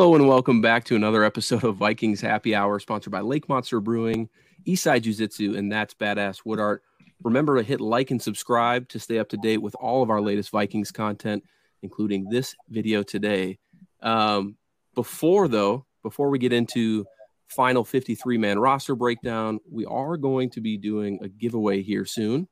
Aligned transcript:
Hello 0.00 0.14
and 0.14 0.26
welcome 0.26 0.62
back 0.62 0.84
to 0.84 0.96
another 0.96 1.22
episode 1.24 1.62
of 1.62 1.76
Vikings 1.76 2.22
Happy 2.22 2.54
Hour, 2.54 2.78
sponsored 2.80 3.10
by 3.10 3.20
Lake 3.20 3.50
Monster 3.50 3.80
Brewing, 3.80 4.30
Eastside 4.66 5.02
Jiu 5.02 5.12
Jitsu, 5.12 5.54
and 5.58 5.70
that's 5.70 5.92
Badass 5.92 6.38
Wood 6.42 6.58
Art. 6.58 6.82
Remember 7.22 7.58
to 7.58 7.62
hit 7.62 7.82
like 7.82 8.10
and 8.10 8.22
subscribe 8.22 8.88
to 8.88 8.98
stay 8.98 9.18
up 9.18 9.28
to 9.28 9.36
date 9.36 9.58
with 9.58 9.74
all 9.74 10.02
of 10.02 10.08
our 10.08 10.22
latest 10.22 10.52
Vikings 10.52 10.90
content, 10.90 11.44
including 11.82 12.30
this 12.30 12.56
video 12.70 13.02
today. 13.02 13.58
Um, 14.00 14.56
before 14.94 15.48
though, 15.48 15.84
before 16.02 16.30
we 16.30 16.38
get 16.38 16.54
into 16.54 17.04
final 17.48 17.84
53 17.84 18.38
man 18.38 18.58
roster 18.58 18.94
breakdown, 18.94 19.60
we 19.70 19.84
are 19.84 20.16
going 20.16 20.48
to 20.52 20.62
be 20.62 20.78
doing 20.78 21.18
a 21.20 21.28
giveaway 21.28 21.82
here 21.82 22.06
soon. 22.06 22.48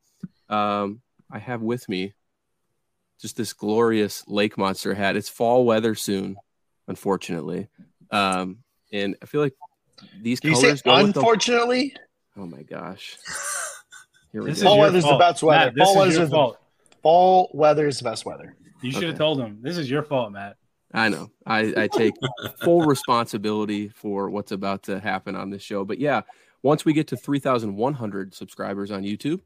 Um, 0.49 1.01
I 1.31 1.39
have 1.39 1.63
with 1.63 1.89
me 1.89 2.13
just 3.19 3.37
this 3.37 3.53
glorious 3.53 4.23
lake 4.27 4.55
monster 4.55 4.93
hat. 4.93 5.15
It's 5.15 5.29
fall 5.29 5.65
weather 5.65 5.95
soon, 5.95 6.35
unfortunately. 6.89 7.67
Um, 8.11 8.57
and 8.91 9.15
I 9.21 9.25
feel 9.25 9.41
like 9.41 9.53
these 10.21 10.39
Do 10.39 10.49
you 10.49 10.55
colors 10.55 10.79
say 10.79 10.81
go 10.83 10.95
with 11.03 11.13
the- 11.13 11.19
unfortunately? 11.19 11.95
Oh 12.37 12.45
my 12.45 12.63
gosh. 12.63 13.17
Here 14.31 14.43
we 14.43 14.49
This 14.51 14.61
go. 14.61 14.61
is 14.61 14.63
Fall 14.63 14.75
your 14.75 14.85
weather's 14.85 15.03
the 15.05 15.17
best 15.17 15.43
weather. 15.43 15.65
Matt, 15.65 15.75
this 15.75 15.83
Fall 15.83 15.91
is 15.93 15.97
weather's 15.97 16.15
your 16.17 16.25
the- 16.25 16.31
fault. 16.31 16.59
Fall 17.01 17.49
weather 17.53 17.87
is 17.87 17.97
the 17.99 18.03
best 18.03 18.25
weather. 18.25 18.55
You 18.81 18.91
should 18.91 19.03
have 19.03 19.17
told 19.17 19.39
him. 19.39 19.59
This 19.61 19.77
is 19.77 19.89
your 19.89 20.03
fault, 20.03 20.31
Matt. 20.31 20.57
I 20.93 21.09
know. 21.09 21.29
I, 21.45 21.73
I 21.77 21.87
take 21.87 22.13
full 22.63 22.81
responsibility 22.81 23.89
for 23.89 24.29
what's 24.29 24.51
about 24.51 24.83
to 24.83 24.99
happen 24.99 25.35
on 25.35 25.49
this 25.49 25.61
show. 25.61 25.85
But 25.85 25.99
yeah, 25.99 26.21
once 26.63 26.83
we 26.85 26.93
get 26.93 27.07
to 27.09 27.17
3,100 27.17 28.33
subscribers 28.33 28.89
on 28.91 29.03
YouTube, 29.03 29.39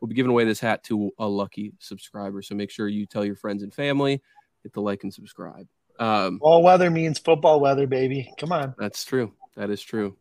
we'll 0.00 0.08
be 0.08 0.14
giving 0.14 0.30
away 0.30 0.44
this 0.44 0.60
hat 0.60 0.84
to 0.84 1.10
a 1.18 1.26
lucky 1.26 1.72
subscriber. 1.78 2.42
So 2.42 2.54
make 2.54 2.70
sure 2.70 2.86
you 2.88 3.06
tell 3.06 3.24
your 3.24 3.36
friends 3.36 3.62
and 3.62 3.72
family, 3.72 4.20
hit 4.62 4.72
the 4.72 4.82
like 4.82 5.02
and 5.04 5.12
subscribe. 5.14 5.66
Um, 6.00 6.38
Fall 6.38 6.62
weather 6.62 6.90
means 6.90 7.18
football 7.18 7.60
weather, 7.60 7.86
baby. 7.86 8.32
Come 8.38 8.52
on. 8.52 8.74
that's 8.78 9.04
true. 9.04 9.32
That 9.56 9.70
is 9.70 9.82
true. 9.82 10.16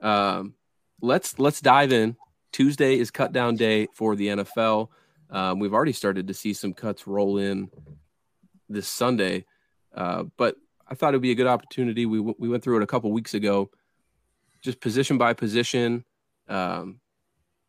Um, 0.00 0.54
let's 1.00 1.38
let's 1.38 1.60
dive 1.60 1.92
in. 1.92 2.16
Tuesday 2.52 2.98
is 2.98 3.10
cut 3.12 3.32
down 3.32 3.54
day 3.54 3.86
for 3.94 4.16
the 4.16 4.28
NFL. 4.28 4.88
Um, 5.30 5.60
we've 5.60 5.72
already 5.72 5.92
started 5.92 6.26
to 6.28 6.34
see 6.34 6.52
some 6.52 6.74
cuts 6.74 7.06
roll 7.06 7.38
in 7.38 7.70
this 8.68 8.88
Sunday, 8.88 9.44
uh, 9.94 10.24
but 10.36 10.56
I 10.88 10.94
thought 10.96 11.14
it 11.14 11.18
would 11.18 11.22
be 11.22 11.30
a 11.30 11.36
good 11.36 11.46
opportunity. 11.46 12.06
We 12.06 12.18
w- 12.18 12.34
we 12.38 12.48
went 12.48 12.64
through 12.64 12.78
it 12.78 12.82
a 12.82 12.88
couple 12.88 13.12
weeks 13.12 13.34
ago, 13.34 13.70
just 14.62 14.80
position 14.80 15.16
by 15.18 15.34
position, 15.34 16.04
um, 16.48 16.98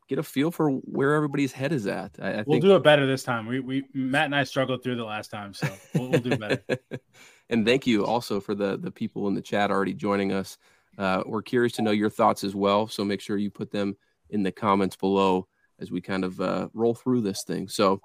get 0.07 0.17
a 0.17 0.23
feel 0.23 0.49
for 0.49 0.71
where 0.71 1.13
everybody's 1.13 1.51
head 1.51 1.71
is 1.71 1.85
at. 1.85 2.17
I, 2.19 2.29
I 2.29 2.35
We'll 2.37 2.55
think 2.55 2.63
do 2.63 2.75
it 2.75 2.83
better 2.83 3.05
this 3.05 3.21
time. 3.21 3.45
We 3.45 3.59
we 3.59 3.83
Matt 3.93 4.25
and 4.25 4.35
I 4.35 4.43
struggled 4.45 4.81
through 4.81 4.95
the 4.95 5.05
last 5.05 5.29
time, 5.29 5.53
so 5.53 5.67
we'll, 5.93 6.09
we'll 6.09 6.21
do 6.21 6.37
better. 6.37 6.63
and 7.51 7.65
thank 7.65 7.85
you 7.85 8.05
also 8.05 8.39
for 8.39 8.55
the 8.55 8.77
the 8.77 8.91
people 8.91 9.27
in 9.27 9.35
the 9.35 9.41
chat 9.41 9.69
already 9.69 9.93
joining 9.93 10.31
us. 10.31 10.57
Uh, 10.97 11.23
we're 11.25 11.41
curious 11.41 11.73
to 11.73 11.81
know 11.81 11.91
your 11.91 12.09
thoughts 12.09 12.43
as 12.43 12.55
well, 12.55 12.87
so 12.87 13.05
make 13.05 13.21
sure 13.21 13.37
you 13.37 13.51
put 13.51 13.71
them 13.71 13.95
in 14.29 14.43
the 14.43 14.51
comments 14.51 14.95
below 14.95 15.47
as 15.79 15.91
we 15.91 16.01
kind 16.01 16.23
of 16.23 16.39
uh, 16.41 16.67
roll 16.73 16.95
through 16.95 17.21
this 17.21 17.43
thing. 17.43 17.67
So, 17.67 18.01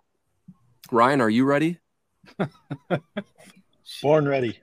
Ryan, 0.90 1.20
are 1.20 1.30
you 1.30 1.44
ready? 1.44 1.78
Born 4.02 4.28
ready. 4.28 4.58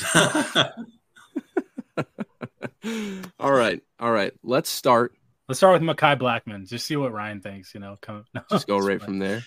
all 0.14 0.72
right, 3.52 3.82
all 3.98 4.12
right. 4.12 4.32
Let's 4.42 4.70
start. 4.70 5.14
Let's 5.48 5.58
start 5.60 5.80
with 5.80 5.96
Mekhi 5.96 6.18
Blackmon. 6.18 6.68
Just 6.68 6.86
see 6.86 6.96
what 6.96 7.12
Ryan 7.12 7.40
thinks. 7.40 7.74
You 7.74 7.80
know, 7.80 7.96
come 8.00 8.24
no, 8.34 8.42
Just 8.50 8.66
go 8.66 8.78
right 8.78 9.00
playing. 9.00 9.02
from 9.04 9.18
there. 9.18 9.44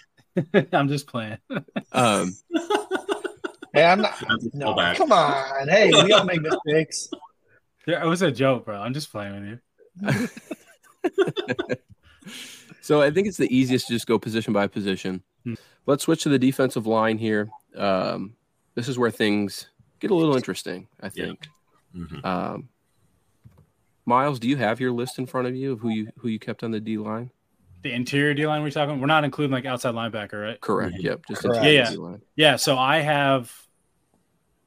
I'm 0.73 0.87
just 0.87 1.07
playing. 1.07 1.37
Um, 1.91 2.33
Hey, 3.73 3.83
I'm 3.85 4.01
not. 4.01 4.15
No, 4.53 4.73
come 4.95 5.11
on. 5.11 5.67
Hey, 5.67 5.89
we 6.03 6.11
all 6.13 6.25
make 6.25 6.41
mistakes. 6.41 7.09
Yeah, 7.87 8.03
It 8.03 8.07
was 8.07 8.21
a 8.21 8.31
joke, 8.31 8.65
bro. 8.65 8.79
I'm 8.79 8.93
just 8.93 9.11
playing 9.11 9.59
with 10.03 10.09
you. 10.13 10.27
so 12.81 13.01
I 13.01 13.09
think 13.09 13.27
it's 13.27 13.37
the 13.37 13.53
easiest 13.55 13.87
to 13.87 13.93
just 13.93 14.05
go 14.05 14.19
position 14.19 14.53
by 14.53 14.67
position. 14.67 15.23
Hmm. 15.43 15.55
Let's 15.87 16.03
switch 16.03 16.21
to 16.23 16.29
the 16.29 16.37
defensive 16.37 16.85
line 16.85 17.17
here. 17.17 17.49
Um, 17.75 18.35
this 18.75 18.87
is 18.87 18.99
where 18.99 19.09
things 19.09 19.67
get 19.99 20.11
a 20.11 20.15
little 20.15 20.35
interesting, 20.35 20.87
I 21.01 21.09
Yeah. 21.13 21.25
think. 21.25 21.47
Mhm. 21.95 22.23
Um, 22.25 22.69
Miles, 24.05 24.39
do 24.39 24.47
you 24.47 24.57
have 24.57 24.79
your 24.79 24.91
list 24.91 25.17
in 25.19 25.25
front 25.25 25.47
of 25.47 25.55
you 25.55 25.71
of 25.73 25.79
who 25.79 25.89
you 25.89 26.09
who 26.19 26.27
you 26.27 26.37
kept 26.39 26.63
on 26.63 26.69
the 26.71 26.79
D 26.79 26.97
line? 26.99 27.31
The 27.83 27.91
interior 27.93 28.33
D 28.35 28.45
line 28.45 28.61
we're 28.61 28.69
talking. 28.71 28.99
We're 28.99 29.07
not 29.07 29.23
including 29.23 29.51
like 29.51 29.65
outside 29.65 29.93
linebacker, 29.95 30.41
right? 30.41 30.61
Correct. 30.61 30.95
Mhm. 30.97 31.03
Yep. 31.03 31.21
Just 31.29 31.41
Correct. 31.41 31.63
Yeah, 31.63 31.71
yeah. 31.71 31.89
D-line. 31.89 32.21
Yeah. 32.35 32.55
So 32.57 32.77
I 32.77 32.99
have 32.99 33.51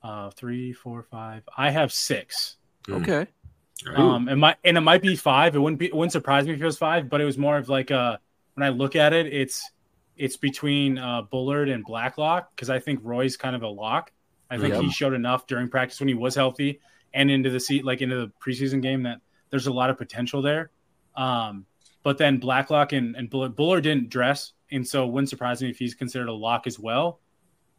uh 0.04 0.30
three, 0.30 0.72
four, 0.72 1.02
five. 1.02 1.42
I 1.56 1.70
have 1.70 1.92
six. 1.92 2.56
Mhm. 2.86 3.00
Okay. 3.02 3.26
Um, 3.96 4.28
it 4.28 4.36
might 4.36 4.56
and 4.62 4.76
it 4.78 4.82
might 4.82 5.02
be 5.02 5.16
five. 5.16 5.56
It 5.56 5.58
wouldn't 5.58 5.80
be. 5.80 5.86
It 5.86 5.94
wouldn't 5.94 6.12
surprise 6.12 6.46
me 6.46 6.52
if 6.54 6.60
it 6.60 6.64
was 6.64 6.78
five. 6.78 7.08
But 7.08 7.20
it 7.20 7.24
was 7.24 7.36
more 7.38 7.56
of 7.56 7.68
like 7.68 7.90
uh 7.90 8.18
when 8.54 8.64
I 8.64 8.68
look 8.68 8.94
at 8.94 9.12
it, 9.12 9.26
it's 9.26 9.68
it's 10.16 10.36
between 10.36 10.96
uh, 10.96 11.22
Bullard 11.22 11.68
and 11.68 11.84
Blacklock 11.84 12.54
because 12.54 12.70
I 12.70 12.78
think 12.78 13.00
Roy's 13.02 13.36
kind 13.36 13.56
of 13.56 13.62
a 13.62 13.68
lock. 13.68 14.12
I 14.48 14.58
think 14.58 14.74
Yep. 14.74 14.82
he 14.82 14.90
showed 14.92 15.12
enough 15.12 15.48
during 15.48 15.68
practice 15.68 15.98
when 15.98 16.06
he 16.08 16.14
was 16.14 16.36
healthy 16.36 16.78
and 17.12 17.30
into 17.32 17.50
the 17.50 17.58
seat 17.58 17.84
like 17.84 18.00
into 18.00 18.14
the 18.16 18.32
preseason 18.40 18.80
game 18.80 19.02
that 19.02 19.18
there's 19.50 19.66
a 19.66 19.72
lot 19.72 19.90
of 19.90 19.98
potential 19.98 20.40
there. 20.40 20.70
Um, 21.16 21.66
but 22.04 22.16
then 22.18 22.38
Blacklock 22.38 22.92
and, 22.92 23.16
and 23.16 23.28
Bullard, 23.28 23.56
Bullard 23.56 23.80
didn't 23.82 24.08
dress, 24.10 24.52
and 24.70 24.86
so 24.86 25.04
it 25.06 25.10
wouldn't 25.10 25.30
surprise 25.30 25.60
me 25.62 25.70
if 25.70 25.78
he's 25.78 25.94
considered 25.94 26.28
a 26.28 26.32
lock 26.32 26.66
as 26.68 26.78
well. 26.78 27.18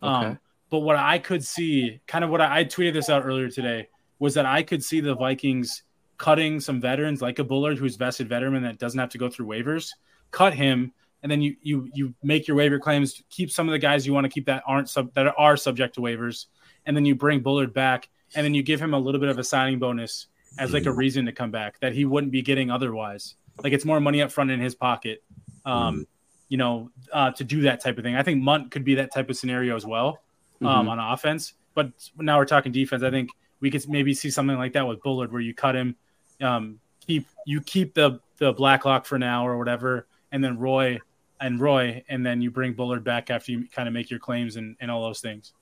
Um, 0.02 0.26
Okay. 0.26 0.38
But 0.76 0.82
what 0.82 0.98
I 0.98 1.20
could 1.20 1.42
see, 1.42 2.02
kind 2.06 2.26
of 2.26 2.30
what 2.30 2.42
I, 2.42 2.60
I 2.60 2.64
tweeted 2.66 2.92
this 2.92 3.10
out 3.10 3.26
earlier 3.26 3.50
today, 3.50 3.88
was 4.20 4.34
that 4.34 4.46
I 4.46 4.62
could 4.62 4.84
see 4.84 5.00
the 5.00 5.16
Vikings 5.16 5.84
cutting 6.18 6.60
some 6.60 6.82
veterans 6.82 7.22
like 7.22 7.40
a 7.40 7.46
Bullard 7.46 7.78
who's 7.78 7.96
vested 7.96 8.28
veteran 8.28 8.62
that 8.64 8.78
doesn't 8.78 9.00
have 9.00 9.08
to 9.12 9.18
go 9.18 9.30
through 9.30 9.46
waivers, 9.46 9.92
cut 10.32 10.54
him, 10.54 10.92
and 11.24 11.32
then 11.32 11.42
you 11.42 11.56
you 11.62 11.90
you 11.94 12.14
make 12.24 12.46
your 12.46 12.58
waiver 12.58 12.78
claims, 12.78 13.24
keep 13.30 13.52
some 13.52 13.70
of 13.70 13.72
the 13.72 13.80
guys 13.80 14.06
you 14.06 14.12
want 14.12 14.26
to 14.26 14.30
keep 14.30 14.48
that 14.48 14.64
aren't 14.68 14.90
sub 14.90 15.14
that 15.14 15.34
are 15.38 15.56
subject 15.56 15.96
to 15.96 16.02
waivers, 16.02 16.48
and 16.86 16.94
then 16.94 17.06
you 17.06 17.16
bring 17.16 17.40
Bullard 17.40 17.74
back, 17.74 18.10
and 18.36 18.44
then 18.44 18.54
you 18.54 18.62
give 18.62 18.82
him 18.82 18.94
a 18.94 19.00
little 19.00 19.22
bit 19.22 19.30
of 19.30 19.40
a 19.40 19.46
signing 19.46 19.80
bonus 19.80 20.28
as 20.60 20.74
like 20.74 20.88
a 20.88 20.92
reason 20.92 21.26
to 21.26 21.32
come 21.32 21.52
back 21.52 21.80
that 21.80 21.94
he 21.94 22.04
wouldn't 22.04 22.34
be 22.34 22.42
getting 22.42 22.70
otherwise. 22.70 23.36
Like 23.64 23.72
it's 23.72 23.86
more 23.86 24.02
money 24.02 24.22
up 24.22 24.30
front 24.30 24.52
in 24.52 24.60
his 24.60 24.76
pocket. 24.76 25.24
Um, 25.64 26.06
you 26.50 26.58
know, 26.58 26.92
uh, 27.14 27.32
to 27.32 27.46
do 27.46 27.62
that 27.62 27.80
type 27.80 27.98
of 27.98 28.04
thing. 28.04 28.18
I 28.18 28.24
think 28.24 28.44
Mundt 28.44 28.72
could 28.72 28.84
be 28.84 28.96
that 28.96 29.14
type 29.14 29.30
of 29.30 29.38
scenario 29.38 29.78
as 29.78 29.86
well 29.86 30.20
um, 30.62 30.86
Mhm. 30.86 30.90
on 30.90 31.00
offense. 31.00 31.54
But 31.74 31.92
now 32.18 32.38
we're 32.38 32.46
talking 32.46 32.72
defense. 32.72 33.04
I 33.04 33.12
think 33.12 33.30
we 33.60 33.70
could 33.70 33.88
maybe 33.90 34.14
see 34.14 34.30
something 34.30 34.58
like 34.58 34.74
that 34.74 34.88
with 34.88 35.02
Bullard, 35.02 35.32
where 35.32 35.42
you 35.42 35.54
cut 35.54 35.76
him, 35.76 35.96
um, 36.42 36.80
keep 37.06 37.28
you 37.46 37.62
keep 37.62 37.94
the 37.94 38.20
the 38.38 38.52
Blacklock 38.54 39.06
for 39.06 39.18
now 39.20 39.48
or 39.48 39.58
whatever, 39.58 40.08
and 40.32 40.44
then 40.44 40.58
Roy 40.60 41.00
and 41.42 41.60
Roy, 41.60 42.04
and 42.10 42.26
then 42.26 42.42
you 42.42 42.50
bring 42.52 42.74
Bullard 42.74 43.04
back 43.04 43.30
after 43.30 43.52
you 43.52 43.68
kind 43.70 43.88
of 43.88 43.94
make 43.94 44.10
your 44.10 44.20
claims 44.20 44.56
and, 44.56 44.76
and 44.80 44.90
all 44.90 45.02
those 45.04 45.20
things. 45.20 45.54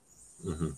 Mhm. 0.45 0.75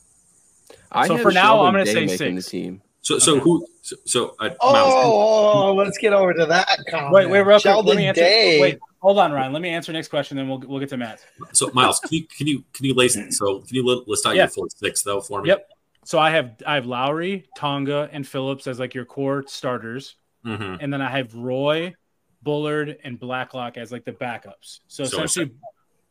I 0.91 1.07
So 1.07 1.17
for 1.17 1.31
now, 1.31 1.61
I'm 1.63 1.73
gonna 1.73 1.85
say 1.85 2.05
making 2.05 2.17
six. 2.17 2.45
the 2.45 2.51
team. 2.51 2.81
So, 3.01 3.19
so 3.19 3.33
Okay. 3.33 3.41
who? 3.43 3.67
So, 3.81 3.95
so 4.05 4.35
uh, 4.39 4.49
Oh, 4.61 4.71
Miles, 4.73 4.93
oh, 4.97 5.73
let's 5.75 5.97
get 5.97 6.11
over 6.13 6.33
to 6.33 6.45
that 6.47 6.67
comment. 6.89 7.13
Wait, 7.13 7.29
wait, 7.29 7.41
real 7.41 7.57
quick. 7.57 7.61
Sheldon 7.61 7.89
Let 7.89 7.97
me 7.97 8.07
answer. 8.07 8.21
Day. 8.21 8.59
Wait, 8.59 8.79
hold 9.05 9.19
on, 9.19 9.31
Ryan. 9.31 9.53
Let 9.53 9.61
me 9.61 9.69
answer 9.69 9.93
next 9.93 10.07
question, 10.09 10.35
then 10.35 10.47
we'll 10.49 10.59
we'll 10.59 10.79
get 10.79 10.89
to 10.89 10.97
Matt. 10.97 11.23
so 11.53 11.69
Miles, 11.73 11.99
can 11.99 12.09
you 12.13 12.23
can 12.27 12.47
you 12.47 12.63
can 12.73 12.85
you 12.85 12.93
list 12.95 13.17
so 13.33 13.59
can 13.61 13.75
you 13.75 13.85
li- 13.85 14.03
list 14.07 14.25
out 14.25 14.35
Yeah. 14.35 14.43
your 14.43 14.49
full 14.49 14.67
six 14.69 15.03
though 15.03 15.21
for 15.21 15.41
me? 15.43 15.49
Yep. 15.49 15.69
So 16.03 16.17
I 16.19 16.31
have 16.31 16.55
I 16.65 16.75
have 16.75 16.85
Lowry, 16.87 17.45
Tonga, 17.57 18.09
and 18.11 18.27
Phillips 18.27 18.65
as 18.67 18.79
like 18.79 18.93
your 18.93 19.05
core 19.05 19.43
starters. 19.47 20.15
Mhm. 20.45 20.77
and 20.79 20.93
then 20.93 21.01
I 21.01 21.09
have 21.09 21.33
Roy, 21.33 21.95
Bullard, 22.43 22.97
and 23.03 23.19
Blacklock 23.19 23.77
as 23.77 23.91
like 23.91 24.05
the 24.05 24.11
backups. 24.11 24.81
So, 24.87 25.03
So 25.03 25.23
essentially, 25.23 25.51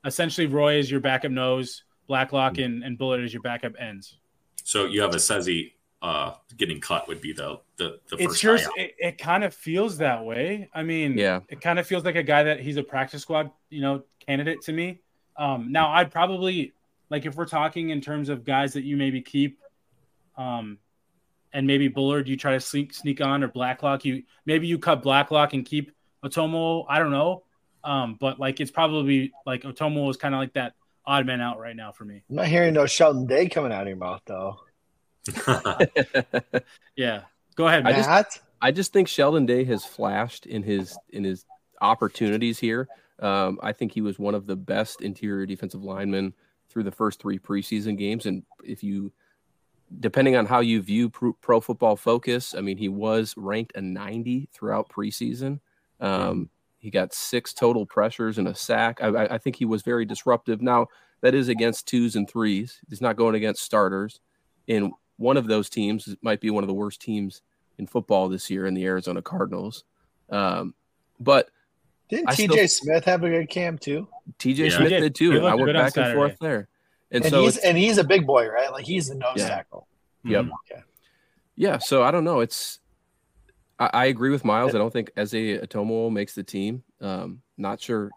essentially 0.04 0.46
Roy 0.48 0.74
is 0.78 0.90
your 0.90 0.98
backup 0.98 1.30
nose, 1.30 1.84
Blacklock 2.08 2.58
and, 2.58 2.82
and 2.82 2.98
Bullard 2.98 3.22
is 3.22 3.32
your 3.32 3.42
backup 3.42 3.74
ends. 3.78 4.18
So 4.64 4.86
you 4.86 5.02
have 5.02 5.12
Esezi 5.12 5.73
uh, 6.04 6.34
getting 6.58 6.80
cut 6.82 7.08
would 7.08 7.22
be 7.22 7.32
the 7.32 7.58
the, 7.78 7.98
the 8.10 8.16
It's 8.18 8.24
first 8.40 8.40
sure 8.40 8.58
it, 8.76 8.94
it 8.98 9.18
kind 9.18 9.42
of 9.42 9.54
feels 9.54 9.96
that 9.98 10.22
way. 10.22 10.68
I 10.74 10.82
mean, 10.82 11.16
Yeah. 11.16 11.40
it 11.48 11.62
kind 11.62 11.78
of 11.78 11.86
feels 11.86 12.04
like 12.04 12.14
a 12.16 12.22
guy 12.22 12.42
that 12.42 12.60
he's 12.60 12.76
a 12.76 12.82
practice 12.82 13.22
squad, 13.22 13.50
you 13.70 13.80
know, 13.80 14.02
candidate 14.26 14.60
to 14.62 14.72
me. 14.72 15.00
Um, 15.36 15.72
now 15.72 15.88
I'd 15.88 16.10
probably 16.12 16.74
like 17.08 17.24
if 17.24 17.36
we're 17.36 17.46
talking 17.46 17.88
in 17.88 18.02
terms 18.02 18.28
of 18.28 18.44
guys 18.44 18.74
that 18.74 18.84
you 18.84 18.98
maybe 18.98 19.22
keep, 19.22 19.58
um, 20.36 20.76
and 21.54 21.66
maybe 21.66 21.88
Bullard 21.88 22.28
you 22.28 22.36
try 22.36 22.52
to 22.52 22.60
sneak 22.60 22.92
sneak 22.92 23.22
on 23.22 23.42
or 23.42 23.48
Blacklock 23.48 24.04
you 24.04 24.24
maybe 24.44 24.66
you 24.66 24.78
cut 24.78 25.02
Blacklock 25.02 25.54
and 25.54 25.64
keep 25.64 25.90
Otomo. 26.22 26.84
I 26.86 26.98
don't 26.98 27.12
know, 27.12 27.44
um, 27.82 28.16
but 28.20 28.38
like 28.38 28.60
it's 28.60 28.70
probably 28.70 29.32
like 29.46 29.62
Otomo 29.62 30.10
is 30.10 30.18
kind 30.18 30.34
of 30.34 30.38
like 30.40 30.52
that 30.52 30.74
odd 31.06 31.24
man 31.26 31.40
out 31.40 31.58
right 31.58 31.76
now 31.76 31.92
for 31.92 32.04
me. 32.04 32.22
I'm 32.28 32.36
not 32.36 32.46
hearing 32.48 32.74
no 32.74 32.84
Sheldon 32.86 33.26
Day 33.26 33.48
coming 33.48 33.72
out 33.72 33.82
of 33.82 33.88
your 33.88 33.96
mouth, 33.96 34.20
though. 34.26 34.60
Yeah, 36.96 37.22
go 37.56 37.68
ahead, 37.68 37.86
I 37.86 37.92
just- 37.92 38.08
Matt? 38.08 38.40
I 38.62 38.70
just 38.70 38.94
think 38.94 39.08
Sheldon 39.08 39.44
Day 39.44 39.64
has 39.64 39.84
flashed 39.84 40.46
in 40.46 40.62
his 40.62 40.96
in 41.10 41.22
his 41.22 41.44
opportunities 41.82 42.58
here. 42.58 42.88
Um, 43.18 43.58
I 43.62 43.72
think 43.72 43.92
he 43.92 44.00
was 44.00 44.18
one 44.18 44.34
of 44.34 44.46
the 44.46 44.56
best 44.56 45.02
interior 45.02 45.44
defensive 45.44 45.84
linemen 45.84 46.32
through 46.70 46.84
the 46.84 46.90
first 46.90 47.20
three 47.20 47.38
preseason 47.38 47.98
games, 47.98 48.24
and 48.24 48.42
if 48.64 48.82
you 48.82 49.12
depending 50.00 50.36
on 50.36 50.46
how 50.46 50.60
you 50.60 50.80
view 50.80 51.10
pro, 51.10 51.32
pro, 51.34 51.60
football 51.60 51.96
focus, 51.96 52.54
I 52.56 52.60
mean, 52.60 52.78
he 52.78 52.88
was 52.88 53.34
ranked 53.36 53.76
a 53.76 53.82
90 53.82 54.48
throughout 54.52 54.88
preseason. 54.88 55.60
Um, 56.00 56.48
he 56.78 56.90
got 56.90 57.14
six 57.14 57.52
total 57.52 57.86
pressures 57.86 58.38
and 58.38 58.48
a 58.48 58.54
sack. 58.54 58.98
I, 59.02 59.26
I, 59.26 59.38
think 59.38 59.56
he 59.56 59.64
was 59.64 59.82
very 59.82 60.04
disruptive. 60.04 60.60
Now, 60.60 60.88
that 61.20 61.34
is 61.34 61.48
against 61.48 61.86
twos 61.86 62.16
and 62.16 62.28
threes. 62.28 62.80
He's 62.88 63.00
not 63.00 63.16
going 63.16 63.34
against 63.34 63.62
starters. 63.62 64.20
And 64.68 64.92
one 65.16 65.36
of 65.36 65.46
those 65.46 65.68
teams 65.68 66.14
might 66.22 66.40
be 66.40 66.50
one 66.50 66.64
of 66.64 66.68
the 66.68 66.74
worst 66.74 67.00
teams 67.00 67.42
in 67.78 67.86
football 67.86 68.28
this 68.28 68.50
year 68.50 68.66
in 68.66 68.74
the 68.74 68.84
Arizona 68.84 69.22
Cardinals. 69.22 69.84
Um, 70.30 70.74
but 71.20 71.48
didn't 72.08 72.28
TJ 72.28 72.70
Smith 72.70 73.04
have 73.04 73.24
a 73.24 73.30
good 73.30 73.48
camp 73.48 73.80
too? 73.80 74.08
TJ 74.38 74.56
yeah. 74.70 74.76
Smith 74.76 74.90
did, 74.90 75.14
too. 75.14 75.46
I 75.46 75.54
went 75.54 75.72
back 75.72 75.96
and 75.96 76.14
forth 76.14 76.36
there. 76.40 76.68
And, 77.10 77.24
and 77.24 77.30
so 77.32 77.42
he's 77.42 77.56
and 77.58 77.78
he's 77.78 77.98
a 77.98 78.04
big 78.04 78.26
boy, 78.26 78.48
right? 78.48 78.72
Like 78.72 78.84
he's 78.84 79.08
a 79.08 79.14
nose 79.14 79.34
yeah. 79.36 79.48
tackle. 79.48 79.86
Yep. 80.24 80.44
Mm-hmm. 80.46 80.80
Yeah. 81.56 81.78
So 81.78 82.02
I 82.02 82.10
don't 82.10 82.24
know. 82.24 82.40
It's 82.40 82.80
I, 83.78 83.90
I 83.92 84.04
agree 84.06 84.30
with 84.30 84.44
Miles. 84.44 84.74
I 84.74 84.78
don't 84.78 84.92
think 84.92 85.12
Esezi 85.14 85.64
Otomo 85.64 86.10
makes 86.10 86.34
the 86.34 86.42
team. 86.42 86.82
Um, 87.00 87.42
not 87.56 87.80
sure 87.80 88.10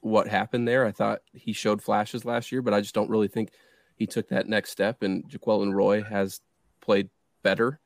what 0.00 0.28
happened 0.28 0.68
there. 0.68 0.86
I 0.86 0.92
thought 0.92 1.20
he 1.32 1.52
showed 1.52 1.82
flashes 1.82 2.24
last 2.24 2.52
year, 2.52 2.62
but 2.62 2.74
I 2.74 2.80
just 2.80 2.94
don't 2.94 3.10
really 3.10 3.28
think 3.28 3.50
he 3.98 4.06
took 4.06 4.28
that 4.28 4.48
next 4.48 4.70
step. 4.70 5.02
And 5.02 5.28
Jaquelin 5.28 5.74
Roy 5.74 6.02
has 6.02 6.40
played 6.80 7.10
better 7.42 7.80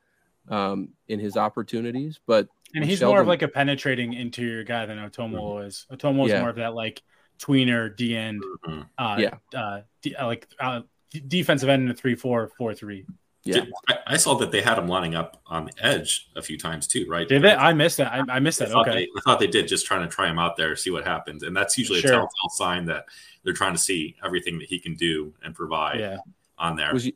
um, 0.49 0.91
in 1.09 1.19
his 1.19 1.37
opportunities, 1.37 2.21
but 2.27 2.49
and 2.75 2.85
he's 2.85 2.99
Sheldon, 2.99 3.15
more 3.15 3.23
of 3.23 3.29
like 3.29 3.43
a 3.43 3.49
penetrating 3.49 4.13
interior 4.13 4.65
guy 4.65 4.87
than 4.87 4.99
Otomo 4.99 5.41
mm-hmm. 5.41 5.67
is. 5.67 5.87
Otomo 5.91 6.27
is 6.27 6.33
yeah. 6.33 6.41
more 6.41 6.51
of 6.51 6.57
that 6.57 6.75
like 6.75 7.03
tweener 7.39 7.95
D 7.97 8.17
end, 8.17 8.43
mm-hmm. 8.65 8.83
uh, 8.99 9.17
yeah, 9.19 9.35
uh, 9.59 9.81
d- 10.03 10.15
uh, 10.15 10.27
like 10.27 10.49
uh, 10.61 10.83
d- 11.11 11.23
defensive 11.27 11.69
end 11.69 11.85
in 11.85 11.91
a 11.91 11.95
three 11.95 12.15
four 12.15 12.51
four 12.59 12.75
three. 12.75 13.07
Yeah, 13.45 13.65
I, 13.89 13.99
I, 14.07 14.17
saw 14.19 14.35
that 14.37 14.53
they 14.53 14.63
had 14.63 14.79
him 14.79 14.87
lining 14.87 15.17
up 15.17 15.43
on 15.47 15.65
the 15.65 15.73
edge 15.85 16.29
a 16.37 16.43
few 16.43 16.57
times 16.57 16.87
too, 16.87 17.07
right? 17.09 17.27
Did 17.29 17.43
they? 17.43 17.53
I 17.53 17.73
missed 17.73 17.97
that. 17.97 18.13
I, 18.13 18.37
I 18.37 18.39
missed 18.39 18.61
that. 18.61 18.71
I 18.71 18.81
okay, 18.81 18.93
they, 18.93 19.09
I 19.17 19.21
thought 19.25 19.41
they 19.41 19.49
did, 19.49 19.67
just 19.67 19.85
trying 19.85 20.03
to 20.03 20.15
try 20.15 20.31
him 20.31 20.39
out 20.39 20.57
there, 20.57 20.77
see 20.77 20.91
what 20.91 21.05
happens, 21.05 21.43
and 21.43 21.57
that's 21.57 21.77
usually 21.77 22.01
sure. 22.01 22.11
a 22.11 22.15
telltale 22.15 22.51
sign 22.51 22.87
that 22.87 23.07
they're 23.43 23.53
trying 23.53 23.73
to 23.73 23.81
see 23.81 24.15
everything 24.25 24.61
that 24.61 24.69
he 24.69 24.79
can 24.79 24.95
do 24.95 25.35
and 25.45 25.57
provide 25.57 25.99
yeah. 25.99 26.19
on 26.57 26.77
there. 26.77 26.93
Was, 26.93 27.07
you, 27.07 27.13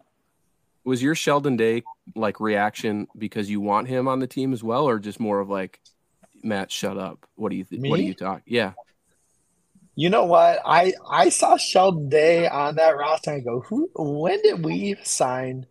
was 0.84 1.00
your 1.00 1.14
Sheldon 1.14 1.56
Day 1.56 1.84
like 2.16 2.40
reaction 2.40 3.06
because 3.16 3.48
you 3.48 3.60
want 3.60 3.86
him 3.86 4.08
on 4.08 4.18
the 4.18 4.26
team 4.26 4.52
as 4.52 4.64
well, 4.64 4.88
or 4.88 4.98
just 4.98 5.20
more 5.20 5.38
of 5.38 5.48
like, 5.48 5.80
Matt, 6.42 6.72
shut 6.72 6.98
up? 6.98 7.24
What 7.36 7.50
do 7.50 7.56
you 7.56 7.64
think? 7.64 7.86
What 7.86 7.98
do 7.98 8.02
you 8.02 8.14
talk? 8.14 8.42
Yeah. 8.46 8.72
You 9.94 10.10
know 10.10 10.24
what? 10.24 10.60
I 10.66 10.92
I 11.08 11.28
saw 11.28 11.56
Sheldon 11.56 12.08
Day 12.08 12.48
on 12.48 12.74
that 12.76 12.96
roster. 12.96 13.30
and 13.30 13.40
I 13.40 13.44
go, 13.44 13.60
who? 13.60 13.88
When 13.94 14.42
did 14.42 14.64
we 14.64 14.96
sign? 15.04 15.66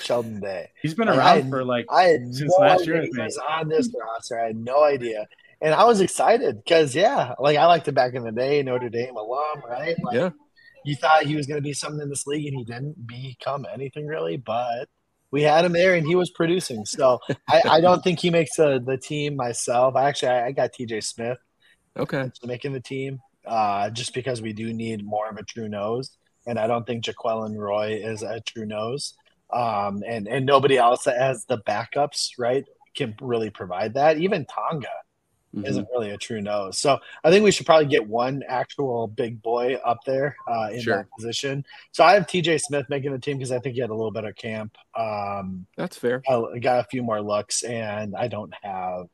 Sheldon 0.00 0.40
Day. 0.40 0.70
He's 0.80 0.94
been 0.94 1.08
around 1.08 1.50
for 1.50 1.64
like 1.64 1.86
I 1.90 2.04
had 2.04 2.34
since 2.34 2.52
no 2.58 2.64
last 2.64 2.86
year. 2.86 3.02
He 3.02 3.10
was 3.10 3.38
on 3.38 3.68
this 3.68 3.90
roster. 3.98 4.40
I 4.40 4.46
had 4.48 4.56
no 4.56 4.84
idea, 4.84 5.26
and 5.60 5.74
I 5.74 5.84
was 5.84 6.00
excited 6.00 6.62
because 6.64 6.94
yeah, 6.94 7.34
like 7.38 7.56
I 7.56 7.66
liked 7.66 7.88
him 7.88 7.94
back 7.94 8.14
in 8.14 8.24
the 8.24 8.32
day, 8.32 8.62
Notre 8.62 8.88
Dame 8.88 9.16
alum, 9.16 9.62
right? 9.68 9.96
Like, 10.02 10.14
yeah. 10.14 10.30
You 10.84 10.96
thought 10.96 11.24
he 11.24 11.36
was 11.36 11.46
going 11.46 11.58
to 11.58 11.62
be 11.62 11.72
something 11.72 12.00
in 12.00 12.08
this 12.08 12.26
league, 12.26 12.46
and 12.46 12.56
he 12.56 12.64
didn't 12.64 13.06
become 13.06 13.66
anything 13.72 14.06
really, 14.06 14.36
but 14.36 14.88
we 15.32 15.42
had 15.42 15.64
him 15.64 15.72
there 15.72 15.94
and 15.94 16.06
he 16.06 16.14
was 16.14 16.30
producing. 16.30 16.84
So 16.84 17.18
I, 17.48 17.62
I, 17.68 17.80
don't 17.80 18.04
think 18.04 18.20
he 18.20 18.30
makes 18.30 18.56
the, 18.56 18.80
the 18.84 18.98
team 18.98 19.34
myself. 19.34 19.96
I 19.96 20.08
actually 20.08 20.28
I, 20.28 20.46
I 20.46 20.52
got 20.52 20.72
TJ 20.72 21.02
Smith. 21.02 21.38
Okay. 21.96 22.30
Making 22.44 22.74
the 22.74 22.80
team. 22.80 23.18
Uh, 23.44 23.90
just 23.90 24.14
because 24.14 24.40
we 24.40 24.52
do 24.52 24.72
need 24.72 25.04
more 25.04 25.28
of 25.28 25.36
a 25.36 25.42
true 25.42 25.68
nose. 25.68 26.16
And 26.46 26.58
I 26.58 26.66
don't 26.66 26.86
think 26.86 27.04
Jaquelin 27.04 27.56
Roy 27.56 28.00
is 28.04 28.22
a 28.22 28.40
true 28.40 28.66
nose 28.66 29.14
um, 29.52 30.02
and 30.06 30.26
and 30.28 30.46
nobody 30.46 30.78
else 30.78 31.04
that 31.04 31.18
has 31.18 31.44
the 31.44 31.58
backups 31.58 32.32
right 32.38 32.64
can 32.94 33.14
really 33.20 33.50
provide 33.50 33.94
that. 33.94 34.18
Even 34.18 34.46
Tonga 34.46 34.88
mm-hmm. 35.54 35.66
isn't 35.66 35.88
really 35.92 36.10
a 36.10 36.16
true 36.16 36.40
nose. 36.40 36.78
So 36.78 36.98
I 37.24 37.30
think 37.30 37.44
we 37.44 37.50
should 37.50 37.66
probably 37.66 37.86
get 37.86 38.06
one 38.06 38.42
actual 38.46 39.06
big 39.08 39.42
boy 39.42 39.74
up 39.84 40.04
there 40.04 40.36
uh, 40.48 40.70
in 40.72 40.80
sure. 40.80 40.96
that 40.96 41.06
position. 41.16 41.64
So 41.92 42.04
I 42.04 42.14
have 42.14 42.26
TJ 42.26 42.60
Smith 42.60 42.86
making 42.88 43.12
the 43.12 43.18
team 43.18 43.38
because 43.38 43.52
I 43.52 43.58
think 43.58 43.74
he 43.74 43.80
had 43.80 43.90
a 43.90 43.94
little 43.94 44.10
better 44.10 44.32
camp. 44.32 44.76
Um, 44.94 45.66
That's 45.76 45.96
fair. 45.96 46.22
I 46.28 46.58
got 46.58 46.84
a 46.84 46.88
few 46.88 47.02
more 47.02 47.20
looks, 47.20 47.62
and 47.62 48.16
I 48.16 48.28
don't 48.28 48.52
have 48.62 49.06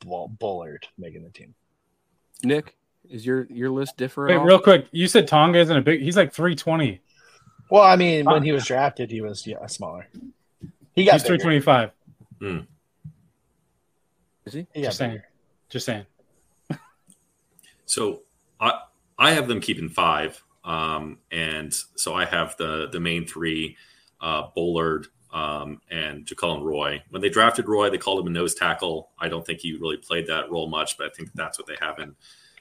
Bullard 0.00 0.86
making 0.96 1.24
the 1.24 1.30
team. 1.30 1.54
Nick, 2.42 2.76
is 3.10 3.26
your 3.26 3.46
your 3.50 3.70
list 3.70 3.96
different? 3.96 4.38
Wait, 4.38 4.46
real 4.46 4.60
quick, 4.60 4.86
you 4.92 5.08
said 5.08 5.26
Tonga 5.26 5.58
isn't 5.58 5.76
a 5.76 5.82
big. 5.82 6.00
He's 6.00 6.16
like 6.16 6.32
three 6.32 6.54
twenty. 6.54 7.00
Well, 7.70 7.82
I 7.82 7.96
mean, 7.96 8.24
when 8.24 8.42
he 8.42 8.52
was 8.52 8.64
drafted, 8.64 9.10
he 9.10 9.20
was 9.20 9.46
yeah 9.46 9.66
smaller. 9.66 10.06
He 10.94 11.04
got 11.04 11.22
three 11.22 11.38
twenty 11.38 11.60
five. 11.60 11.90
Mm. 12.40 12.66
Is 14.46 14.54
he? 14.54 14.66
he 14.72 14.82
Just 14.82 14.98
saying. 14.98 15.20
Just 15.68 15.86
saying. 15.86 16.06
so 17.86 18.22
I 18.60 18.80
I 19.18 19.32
have 19.32 19.48
them 19.48 19.60
keeping 19.60 19.88
five, 19.88 20.42
um, 20.64 21.18
and 21.30 21.74
so 21.96 22.14
I 22.14 22.24
have 22.24 22.56
the 22.56 22.88
the 22.90 23.00
main 23.00 23.26
three, 23.26 23.76
uh, 24.20 24.44
Bullard, 24.54 25.08
um, 25.32 25.80
and 25.90 26.24
Jaquelin 26.24 26.62
Roy. 26.62 27.02
When 27.10 27.20
they 27.20 27.28
drafted 27.28 27.68
Roy, 27.68 27.90
they 27.90 27.98
called 27.98 28.20
him 28.20 28.26
a 28.26 28.30
nose 28.30 28.54
tackle. 28.54 29.10
I 29.18 29.28
don't 29.28 29.44
think 29.44 29.60
he 29.60 29.76
really 29.76 29.98
played 29.98 30.26
that 30.28 30.50
role 30.50 30.68
much, 30.68 30.96
but 30.96 31.06
I 31.06 31.10
think 31.10 31.30
that's 31.34 31.58
what 31.58 31.66
they 31.66 31.76
have 31.80 31.98
in 31.98 32.14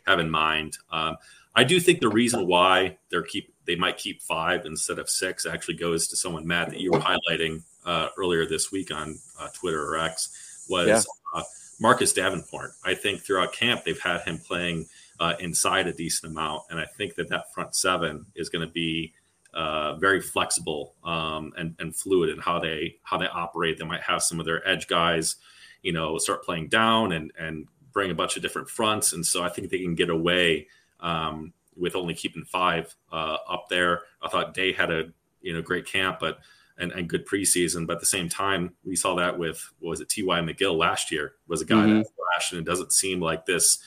have 0.05 0.19
in 0.19 0.29
mind. 0.29 0.77
Um, 0.91 1.17
I 1.55 1.63
do 1.63 1.79
think 1.79 2.01
the 2.01 2.09
reason 2.09 2.47
why 2.47 2.97
they're 3.09 3.23
keep 3.23 3.53
they 3.67 3.75
might 3.75 3.97
keep 3.97 4.21
five 4.21 4.65
instead 4.65 4.97
of 4.97 5.09
six 5.09 5.45
actually 5.45 5.75
goes 5.75 6.07
to 6.07 6.15
someone 6.15 6.47
Matt 6.47 6.69
that 6.69 6.79
you 6.79 6.91
were 6.91 6.99
highlighting 6.99 7.61
uh, 7.85 8.09
earlier 8.17 8.47
this 8.47 8.71
week 8.71 8.91
on 8.91 9.19
uh, 9.39 9.49
Twitter 9.53 9.85
or 9.85 9.97
X 9.97 10.65
was 10.69 10.87
yeah. 10.87 11.01
uh, 11.33 11.43
Marcus 11.79 12.13
Davenport. 12.13 12.71
I 12.83 12.95
think 12.95 13.21
throughout 13.21 13.53
camp 13.53 13.83
they've 13.83 13.99
had 13.99 14.21
him 14.21 14.37
playing 14.39 14.87
uh, 15.19 15.33
inside 15.39 15.87
a 15.87 15.93
decent 15.93 16.31
amount, 16.31 16.63
and 16.69 16.79
I 16.79 16.85
think 16.85 17.15
that 17.15 17.29
that 17.29 17.53
front 17.53 17.75
seven 17.75 18.25
is 18.35 18.49
going 18.49 18.65
to 18.65 18.71
be 18.71 19.13
uh, 19.53 19.95
very 19.95 20.21
flexible 20.21 20.93
um, 21.03 21.51
and, 21.57 21.75
and 21.79 21.95
fluid 21.95 22.29
in 22.29 22.39
how 22.39 22.59
they 22.59 22.95
how 23.03 23.17
they 23.17 23.27
operate. 23.27 23.77
They 23.77 23.85
might 23.85 24.01
have 24.01 24.23
some 24.23 24.39
of 24.39 24.45
their 24.45 24.65
edge 24.67 24.87
guys, 24.87 25.35
you 25.81 25.91
know, 25.91 26.17
start 26.17 26.43
playing 26.43 26.69
down 26.69 27.11
and 27.11 27.31
and 27.37 27.67
bring 27.91 28.11
a 28.11 28.15
bunch 28.15 28.35
of 28.37 28.41
different 28.41 28.69
fronts, 28.69 29.13
and 29.13 29.25
so 29.25 29.43
I 29.43 29.49
think 29.49 29.69
they 29.69 29.79
can 29.79 29.95
get 29.95 30.09
away. 30.09 30.67
Um, 30.99 31.53
with 31.77 31.95
only 31.95 32.13
keeping 32.13 32.43
five 32.43 32.95
uh, 33.11 33.37
up 33.47 33.65
there. 33.69 34.01
I 34.21 34.29
thought 34.29 34.53
Day 34.53 34.73
had 34.73 34.91
a 34.91 35.05
you 35.41 35.53
know 35.53 35.61
great 35.61 35.85
camp, 35.85 36.17
but 36.19 36.39
and, 36.77 36.91
and 36.91 37.07
good 37.07 37.25
preseason. 37.25 37.87
But 37.87 37.93
at 37.93 37.99
the 37.99 38.05
same 38.05 38.29
time, 38.29 38.73
we 38.83 38.95
saw 38.95 39.15
that 39.15 39.37
with 39.37 39.67
was 39.81 40.01
it 40.01 40.09
T.Y. 40.09 40.39
McGill 40.41 40.77
last 40.77 41.11
year 41.11 41.33
was 41.47 41.61
a 41.61 41.65
guy 41.65 41.75
mm-hmm. 41.75 41.97
that 41.99 42.07
flashed, 42.15 42.53
and 42.53 42.61
it 42.61 42.65
doesn't 42.65 42.93
seem 42.93 43.19
like 43.19 43.45
this 43.45 43.79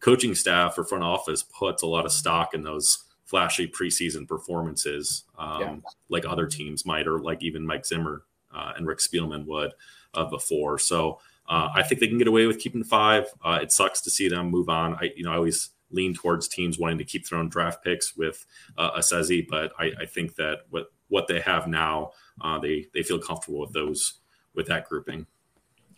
coaching 0.00 0.34
staff 0.34 0.78
or 0.78 0.84
front 0.84 1.04
office 1.04 1.42
puts 1.42 1.82
a 1.82 1.86
lot 1.86 2.04
of 2.04 2.12
stock 2.12 2.54
in 2.54 2.62
those 2.62 3.04
flashy 3.24 3.66
preseason 3.66 4.28
performances, 4.28 5.24
um, 5.38 5.60
yeah. 5.60 5.76
like 6.08 6.24
other 6.24 6.46
teams 6.46 6.86
might, 6.86 7.06
or 7.06 7.18
like 7.18 7.42
even 7.42 7.66
Mike 7.66 7.84
Zimmer 7.84 8.22
uh, 8.54 8.72
and 8.76 8.86
Rick 8.86 8.98
Spielman 8.98 9.46
would 9.46 9.72
uh, 10.14 10.24
before. 10.24 10.78
So. 10.78 11.20
Uh, 11.48 11.68
I 11.76 11.84
think 11.84 12.00
they 12.00 12.08
can 12.08 12.18
get 12.18 12.26
away 12.26 12.46
with 12.46 12.58
keeping 12.58 12.82
five. 12.82 13.32
Uh, 13.40 13.60
it 13.62 13.70
sucks 13.70 14.00
to 14.00 14.10
see 14.10 14.28
them 14.28 14.50
move 14.50 14.68
on. 14.68 14.94
I, 14.94 15.12
you 15.14 15.22
know, 15.22 15.30
I 15.30 15.36
always 15.36 15.70
lean 15.90 16.14
towards 16.14 16.48
teams 16.48 16.78
wanting 16.78 16.98
to 16.98 17.04
keep 17.04 17.28
their 17.28 17.38
own 17.38 17.48
draft 17.48 17.82
picks 17.84 18.16
with 18.16 18.44
uh, 18.76 18.98
Esezi, 18.98 19.46
but 19.48 19.72
I, 19.78 19.92
I, 20.00 20.06
think 20.06 20.34
that 20.34 20.62
what 20.70 20.86
what 21.08 21.28
they 21.28 21.40
have 21.40 21.68
now, 21.68 22.10
uh, 22.40 22.58
they 22.58 22.86
they 22.92 23.02
feel 23.02 23.18
comfortable 23.18 23.60
with 23.60 23.72
those 23.72 24.14
with 24.54 24.66
that 24.66 24.88
grouping. 24.88 25.26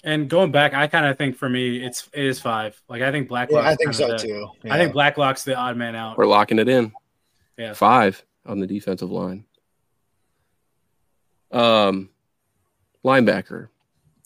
And 0.04 0.28
going 0.28 0.52
back, 0.52 0.74
I 0.74 0.86
kind 0.86 1.06
of 1.06 1.18
think 1.18 1.36
for 1.36 1.48
me, 1.48 1.84
it's 1.84 2.08
it 2.12 2.24
is 2.24 2.40
five. 2.40 2.80
Like 2.88 3.02
I 3.02 3.10
think 3.10 3.28
Blacklock. 3.28 3.64
Yeah, 3.64 3.70
I 3.70 3.74
think 3.74 3.94
so 3.94 4.08
the, 4.08 4.16
too. 4.16 4.48
Yeah. 4.62 4.74
I 4.74 4.78
think 4.78 4.92
Blacklock's 4.92 5.44
the 5.44 5.56
odd 5.56 5.76
man 5.76 5.96
out. 5.96 6.16
We're 6.16 6.26
locking 6.26 6.58
it 6.58 6.68
in. 6.68 6.92
Yeah, 7.56 7.72
five 7.72 8.24
on 8.46 8.60
the 8.60 8.66
defensive 8.66 9.10
line. 9.10 9.44
Um, 11.50 12.10
linebacker. 13.04 13.68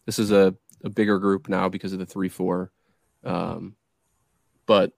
This 0.05 0.19
is 0.19 0.33
a, 0.33 0.55
a 0.85 0.91
bigger 0.91 1.19
group 1.19 1.49
now 1.49 1.69
because 1.69 1.93
of 1.93 1.99
the 1.99 2.07
three 2.07 2.29
four. 2.29 2.71
Um, 3.25 3.77
but 4.67 4.93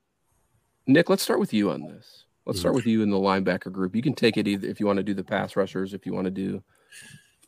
Nick, 0.86 1.08
let's 1.08 1.22
start 1.22 1.40
with 1.40 1.52
you 1.52 1.70
on 1.70 1.82
this. 1.82 2.24
Let's 2.46 2.60
start 2.60 2.72
mm-hmm. 2.72 2.76
with 2.76 2.86
you 2.86 3.02
in 3.02 3.10
the 3.10 3.16
linebacker 3.16 3.72
group. 3.72 3.96
You 3.96 4.02
can 4.02 4.14
take 4.14 4.36
it 4.36 4.46
either 4.46 4.68
if 4.68 4.78
you 4.78 4.86
want 4.86 4.98
to 4.98 5.02
do 5.02 5.14
the 5.14 5.24
pass 5.24 5.56
rushers, 5.56 5.94
if 5.94 6.04
you 6.04 6.12
want 6.12 6.26
to 6.26 6.30
do. 6.30 6.62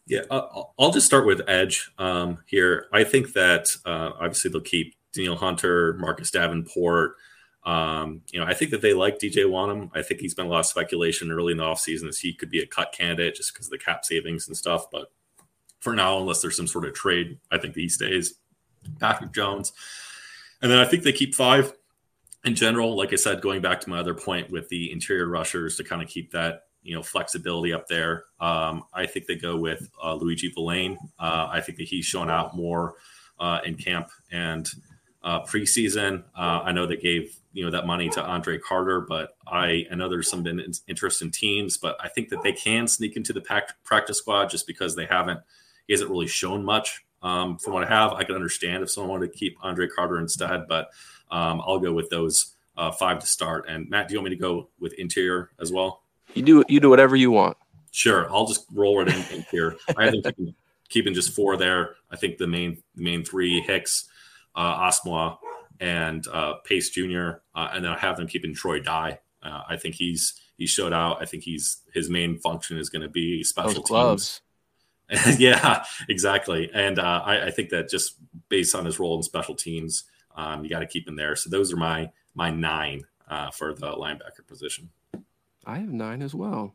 Yeah, 0.06 0.22
I'll 0.30 0.92
just 0.92 1.06
start 1.06 1.26
with 1.26 1.42
edge 1.48 1.90
um, 1.98 2.38
here. 2.46 2.86
I 2.92 3.02
think 3.02 3.32
that 3.32 3.68
uh, 3.84 4.12
obviously 4.20 4.50
they'll 4.50 4.60
keep 4.60 4.94
Danielle 5.12 5.36
Hunter, 5.36 5.94
Marcus 5.94 6.30
Davenport. 6.30 7.16
Um, 7.64 8.22
you 8.30 8.38
know, 8.38 8.46
I 8.46 8.54
think 8.54 8.70
that 8.70 8.80
they 8.80 8.94
like 8.94 9.18
DJ 9.18 9.44
Wonnum. 9.44 9.90
I 9.94 10.02
think 10.02 10.20
he's 10.20 10.34
been 10.34 10.46
a 10.46 10.48
lot 10.48 10.60
of 10.60 10.66
speculation 10.66 11.32
early 11.32 11.52
in 11.52 11.58
the 11.58 11.64
offseason 11.64 12.06
as 12.06 12.20
he 12.20 12.32
could 12.32 12.50
be 12.50 12.60
a 12.60 12.66
cut 12.66 12.92
candidate 12.92 13.34
just 13.34 13.52
because 13.52 13.66
of 13.66 13.72
the 13.72 13.78
cap 13.78 14.04
savings 14.04 14.46
and 14.46 14.56
stuff. 14.56 14.88
But 14.92 15.10
for 15.80 15.92
now, 15.92 16.18
unless 16.18 16.40
there's 16.40 16.56
some 16.56 16.68
sort 16.68 16.84
of 16.84 16.94
trade, 16.94 17.38
I 17.50 17.58
think 17.58 17.74
he 17.74 17.88
stays. 17.88 18.34
Patrick 19.00 19.32
Jones. 19.32 19.72
And 20.62 20.70
then 20.70 20.78
I 20.78 20.84
think 20.84 21.02
they 21.02 21.12
keep 21.12 21.34
five 21.34 21.72
in 22.46 22.54
general, 22.54 22.96
like 22.96 23.12
I 23.12 23.16
said, 23.16 23.42
going 23.42 23.60
back 23.60 23.80
to 23.82 23.90
my 23.90 23.98
other 23.98 24.14
point 24.14 24.50
with 24.50 24.68
the 24.68 24.92
interior 24.92 25.28
rushers 25.28 25.76
to 25.76 25.84
kind 25.84 26.00
of 26.00 26.08
keep 26.08 26.30
that 26.30 26.62
you 26.82 26.94
know 26.94 27.02
flexibility 27.02 27.72
up 27.72 27.88
there. 27.88 28.24
Um, 28.40 28.84
I 28.94 29.06
think 29.06 29.26
they 29.26 29.34
go 29.34 29.56
with 29.56 29.90
uh, 30.02 30.14
Luigi 30.14 30.52
Vilain. 30.56 30.96
Uh, 31.18 31.48
I 31.50 31.60
think 31.60 31.76
that 31.78 31.88
he's 31.88 32.06
shown 32.06 32.30
out 32.30 32.56
more 32.56 32.94
uh, 33.40 33.58
in 33.64 33.74
camp 33.74 34.08
and 34.30 34.68
uh, 35.24 35.42
preseason. 35.42 36.22
Uh, 36.38 36.62
I 36.62 36.70
know 36.70 36.86
they 36.86 36.96
gave 36.96 37.36
you 37.52 37.64
know 37.64 37.70
that 37.72 37.84
money 37.84 38.08
to 38.10 38.22
Andre 38.22 38.58
Carter, 38.58 39.00
but 39.00 39.36
I, 39.46 39.84
I 39.90 39.96
know 39.96 40.08
there's 40.08 40.30
some 40.30 40.44
been 40.44 40.62
interest 40.86 41.22
in 41.22 41.32
teams, 41.32 41.76
but 41.76 41.96
I 42.00 42.08
think 42.08 42.28
that 42.28 42.42
they 42.44 42.52
can 42.52 42.86
sneak 42.86 43.16
into 43.16 43.32
the 43.32 43.42
practice 43.82 44.18
squad 44.18 44.50
just 44.50 44.68
because 44.68 44.94
they 44.94 45.06
haven't. 45.06 45.40
He 45.88 45.92
hasn't 45.92 46.10
really 46.10 46.28
shown 46.28 46.64
much. 46.64 47.02
Um, 47.22 47.58
from 47.58 47.72
what 47.72 47.82
I 47.82 47.88
have, 47.88 48.12
I 48.12 48.22
can 48.22 48.36
understand 48.36 48.84
if 48.84 48.90
someone 48.90 49.10
wanted 49.10 49.32
to 49.32 49.38
keep 49.38 49.56
Andre 49.62 49.88
Carter 49.88 50.20
instead, 50.20 50.68
but 50.68 50.90
um, 51.30 51.62
I'll 51.64 51.78
go 51.78 51.92
with 51.92 52.10
those 52.10 52.54
uh, 52.76 52.90
five 52.92 53.18
to 53.20 53.26
start. 53.26 53.66
And 53.68 53.88
Matt, 53.88 54.08
do 54.08 54.14
you 54.14 54.20
want 54.20 54.30
me 54.30 54.36
to 54.36 54.40
go 54.40 54.68
with 54.80 54.92
interior 54.94 55.50
as 55.60 55.72
well? 55.72 56.02
You 56.34 56.42
do 56.42 56.64
you 56.68 56.80
do 56.80 56.90
whatever 56.90 57.16
you 57.16 57.30
want. 57.30 57.56
Sure, 57.90 58.30
I'll 58.30 58.46
just 58.46 58.66
roll 58.72 59.00
it 59.00 59.08
in, 59.08 59.36
in 59.36 59.46
here. 59.50 59.76
I 59.96 60.04
have 60.04 60.12
them 60.12 60.22
keeping, 60.22 60.54
keeping, 60.88 61.14
just 61.14 61.32
four 61.32 61.56
there. 61.56 61.96
I 62.10 62.16
think 62.16 62.36
the 62.36 62.46
main 62.46 62.82
the 62.94 63.04
main 63.04 63.24
three 63.24 63.60
Hicks, 63.60 64.08
uh, 64.54 64.90
Asamoah, 64.90 65.38
and 65.80 66.26
uh, 66.28 66.54
Pace 66.64 66.90
Jr. 66.90 67.40
Uh, 67.54 67.70
and 67.72 67.84
then 67.84 67.92
I 67.92 67.98
have 67.98 68.18
them 68.18 68.26
keeping 68.26 68.54
Troy 68.54 68.80
Dye. 68.80 69.20
Uh, 69.42 69.62
I 69.68 69.76
think 69.76 69.94
he's 69.94 70.34
he 70.58 70.66
showed 70.66 70.92
out. 70.92 71.22
I 71.22 71.24
think 71.24 71.44
he's 71.44 71.78
his 71.94 72.10
main 72.10 72.38
function 72.38 72.76
is 72.76 72.90
going 72.90 73.02
to 73.02 73.08
be 73.08 73.42
special 73.42 73.82
teams. 73.82 74.40
yeah, 75.38 75.84
exactly. 76.08 76.70
And 76.74 76.98
uh, 76.98 77.22
I, 77.24 77.46
I, 77.46 77.50
think 77.52 77.68
that 77.70 77.88
just 77.88 78.16
based 78.48 78.74
on 78.74 78.84
his 78.84 78.98
role 78.98 79.16
in 79.16 79.22
special 79.22 79.54
teams, 79.54 80.02
um, 80.36 80.62
you 80.62 80.70
got 80.70 80.80
to 80.80 80.86
keep 80.86 81.08
him 81.08 81.16
there. 81.16 81.36
So 81.36 81.50
those 81.50 81.72
are 81.72 81.76
my 81.76 82.10
my 82.34 82.50
nine 82.50 83.02
uh, 83.28 83.50
for 83.50 83.74
the 83.74 83.92
linebacker 83.92 84.46
position. 84.46 84.90
I 85.64 85.78
have 85.78 85.92
nine 85.92 86.22
as 86.22 86.34
well. 86.34 86.74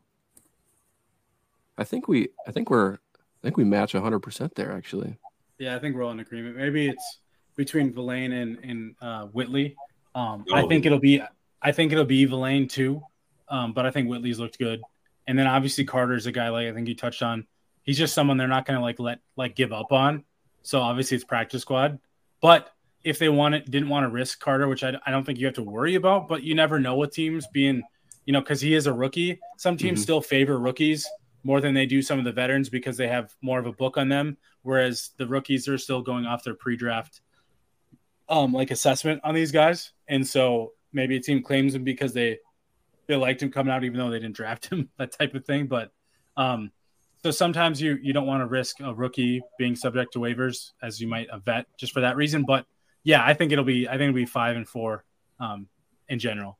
I 1.78 1.84
think 1.84 2.08
we 2.08 2.28
I 2.46 2.52
think 2.52 2.70
we're 2.70 2.94
I 2.94 3.42
think 3.42 3.56
we 3.56 3.64
match 3.64 3.92
100% 3.92 4.54
there 4.54 4.72
actually. 4.72 5.16
Yeah, 5.58 5.74
I 5.74 5.78
think 5.78 5.96
we're 5.96 6.02
all 6.02 6.10
in 6.10 6.20
agreement. 6.20 6.56
Maybe 6.56 6.88
it's 6.88 7.18
between 7.56 7.92
Vilain 7.92 8.32
and 8.32 8.58
and 8.62 8.94
uh, 9.00 9.26
Whitley. 9.26 9.76
Um, 10.14 10.44
oh. 10.50 10.54
I 10.54 10.66
think 10.66 10.86
it'll 10.86 10.98
be 10.98 11.22
I 11.62 11.72
think 11.72 11.92
it'll 11.92 12.04
be 12.04 12.26
Vilain 12.26 12.68
too. 12.68 13.02
Um, 13.48 13.72
but 13.72 13.86
I 13.86 13.90
think 13.90 14.08
Whitley's 14.08 14.38
looked 14.38 14.58
good. 14.58 14.80
And 15.26 15.38
then 15.38 15.46
obviously 15.46 15.84
Carter's 15.84 16.26
a 16.26 16.32
guy 16.32 16.48
like 16.48 16.66
I 16.66 16.72
think 16.72 16.88
you 16.88 16.94
touched 16.94 17.22
on. 17.22 17.46
He's 17.82 17.98
just 17.98 18.14
someone 18.14 18.36
they're 18.36 18.48
not 18.48 18.66
going 18.66 18.78
to 18.78 18.82
like 18.82 18.98
let 18.98 19.20
like 19.36 19.56
give 19.56 19.72
up 19.72 19.92
on. 19.92 20.24
So 20.62 20.80
obviously 20.80 21.16
it's 21.16 21.24
practice 21.24 21.62
squad. 21.62 21.98
But 22.40 22.70
if 23.04 23.18
they 23.18 23.28
wanted 23.28 23.70
didn't 23.70 23.88
want 23.88 24.04
to 24.04 24.08
risk 24.08 24.40
Carter, 24.40 24.68
which 24.68 24.84
I, 24.84 24.94
I 25.06 25.10
don't 25.10 25.24
think 25.24 25.38
you 25.38 25.46
have 25.46 25.54
to 25.56 25.62
worry 25.62 25.94
about, 25.94 26.28
but 26.28 26.42
you 26.42 26.54
never 26.54 26.78
know 26.78 26.96
with 26.96 27.12
teams 27.12 27.46
being, 27.52 27.82
you 28.26 28.32
know, 28.32 28.40
because 28.40 28.60
he 28.60 28.74
is 28.74 28.86
a 28.86 28.92
rookie. 28.92 29.40
Some 29.58 29.76
teams 29.76 29.98
mm-hmm. 29.98 30.02
still 30.02 30.20
favor 30.20 30.58
rookies 30.58 31.06
more 31.44 31.60
than 31.60 31.74
they 31.74 31.86
do 31.86 32.02
some 32.02 32.18
of 32.18 32.24
the 32.24 32.32
veterans 32.32 32.68
because 32.68 32.96
they 32.96 33.08
have 33.08 33.34
more 33.42 33.58
of 33.58 33.66
a 33.66 33.72
book 33.72 33.96
on 33.96 34.08
them, 34.08 34.36
whereas 34.62 35.10
the 35.16 35.26
rookies 35.26 35.66
are 35.68 35.78
still 35.78 36.02
going 36.02 36.26
off 36.26 36.44
their 36.44 36.54
pre-draft 36.54 37.20
um 38.28 38.52
like 38.52 38.70
assessment 38.70 39.20
on 39.24 39.34
these 39.34 39.52
guys. 39.52 39.92
And 40.08 40.26
so 40.26 40.72
maybe 40.92 41.16
a 41.16 41.20
team 41.20 41.42
claims 41.42 41.74
him 41.74 41.84
because 41.84 42.12
they 42.12 42.38
they 43.08 43.16
liked 43.16 43.42
him 43.42 43.50
coming 43.50 43.72
out 43.72 43.84
even 43.84 43.98
though 43.98 44.10
they 44.10 44.20
didn't 44.20 44.36
draft 44.36 44.66
him, 44.66 44.88
that 44.98 45.12
type 45.12 45.34
of 45.34 45.44
thing. 45.44 45.66
But 45.66 45.92
um 46.36 46.70
so 47.22 47.30
sometimes 47.30 47.80
you 47.80 47.98
you 48.00 48.12
don't 48.12 48.26
want 48.26 48.40
to 48.42 48.46
risk 48.46 48.80
a 48.80 48.94
rookie 48.94 49.42
being 49.58 49.76
subject 49.76 50.12
to 50.12 50.18
waivers 50.20 50.70
as 50.82 51.00
you 51.00 51.08
might 51.08 51.28
a 51.32 51.38
vet 51.38 51.66
just 51.76 51.92
for 51.92 52.00
that 52.00 52.16
reason. 52.16 52.44
But 52.44 52.66
yeah, 53.04 53.24
I 53.24 53.34
think 53.34 53.52
it'll 53.52 53.64
be 53.64 53.88
I 53.88 53.92
think 53.92 54.02
it'll 54.02 54.14
be 54.14 54.26
five 54.26 54.56
and 54.56 54.68
four 54.68 55.04
um, 55.40 55.66
in 56.08 56.18
general. 56.18 56.58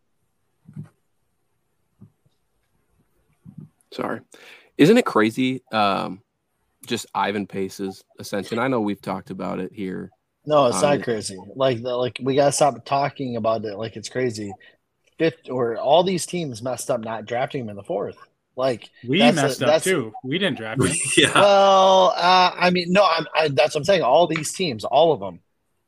Sorry, 3.92 4.20
isn't 4.78 4.96
it 4.96 5.04
crazy? 5.04 5.62
Um, 5.72 6.22
just 6.86 7.06
Ivan 7.14 7.46
Pace's 7.46 8.04
ascension. 8.18 8.58
I 8.58 8.68
know 8.68 8.80
we've 8.80 9.00
talked 9.00 9.30
about 9.30 9.60
it 9.60 9.72
here. 9.72 10.10
No, 10.44 10.66
it's 10.66 10.82
not 10.82 11.02
crazy. 11.02 11.38
Like 11.54 11.80
like 11.80 12.18
we 12.20 12.34
gotta 12.34 12.52
stop 12.52 12.84
talking 12.84 13.36
about 13.36 13.64
it 13.64 13.76
like 13.76 13.96
it's 13.96 14.08
crazy. 14.08 14.52
Fifth 15.18 15.48
or 15.50 15.76
all 15.76 16.02
these 16.02 16.26
teams 16.26 16.62
messed 16.62 16.90
up 16.90 17.00
not 17.00 17.26
drafting 17.26 17.62
him 17.62 17.68
in 17.68 17.76
the 17.76 17.82
fourth. 17.84 18.16
Like 18.56 18.90
we 19.06 19.18
messed 19.18 19.62
a, 19.62 19.74
up 19.74 19.82
too. 19.82 20.12
We 20.24 20.38
didn't 20.38 20.58
draft 20.58 20.82
him. 20.82 20.94
yeah. 21.16 21.32
Well, 21.34 22.12
uh, 22.16 22.50
I 22.54 22.70
mean, 22.70 22.92
no, 22.92 23.04
I'm, 23.04 23.26
I, 23.34 23.48
that's 23.48 23.74
what 23.74 23.80
I'm 23.80 23.84
saying. 23.84 24.02
All 24.02 24.26
these 24.26 24.52
teams, 24.52 24.84
all 24.84 25.12
of 25.12 25.20
them, 25.20 25.40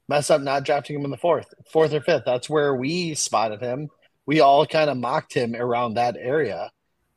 mess 0.08 0.30
up 0.30 0.40
not 0.40 0.64
drafting 0.64 0.96
him 0.96 1.04
in 1.04 1.10
the 1.10 1.16
fourth, 1.16 1.52
fourth 1.70 1.92
or 1.92 2.00
fifth. 2.00 2.24
That's 2.24 2.50
where 2.50 2.74
we 2.74 3.14
spotted 3.14 3.60
him. 3.60 3.88
We 4.26 4.40
all 4.40 4.66
kind 4.66 4.90
of 4.90 4.96
mocked 4.96 5.34
him 5.34 5.54
around 5.54 5.94
that 5.94 6.16
area. 6.18 6.70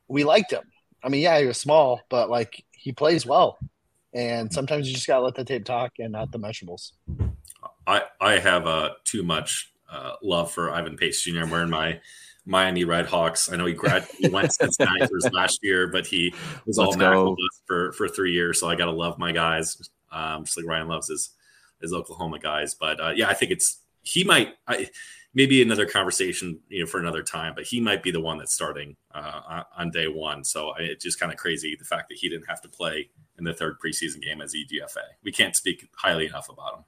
We 0.07 0.23
liked 0.23 0.51
him. 0.51 0.63
I 1.03 1.09
mean, 1.09 1.21
yeah, 1.21 1.39
he 1.39 1.45
was 1.45 1.59
small, 1.59 2.01
but 2.09 2.29
like 2.29 2.63
he 2.71 2.91
plays 2.91 3.25
well. 3.25 3.57
And 4.13 4.51
sometimes 4.51 4.87
you 4.87 4.93
just 4.93 5.07
gotta 5.07 5.23
let 5.23 5.35
the 5.35 5.43
tape 5.43 5.65
talk 5.65 5.93
and 5.99 6.11
not 6.11 6.31
the 6.31 6.39
measurables. 6.39 6.93
I 7.85 8.03
I 8.19 8.39
have 8.39 8.65
uh, 8.65 8.91
too 9.03 9.23
much 9.23 9.71
uh, 9.91 10.13
love 10.23 10.51
for 10.51 10.73
Ivan 10.73 10.97
Pace 10.97 11.21
Jr. 11.21 11.41
I'm 11.41 11.49
wearing 11.49 11.69
my 11.69 11.99
Miami 12.45 12.85
Redhawks. 12.85 13.51
I 13.51 13.57
know 13.57 13.65
he 13.65 13.73
grad 13.73 14.07
he 14.17 14.29
went 14.29 14.53
since 14.53 14.79
Niners 14.81 15.29
last 15.31 15.59
year, 15.61 15.87
but 15.87 16.07
he 16.07 16.33
was 16.65 16.77
Let's 16.77 16.95
all 16.95 17.35
Mac 17.35 17.37
for 17.67 17.91
for 17.91 18.07
three 18.07 18.33
years. 18.33 18.59
So 18.59 18.69
I 18.69 18.75
gotta 18.75 18.91
love 18.91 19.19
my 19.19 19.31
guys, 19.31 19.89
um, 20.11 20.45
just 20.45 20.57
like 20.57 20.65
Ryan 20.65 20.87
loves 20.87 21.09
his 21.09 21.31
as 21.83 21.93
Oklahoma 21.93 22.39
guys. 22.39 22.75
But 22.75 22.99
uh, 22.99 23.11
yeah, 23.15 23.29
I 23.29 23.33
think 23.33 23.51
it's 23.51 23.81
he 24.01 24.23
might 24.23 24.55
I, 24.67 24.89
maybe 25.33 25.61
another 25.61 25.85
conversation 25.85 26.59
you 26.69 26.81
know 26.81 26.87
for 26.87 26.99
another 26.99 27.23
time, 27.23 27.53
but 27.55 27.65
he 27.65 27.79
might 27.79 28.03
be 28.03 28.11
the 28.11 28.19
one 28.21 28.37
that's 28.37 28.53
starting 28.53 28.95
uh, 29.13 29.63
on 29.77 29.91
day 29.91 30.07
one. 30.07 30.43
So 30.43 30.69
I, 30.69 30.79
it's 30.79 31.03
just 31.03 31.19
kind 31.19 31.31
of 31.31 31.37
crazy 31.37 31.75
the 31.77 31.85
fact 31.85 32.09
that 32.09 32.17
he 32.17 32.29
didn't 32.29 32.47
have 32.47 32.61
to 32.61 32.69
play 32.69 33.09
in 33.37 33.43
the 33.43 33.53
third 33.53 33.77
preseason 33.83 34.21
game 34.21 34.41
as 34.41 34.53
UDFA. 34.53 35.03
We 35.23 35.31
can't 35.31 35.55
speak 35.55 35.87
highly 35.95 36.25
enough 36.25 36.49
about 36.49 36.77
him. 36.77 36.83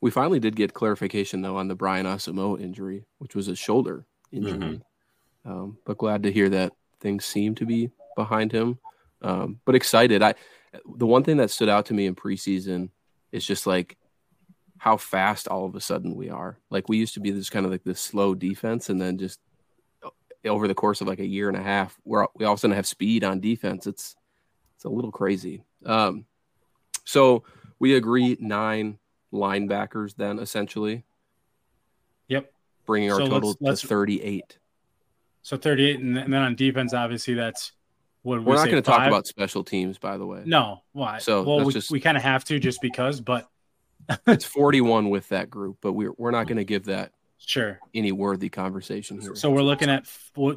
We 0.00 0.10
finally 0.10 0.40
did 0.40 0.56
get 0.56 0.74
clarification 0.74 1.42
though 1.42 1.56
on 1.56 1.68
the 1.68 1.74
Brian 1.74 2.06
Asamoah 2.06 2.60
injury, 2.60 3.04
which 3.18 3.34
was 3.34 3.48
a 3.48 3.56
shoulder 3.56 4.04
injury. 4.30 4.52
Mm-hmm. 4.52 5.50
Um, 5.50 5.78
but 5.84 5.98
glad 5.98 6.22
to 6.22 6.32
hear 6.32 6.48
that 6.50 6.72
things 7.00 7.24
seem 7.24 7.54
to 7.56 7.66
be 7.66 7.90
behind 8.16 8.52
him. 8.52 8.78
Um, 9.22 9.60
but 9.64 9.74
excited. 9.74 10.22
I 10.22 10.34
the 10.96 11.06
one 11.06 11.22
thing 11.22 11.36
that 11.36 11.50
stood 11.50 11.68
out 11.68 11.86
to 11.86 11.94
me 11.94 12.06
in 12.06 12.14
preseason 12.14 12.90
is 13.30 13.44
just 13.44 13.66
like 13.66 13.96
how 14.82 14.96
fast 14.96 15.46
all 15.46 15.64
of 15.64 15.76
a 15.76 15.80
sudden 15.80 16.16
we 16.16 16.28
are. 16.28 16.58
Like 16.68 16.88
we 16.88 16.96
used 16.96 17.14
to 17.14 17.20
be 17.20 17.30
this 17.30 17.48
kind 17.48 17.64
of 17.64 17.70
like 17.70 17.84
this 17.84 18.00
slow 18.00 18.34
defense, 18.34 18.88
and 18.88 19.00
then 19.00 19.16
just 19.16 19.38
uh, 20.04 20.08
over 20.44 20.66
the 20.66 20.74
course 20.74 21.00
of 21.00 21.06
like 21.06 21.20
a 21.20 21.24
year 21.24 21.46
and 21.46 21.56
a 21.56 21.62
half, 21.62 21.96
we're 22.04 22.26
we 22.34 22.44
all 22.44 22.54
of 22.54 22.58
a 22.58 22.60
sudden 22.60 22.74
have 22.74 22.88
speed 22.88 23.22
on 23.22 23.38
defense. 23.38 23.86
It's 23.86 24.16
it's 24.74 24.84
a 24.84 24.88
little 24.88 25.12
crazy. 25.12 25.62
Um, 25.86 26.24
so 27.04 27.44
we 27.78 27.94
agree 27.94 28.36
nine 28.40 28.98
linebackers 29.32 30.16
then 30.16 30.40
essentially. 30.40 31.04
Yep. 32.26 32.52
Bringing 32.84 33.12
our 33.12 33.18
so 33.18 33.28
total 33.28 33.50
let's, 33.50 33.60
let's, 33.60 33.80
to 33.82 33.86
38. 33.86 34.58
So 35.42 35.56
38, 35.56 36.00
and 36.00 36.16
then 36.16 36.34
on 36.34 36.56
defense, 36.56 36.92
obviously 36.92 37.34
that's 37.34 37.70
what 38.22 38.40
we 38.40 38.46
we're 38.46 38.56
not 38.56 38.64
going 38.64 38.82
to 38.82 38.90
talk 38.90 39.06
about 39.06 39.28
special 39.28 39.62
teams, 39.62 39.96
by 39.98 40.16
the 40.16 40.26
way. 40.26 40.42
No, 40.44 40.82
why? 40.90 41.18
So 41.18 41.44
well, 41.44 41.64
we, 41.64 41.72
just... 41.72 41.92
we 41.92 42.00
kind 42.00 42.16
of 42.16 42.24
have 42.24 42.44
to 42.46 42.58
just 42.58 42.80
because, 42.82 43.20
but 43.20 43.48
it's 44.26 44.44
41 44.44 45.10
with 45.10 45.28
that 45.28 45.50
group, 45.50 45.78
but 45.80 45.92
we're 45.92 46.12
we're 46.16 46.30
not 46.30 46.46
going 46.46 46.58
to 46.58 46.64
give 46.64 46.86
that 46.86 47.12
sure 47.38 47.78
any 47.94 48.12
worthy 48.12 48.48
conversation 48.48 49.20
here. 49.20 49.34
So 49.34 49.50
we're 49.50 49.62
looking 49.62 49.90
at 49.90 50.06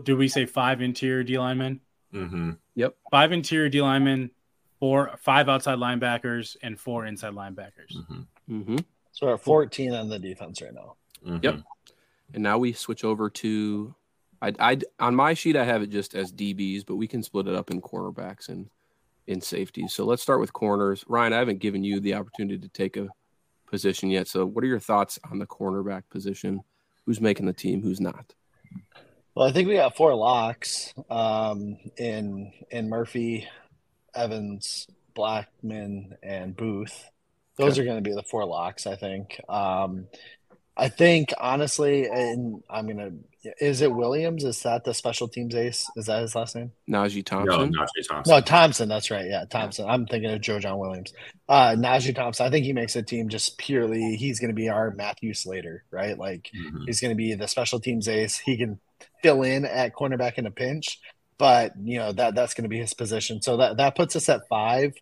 do 0.04 0.18
we 0.18 0.28
say 0.28 0.46
five 0.46 0.82
interior 0.82 1.24
D 1.24 1.38
linemen? 1.38 1.82
Mm-hmm. 2.14 2.52
Yep, 2.76 2.96
five 3.12 3.32
interior 3.32 3.70
D 3.70 3.82
linemen, 3.82 4.32
four 4.80 5.18
five 5.20 5.50
outside 5.50 5.78
linebackers, 5.78 6.56
and 6.62 6.80
four 6.80 7.06
inside 7.06 7.34
linebackers. 7.34 7.96
Mm-hmm. 7.96 8.22
Mm-hmm. 8.50 8.78
So 9.12 9.28
we're 9.28 9.36
at 9.36 9.42
14 9.42 9.94
on 9.94 10.10
the 10.10 10.20
defense 10.20 10.62
right 10.62 10.74
now. 10.74 10.96
Mm-hmm. 11.26 11.44
Yep. 11.44 11.60
And 12.34 12.44
now 12.44 12.58
we 12.58 12.74
switch 12.74 13.04
over 13.04 13.30
to 13.30 13.96
I, 14.42 14.54
I 14.60 14.80
on 15.00 15.16
my 15.16 15.34
sheet 15.34 15.56
I 15.56 15.64
have 15.64 15.82
it 15.82 15.90
just 15.90 16.16
as 16.16 16.32
DBs, 16.32 16.86
but 16.86 16.96
we 16.96 17.08
can 17.08 17.24
split 17.24 17.48
it 17.48 17.56
up 17.56 17.72
in 17.72 17.82
cornerbacks 17.82 18.50
and 18.50 18.70
in 19.28 19.42
safeties. 19.42 19.94
So 19.94 20.06
let's 20.06 20.22
start 20.22 20.40
with 20.40 20.54
corners. 20.54 21.04
Ryan, 21.08 21.34
I 21.34 21.40
haven't 21.40 21.60
given 21.60 21.84
you 21.84 22.00
the 22.00 22.14
opportunity 22.14 22.60
to 22.60 22.68
take 22.68 22.98
a 22.98 23.08
position 23.68 24.10
yet. 24.10 24.28
So, 24.28 24.46
what 24.46 24.64
are 24.64 24.68
your 24.68 24.80
thoughts 24.80 25.20
on 25.30 25.40
the 25.40 25.48
cornerback 25.48 26.04
position? 26.10 26.62
Who's 27.06 27.22
making 27.22 27.46
the 27.46 27.54
team? 27.54 27.82
Who's 27.82 28.02
not? 28.02 28.34
Well, 29.36 29.48
I 29.48 29.52
think 29.52 29.68
we 29.68 29.76
got 29.76 29.98
four 29.98 30.16
locks 30.16 30.94
um, 31.10 31.78
in 31.98 32.52
in 32.72 32.90
Murphy, 32.90 33.48
Evans, 34.14 34.88
Blackmon, 35.16 36.16
and 36.24 36.56
Booth. 36.56 37.10
Those 37.58 37.74
okay. 37.74 37.82
are 37.82 37.86
going 37.86 38.04
to 38.04 38.10
be 38.10 38.16
the 38.16 38.24
four 38.24 38.46
locks, 38.46 38.88
I 38.88 38.96
think. 38.96 39.40
Um, 39.48 40.08
I 40.78 40.90
think 40.90 41.34
honestly, 41.40 42.08
and 42.08 42.64
I'm 42.70 42.88
gonna 42.88 43.12
is 43.60 43.82
it 43.82 43.94
Williams? 43.94 44.44
Is 44.44 44.62
that 44.64 44.84
the 44.84 44.94
special 44.94 45.28
teams 45.28 45.56
ace? 45.56 45.90
Is 45.96 46.08
that 46.08 46.22
his 46.22 46.36
last 46.36 46.56
name? 46.56 46.72
Najee 46.90 47.26
Thompson. 47.26 47.72
No, 47.72 47.80
Najee 47.80 48.08
Thompson. 48.08 48.36
No, 48.36 48.42
Thompson. 48.42 48.90
That's 48.90 49.12
right. 49.12 49.28
Yeah, 49.28 49.46
Thompson. 49.46 49.88
I'm 49.88 50.06
thinking 50.06 50.32
of 50.32 50.42
Joejuan 50.42 50.78
Williams. 50.78 51.14
Uh, 51.48 51.76
Najee 51.78 52.16
Thompson. 52.16 52.46
I 52.46 52.50
think 52.50 52.66
he 52.66 52.74
makes 52.74 52.96
a 52.96 53.04
team 53.04 53.30
just 53.30 53.58
purely. 53.58 54.16
He's 54.16 54.40
going 54.40 54.50
to 54.50 54.56
be 54.56 54.70
our 54.70 54.92
Matthew 54.92 55.34
Slater, 55.34 55.84
right? 55.92 56.18
Like 56.18 56.50
mm-hmm. 56.56 56.86
he's 56.86 57.00
going 57.00 57.12
to 57.12 57.16
be 57.16 57.36
the 57.36 57.48
special 57.48 57.80
teams 57.80 58.08
ace. 58.08 58.38
He 58.38 58.58
can 58.58 58.80
fill 59.22 59.44
in 59.44 59.66
at 59.66 59.96
cornerback 59.96 60.38
in 60.38 60.46
a 60.46 60.52
pinch. 60.52 61.00
but 61.38 61.74
you 61.84 61.98
know 61.98 62.12
that 62.14 62.36
that's 62.36 62.54
going 62.54 62.64
to 62.64 62.70
be 62.70 62.80
his 62.80 62.94
position. 62.94 63.42
So 63.42 63.58
that 63.58 63.78
that 63.78 63.96
puts 63.96 64.16
us 64.16 64.30
at 64.30 64.48
five. 64.48 64.94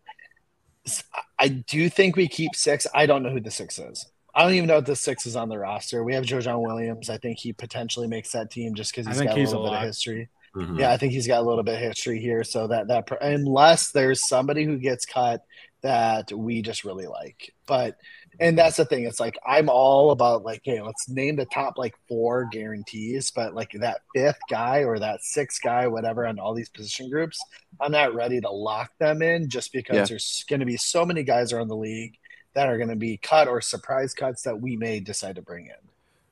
I 1.39 1.47
do 1.47 1.89
think 1.89 2.15
we 2.15 2.27
keep 2.27 2.55
six. 2.55 2.85
I 2.93 3.05
don't 3.05 3.23
know 3.23 3.29
who 3.29 3.39
the 3.39 3.51
six 3.51 3.79
is. 3.79 4.05
I 4.35 4.43
don't 4.43 4.53
even 4.53 4.67
know 4.67 4.77
if 4.77 4.85
the 4.85 4.95
six 4.95 5.25
is 5.25 5.35
on 5.35 5.49
the 5.49 5.59
roster. 5.59 6.03
We 6.03 6.15
have 6.15 6.25
Joe 6.25 6.59
Williams. 6.59 7.09
I 7.09 7.17
think 7.17 7.39
he 7.39 7.53
potentially 7.53 8.07
makes 8.07 8.31
that 8.31 8.49
team 8.49 8.73
just 8.73 8.91
because 8.91 9.07
he's 9.07 9.21
got 9.21 9.37
a 9.37 9.39
little 9.39 9.67
a 9.67 9.71
bit 9.71 9.77
of 9.77 9.83
history. 9.83 10.29
Mm-hmm. 10.55 10.79
Yeah, 10.79 10.91
I 10.91 10.97
think 10.97 11.13
he's 11.13 11.27
got 11.27 11.41
a 11.41 11.47
little 11.47 11.63
bit 11.63 11.75
of 11.75 11.81
history 11.81 12.19
here. 12.19 12.43
So 12.43 12.67
that 12.67 12.87
that 12.87 13.07
unless 13.21 13.91
there's 13.91 14.27
somebody 14.27 14.63
who 14.63 14.77
gets 14.77 15.05
cut 15.05 15.43
that 15.81 16.31
we 16.31 16.61
just 16.61 16.83
really 16.83 17.07
like, 17.07 17.53
but 17.67 17.97
and 18.39 18.57
that's 18.57 18.77
the 18.77 18.85
thing. 18.85 19.03
It's 19.03 19.19
like 19.19 19.37
I'm 19.45 19.69
all 19.69 20.11
about 20.11 20.43
like, 20.43 20.61
hey, 20.63 20.81
let's 20.81 21.09
name 21.09 21.35
the 21.35 21.45
top 21.45 21.77
like 21.77 21.95
four 22.07 22.47
guarantees, 22.51 23.31
but 23.31 23.53
like 23.53 23.71
that 23.79 24.01
fifth 24.15 24.39
guy 24.49 24.83
or 24.83 24.97
that 24.99 25.23
sixth 25.23 25.61
guy, 25.61 25.87
whatever, 25.87 26.25
on 26.25 26.39
all 26.39 26.53
these 26.53 26.69
position 26.69 27.09
groups, 27.09 27.39
I'm 27.79 27.91
not 27.91 28.15
ready 28.15 28.39
to 28.41 28.49
lock 28.49 28.91
them 28.99 29.21
in 29.21 29.49
just 29.49 29.73
because 29.73 29.95
yeah. 29.95 30.05
there's 30.05 30.45
going 30.47 30.59
to 30.59 30.65
be 30.65 30.77
so 30.77 31.05
many 31.05 31.23
guys 31.23 31.51
around 31.51 31.67
the 31.67 31.75
league 31.75 32.17
that 32.53 32.69
are 32.69 32.77
going 32.77 32.89
to 32.89 32.95
be 32.95 33.17
cut 33.17 33.47
or 33.47 33.61
surprise 33.61 34.13
cuts 34.13 34.43
that 34.43 34.59
we 34.59 34.77
may 34.77 34.99
decide 34.99 35.35
to 35.35 35.41
bring 35.41 35.67
in. 35.67 35.73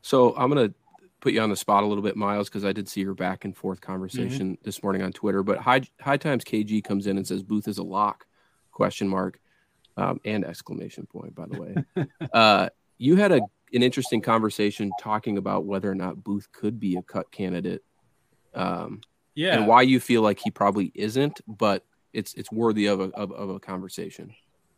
So 0.01 0.35
I'm 0.35 0.51
going 0.51 0.69
to 0.69 0.75
put 1.19 1.33
you 1.33 1.41
on 1.41 1.49
the 1.49 1.55
spot 1.55 1.83
a 1.83 1.87
little 1.87 2.03
bit, 2.03 2.15
Miles, 2.15 2.49
because 2.49 2.65
I 2.65 2.71
did 2.71 2.89
see 2.89 3.01
your 3.01 3.13
back 3.13 3.45
and 3.45 3.55
forth 3.55 3.81
conversation 3.81 4.53
mm-hmm. 4.53 4.63
this 4.63 4.83
morning 4.83 5.01
on 5.01 5.11
Twitter. 5.13 5.43
But 5.43 5.59
high 5.59 5.81
high 5.99 6.17
times 6.17 6.43
KG 6.43 6.83
comes 6.83 7.07
in 7.07 7.17
and 7.17 7.25
says 7.25 7.43
Booth 7.43 7.67
is 7.67 7.77
a 7.77 7.83
lock? 7.83 8.25
Question 8.71 9.07
mark 9.07 9.39
um, 9.97 10.19
and 10.25 10.45
exclamation 10.45 11.05
point, 11.05 11.35
by 11.35 11.45
the 11.45 11.61
way. 11.61 12.07
uh, 12.33 12.69
you 12.97 13.15
had 13.15 13.31
a, 13.31 13.41
an 13.73 13.83
interesting 13.83 14.21
conversation 14.21 14.91
talking 14.99 15.37
about 15.37 15.65
whether 15.65 15.89
or 15.89 15.95
not 15.95 16.23
Booth 16.23 16.51
could 16.51 16.79
be 16.79 16.95
a 16.95 17.01
cut 17.01 17.31
candidate. 17.31 17.83
Um, 18.53 19.01
yeah. 19.33 19.55
And 19.55 19.67
why 19.67 19.83
you 19.83 19.99
feel 19.99 20.21
like 20.21 20.39
he 20.39 20.51
probably 20.51 20.91
isn't, 20.93 21.41
but 21.47 21.85
it's 22.13 22.33
it's 22.33 22.51
worthy 22.51 22.87
of 22.87 22.99
a, 22.99 23.03
of, 23.11 23.31
of 23.31 23.49
a 23.49 23.59
conversation. 23.59 24.33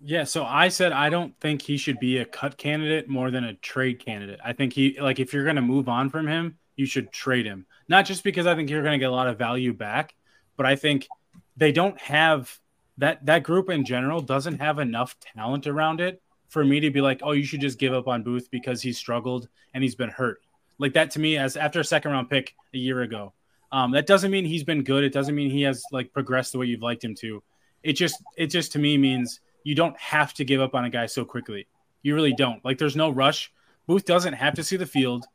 Yeah, 0.05 0.25
so 0.25 0.43
I 0.43 0.67
said 0.67 0.91
I 0.91 1.09
don't 1.09 1.33
think 1.39 1.61
he 1.61 1.77
should 1.77 1.97
be 1.97 2.17
a 2.17 2.25
cut 2.25 2.57
candidate 2.57 3.07
more 3.07 3.31
than 3.31 3.45
a 3.45 3.53
trade 3.53 4.03
candidate. 4.03 4.39
I 4.43 4.51
think 4.51 4.73
he 4.73 4.99
like 4.99 5.17
if 5.17 5.31
you're 5.31 5.45
going 5.45 5.55
to 5.55 5.61
move 5.61 5.87
on 5.87 6.09
from 6.09 6.27
him, 6.27 6.57
you 6.75 6.85
should 6.85 7.13
trade 7.13 7.45
him. 7.45 7.65
Not 7.87 8.05
just 8.05 8.21
because 8.21 8.45
I 8.45 8.53
think 8.53 8.69
you're 8.69 8.81
going 8.81 8.99
to 8.99 8.99
get 8.99 9.09
a 9.09 9.15
lot 9.15 9.27
of 9.27 9.37
value 9.37 9.73
back, 9.73 10.13
but 10.57 10.65
I 10.65 10.75
think 10.75 11.07
they 11.55 11.71
don't 11.71 11.97
have 12.01 12.59
that 12.97 13.25
that 13.27 13.43
group 13.43 13.69
in 13.69 13.85
general 13.85 14.19
doesn't 14.19 14.59
have 14.59 14.77
enough 14.77 15.15
talent 15.21 15.67
around 15.67 16.01
it 16.01 16.21
for 16.49 16.65
me 16.65 16.81
to 16.81 16.91
be 16.91 16.99
like, 16.99 17.21
oh, 17.23 17.31
you 17.31 17.45
should 17.45 17.61
just 17.61 17.79
give 17.79 17.93
up 17.93 18.09
on 18.09 18.23
Booth 18.23 18.51
because 18.51 18.81
he's 18.81 18.97
struggled 18.97 19.47
and 19.73 19.81
he's 19.83 19.95
been 19.95 20.09
hurt. 20.09 20.41
Like 20.79 20.93
that 20.93 21.11
to 21.11 21.19
me, 21.19 21.37
as 21.37 21.55
after 21.55 21.79
a 21.79 21.85
second 21.85 22.11
round 22.11 22.29
pick 22.29 22.53
a 22.73 22.77
year 22.77 23.03
ago, 23.03 23.31
um, 23.71 23.91
that 23.91 24.05
doesn't 24.05 24.31
mean 24.31 24.43
he's 24.43 24.65
been 24.65 24.83
good. 24.83 25.05
It 25.05 25.13
doesn't 25.13 25.33
mean 25.33 25.49
he 25.49 25.61
has 25.61 25.81
like 25.93 26.11
progressed 26.11 26.51
the 26.51 26.57
way 26.57 26.65
you've 26.65 26.81
liked 26.81 27.05
him 27.05 27.15
to. 27.21 27.41
It 27.83 27.93
just 27.93 28.21
it 28.35 28.47
just 28.47 28.73
to 28.73 28.79
me 28.79 28.97
means 28.97 29.39
you 29.63 29.75
don't 29.75 29.97
have 29.97 30.33
to 30.35 30.45
give 30.45 30.61
up 30.61 30.75
on 30.75 30.85
a 30.85 30.89
guy 30.89 31.05
so 31.05 31.25
quickly. 31.25 31.67
You 32.01 32.15
really 32.15 32.33
don't. 32.33 32.63
Like 32.63 32.77
there's 32.77 32.95
no 32.95 33.09
rush. 33.09 33.51
Booth 33.87 34.05
doesn't 34.05 34.33
have 34.33 34.55
to 34.55 34.63
see 34.63 34.77
the 34.77 34.85
field. 34.85 35.25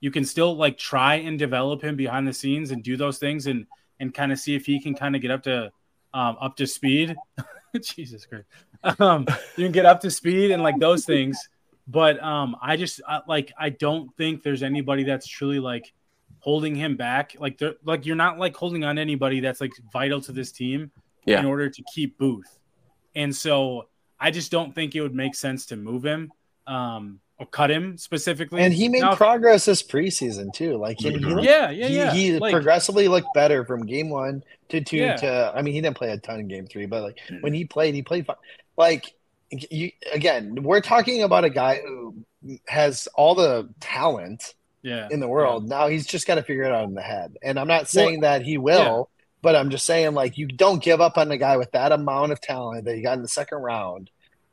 You 0.00 0.10
can 0.10 0.24
still 0.24 0.56
like 0.56 0.78
try 0.78 1.16
and 1.16 1.38
develop 1.38 1.82
him 1.82 1.96
behind 1.96 2.26
the 2.26 2.32
scenes 2.32 2.70
and 2.70 2.82
do 2.82 2.96
those 2.96 3.18
things 3.18 3.46
and 3.46 3.66
and 3.98 4.14
kind 4.14 4.32
of 4.32 4.38
see 4.38 4.54
if 4.54 4.64
he 4.64 4.80
can 4.80 4.94
kind 4.94 5.14
of 5.14 5.22
get 5.22 5.30
up 5.30 5.42
to 5.44 5.72
um, 6.14 6.36
up 6.40 6.56
to 6.56 6.66
speed. 6.66 7.16
Jesus 7.82 8.26
Christ. 8.26 8.46
Um, 8.98 9.26
you 9.56 9.64
can 9.64 9.72
get 9.72 9.86
up 9.86 10.00
to 10.00 10.10
speed 10.10 10.50
and 10.50 10.62
like 10.62 10.78
those 10.78 11.04
things. 11.04 11.38
But 11.86 12.22
um, 12.22 12.56
I 12.62 12.76
just 12.76 13.00
I, 13.06 13.20
like 13.26 13.52
I 13.58 13.70
don't 13.70 14.14
think 14.16 14.42
there's 14.42 14.62
anybody 14.62 15.04
that's 15.04 15.26
truly 15.26 15.58
like 15.58 15.92
holding 16.38 16.74
him 16.74 16.96
back. 16.96 17.36
Like 17.38 17.58
they're 17.58 17.74
like 17.84 18.06
you're 18.06 18.16
not 18.16 18.38
like 18.38 18.56
holding 18.56 18.84
on 18.84 18.98
anybody 18.98 19.40
that's 19.40 19.60
like 19.60 19.72
vital 19.92 20.20
to 20.22 20.32
this 20.32 20.52
team 20.52 20.90
yeah. 21.24 21.40
in 21.40 21.46
order 21.46 21.68
to 21.68 21.82
keep 21.94 22.16
Booth. 22.16 22.59
And 23.14 23.34
so 23.34 23.88
I 24.18 24.30
just 24.30 24.50
don't 24.50 24.74
think 24.74 24.94
it 24.94 25.00
would 25.00 25.14
make 25.14 25.34
sense 25.34 25.66
to 25.66 25.76
move 25.76 26.04
him. 26.04 26.32
Um, 26.66 27.20
or 27.40 27.46
cut 27.46 27.70
him 27.70 27.96
specifically. 27.96 28.60
And 28.60 28.72
he 28.72 28.88
made 28.90 29.00
now, 29.00 29.14
progress 29.14 29.64
this 29.64 29.82
preseason 29.82 30.52
too. 30.52 30.76
Like 30.76 31.00
he, 31.00 31.08
he 31.10 31.16
looked, 31.16 31.42
yeah, 31.42 31.70
yeah, 31.70 31.86
yeah. 31.86 32.12
He, 32.12 32.32
he 32.32 32.38
like, 32.38 32.52
progressively 32.52 33.08
looked 33.08 33.32
better 33.32 33.64
from 33.64 33.86
game 33.86 34.10
one 34.10 34.44
to 34.68 34.82
two 34.82 34.98
yeah. 34.98 35.16
to. 35.16 35.52
I 35.56 35.62
mean, 35.62 35.72
he 35.72 35.80
didn't 35.80 35.96
play 35.96 36.10
a 36.10 36.18
ton 36.18 36.40
in 36.40 36.48
game 36.48 36.66
three, 36.66 36.84
but 36.84 37.02
like 37.02 37.18
when 37.40 37.54
he 37.54 37.64
played, 37.64 37.94
he 37.94 38.02
played 38.02 38.26
fine. 38.26 38.36
Like 38.76 39.14
you 39.50 39.90
again, 40.12 40.62
we're 40.62 40.82
talking 40.82 41.22
about 41.22 41.44
a 41.44 41.50
guy 41.50 41.80
who 41.80 42.14
has 42.68 43.08
all 43.14 43.34
the 43.34 43.70
talent 43.80 44.54
yeah. 44.82 45.08
in 45.10 45.18
the 45.18 45.28
world. 45.28 45.64
Yeah. 45.64 45.78
Now 45.78 45.88
he's 45.88 46.06
just 46.06 46.26
got 46.26 46.34
to 46.34 46.42
figure 46.42 46.64
it 46.64 46.72
out 46.72 46.84
in 46.84 46.94
the 46.94 47.00
head. 47.00 47.38
And 47.42 47.58
I'm 47.58 47.68
not 47.68 47.88
saying 47.88 48.20
well, 48.20 48.38
that 48.38 48.42
he 48.44 48.58
will, 48.58 49.08
yeah. 49.10 49.19
But 49.42 49.56
I'm 49.56 49.70
just 49.70 49.86
saying 49.86 50.14
like 50.14 50.38
you 50.38 50.46
don't 50.46 50.82
give 50.82 51.00
up 51.00 51.18
on 51.18 51.30
a 51.30 51.38
guy 51.38 51.56
with 51.56 51.70
that 51.72 51.92
amount 51.92 52.32
of 52.32 52.40
talent 52.40 52.84
that 52.84 52.96
you 52.96 53.02
got 53.02 53.16
in 53.16 53.22
the 53.22 53.28
second 53.28 53.58
round. 53.58 54.10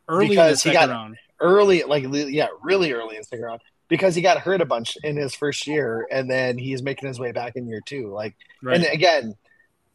Early 0.10 0.30
because 0.30 0.64
he 0.64 0.72
got 0.72 0.90
round 0.90 1.18
early, 1.40 1.84
like 1.84 2.06
yeah, 2.10 2.48
really 2.62 2.92
early 2.94 3.16
in 3.16 3.22
the 3.22 3.26
second 3.26 3.46
round 3.46 3.62
because 3.88 4.16
he 4.16 4.22
got 4.22 4.40
hurt 4.40 4.62
a 4.62 4.66
bunch 4.66 4.98
in 5.04 5.16
his 5.16 5.34
first 5.34 5.68
year, 5.68 6.08
and 6.12 6.30
then 6.30 6.58
he's 6.58 6.82
making 6.82 7.08
his 7.08 7.20
way 7.20 7.32
back 7.32 7.56
in 7.56 7.68
year 7.68 7.82
two. 7.86 8.12
Like, 8.12 8.36
right. 8.62 8.76
and 8.76 8.86
again, 8.86 9.36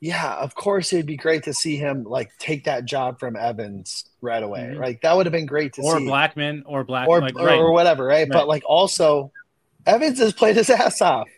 yeah, 0.00 0.34
of 0.36 0.54
course 0.54 0.92
it'd 0.92 1.06
be 1.06 1.16
great 1.16 1.44
to 1.44 1.54
see 1.54 1.76
him 1.76 2.04
like 2.04 2.36
take 2.38 2.64
that 2.64 2.84
job 2.84 3.20
from 3.20 3.36
Evans 3.36 4.04
right 4.20 4.42
away. 4.42 4.70
Mm-hmm. 4.72 4.80
Like 4.80 5.02
that 5.02 5.16
would 5.16 5.26
have 5.26 5.32
been 5.32 5.46
great 5.46 5.74
to 5.74 5.82
or 5.82 5.98
see, 5.98 6.06
or 6.06 6.10
Blackmon 6.10 6.62
or 6.66 6.84
Black 6.84 7.08
or 7.08 7.20
like, 7.20 7.38
or, 7.38 7.46
right. 7.46 7.58
or, 7.58 7.72
whatever, 7.72 8.04
right? 8.04 8.20
right? 8.20 8.28
But 8.28 8.48
like 8.48 8.62
also, 8.66 9.30
Evans 9.86 10.18
has 10.18 10.32
played 10.32 10.56
his 10.56 10.70
ass 10.70 11.00
off. 11.00 11.28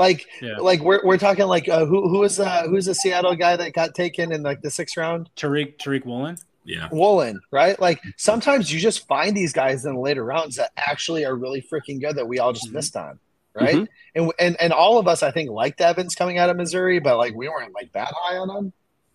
Like, 0.00 0.26
yeah. 0.40 0.56
like 0.56 0.80
we're, 0.80 1.04
we're 1.04 1.18
talking 1.18 1.44
like 1.44 1.68
uh, 1.68 1.84
who 1.84 2.08
who 2.08 2.22
is 2.22 2.40
uh, 2.40 2.62
who's 2.68 2.86
the 2.86 2.94
Seattle 2.94 3.36
guy 3.36 3.54
that 3.56 3.74
got 3.74 3.94
taken 3.94 4.32
in 4.32 4.42
like 4.42 4.62
the 4.62 4.70
sixth 4.70 4.96
round? 4.96 5.28
Tariq 5.36 5.76
Tariq 5.76 6.06
Woolen. 6.06 6.38
Yeah. 6.64 6.88
Woolen, 6.90 7.42
right? 7.50 7.78
Like 7.78 8.00
sometimes 8.16 8.72
you 8.72 8.80
just 8.80 9.06
find 9.06 9.36
these 9.36 9.52
guys 9.52 9.84
in 9.84 9.94
the 9.94 10.00
later 10.00 10.24
rounds 10.24 10.56
that 10.56 10.70
actually 10.74 11.26
are 11.26 11.36
really 11.36 11.60
freaking 11.60 12.00
good 12.00 12.16
that 12.16 12.26
we 12.26 12.38
all 12.38 12.54
just 12.54 12.68
mm-hmm. 12.68 12.76
missed 12.76 12.96
on. 12.96 13.18
Right. 13.54 13.74
Mm-hmm. 13.74 13.84
And, 14.14 14.32
and 14.38 14.56
and 14.58 14.72
all 14.72 14.96
of 14.96 15.06
us 15.06 15.22
I 15.22 15.32
think 15.32 15.50
liked 15.50 15.82
Evans 15.82 16.14
coming 16.14 16.38
out 16.38 16.48
of 16.48 16.56
Missouri, 16.56 16.98
but 16.98 17.18
like 17.18 17.34
we 17.34 17.50
weren't 17.50 17.74
like 17.74 17.92
that 17.92 18.10
high 18.16 18.38
on 18.38 18.48
him. 18.48 18.72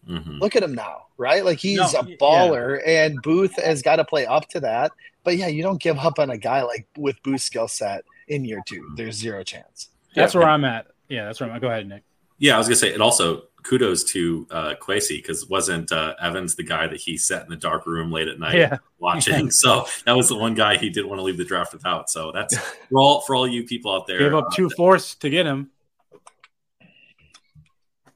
Mm-hmm. 0.07 0.37
Look 0.37 0.55
at 0.55 0.61
him 0.61 0.75
now, 0.75 1.07
right? 1.17 1.43
Like 1.43 1.57
he's 1.57 1.93
no, 1.93 2.01
a 2.01 2.03
baller, 2.17 2.79
yeah. 2.85 3.05
and 3.05 3.19
Booth 3.23 3.59
has 3.59 3.81
got 3.81 3.95
to 3.95 4.05
play 4.05 4.27
up 4.27 4.47
to 4.49 4.59
that. 4.59 4.91
But 5.23 5.37
yeah, 5.37 5.47
you 5.47 5.63
don't 5.63 5.81
give 5.81 5.97
up 5.97 6.19
on 6.19 6.29
a 6.29 6.37
guy 6.37 6.61
like 6.61 6.85
with 6.95 7.23
Booth's 7.23 7.45
skill 7.45 7.67
set 7.67 8.05
in 8.27 8.45
year 8.45 8.61
two. 8.67 8.81
Mm-hmm. 8.81 8.95
There's 8.97 9.15
zero 9.15 9.43
chance. 9.43 9.89
That's 10.15 10.33
yeah. 10.33 10.39
where 10.39 10.49
I'm 10.49 10.65
at. 10.65 10.87
Yeah, 11.09 11.25
that's 11.25 11.39
where 11.39 11.49
I'm 11.49 11.55
at. 11.55 11.61
Go 11.61 11.67
ahead, 11.67 11.87
Nick. 11.87 12.03
Yeah, 12.37 12.55
I 12.55 12.57
was 12.57 12.67
gonna 12.67 12.75
say 12.75 12.93
it 12.93 13.01
also 13.01 13.43
kudos 13.63 14.03
to 14.03 14.47
uh, 14.51 14.75
Kwesi 14.79 15.17
because 15.17 15.47
wasn't 15.47 15.91
uh, 15.91 16.13
Evans 16.21 16.55
the 16.55 16.63
guy 16.63 16.87
that 16.87 16.99
he 16.99 17.17
sat 17.17 17.43
in 17.43 17.49
the 17.49 17.55
dark 17.55 17.85
room 17.85 18.11
late 18.11 18.27
at 18.27 18.39
night 18.39 18.55
yeah. 18.55 18.77
watching? 18.99 19.51
so 19.51 19.87
that 20.05 20.15
was 20.15 20.29
the 20.29 20.35
one 20.35 20.53
guy 20.53 20.77
he 20.77 20.89
didn't 20.89 21.09
want 21.09 21.19
to 21.19 21.23
leave 21.23 21.37
the 21.37 21.45
draft 21.45 21.73
without. 21.73 22.09
So 22.09 22.31
that's 22.31 22.57
for 22.89 22.99
all 22.99 23.21
for 23.21 23.35
all 23.35 23.47
you 23.47 23.63
people 23.63 23.93
out 23.93 24.07
there. 24.07 24.19
Gave 24.19 24.33
up 24.33 24.51
two 24.53 24.67
uh, 24.67 24.75
fourths 24.75 25.15
to 25.15 25.29
get 25.29 25.45
him. 25.45 25.71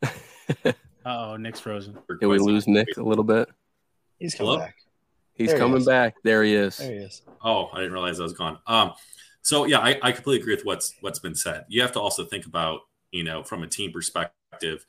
Uh 1.06 1.32
oh, 1.32 1.38
Nick's 1.38 1.62
frozen. 1.62 1.98
Did 2.20 2.28
we 2.28 2.40
lose 2.40 2.68
Nick 2.68 2.98
a 2.98 3.02
little 3.02 3.24
bit? 3.24 3.50
He's 4.20 4.36
coming 4.36 4.52
Hello? 4.52 4.66
back. 4.66 4.76
He's 5.34 5.50
there 5.50 5.58
coming 5.58 5.80
he 5.80 5.86
back. 5.86 6.16
There 6.24 6.44
he 6.44 6.54
is. 6.54 6.78
There 6.78 6.92
he 6.92 6.98
is. 6.98 7.22
Oh, 7.44 7.70
I 7.74 7.78
didn't 7.78 7.94
realize 7.94 8.20
I 8.20 8.24
was 8.24 8.34
gone. 8.34 8.60
Um, 8.68 8.92
so 9.42 9.66
yeah, 9.66 9.80
I, 9.80 10.00
I 10.02 10.12
completely 10.12 10.42
agree 10.42 10.56
with 10.56 10.66
what's 10.66 10.94
what's 11.02 11.20
been 11.20 11.36
said. 11.36 11.66
You 11.70 11.82
have 11.82 11.92
to 11.94 12.00
also 12.00 12.26
think 12.26 12.46
about, 12.46 12.82
you 13.12 13.24
know, 13.24 13.44
from 13.44 13.64
a 13.64 13.68
team 13.68 13.92
perspective 13.92 14.86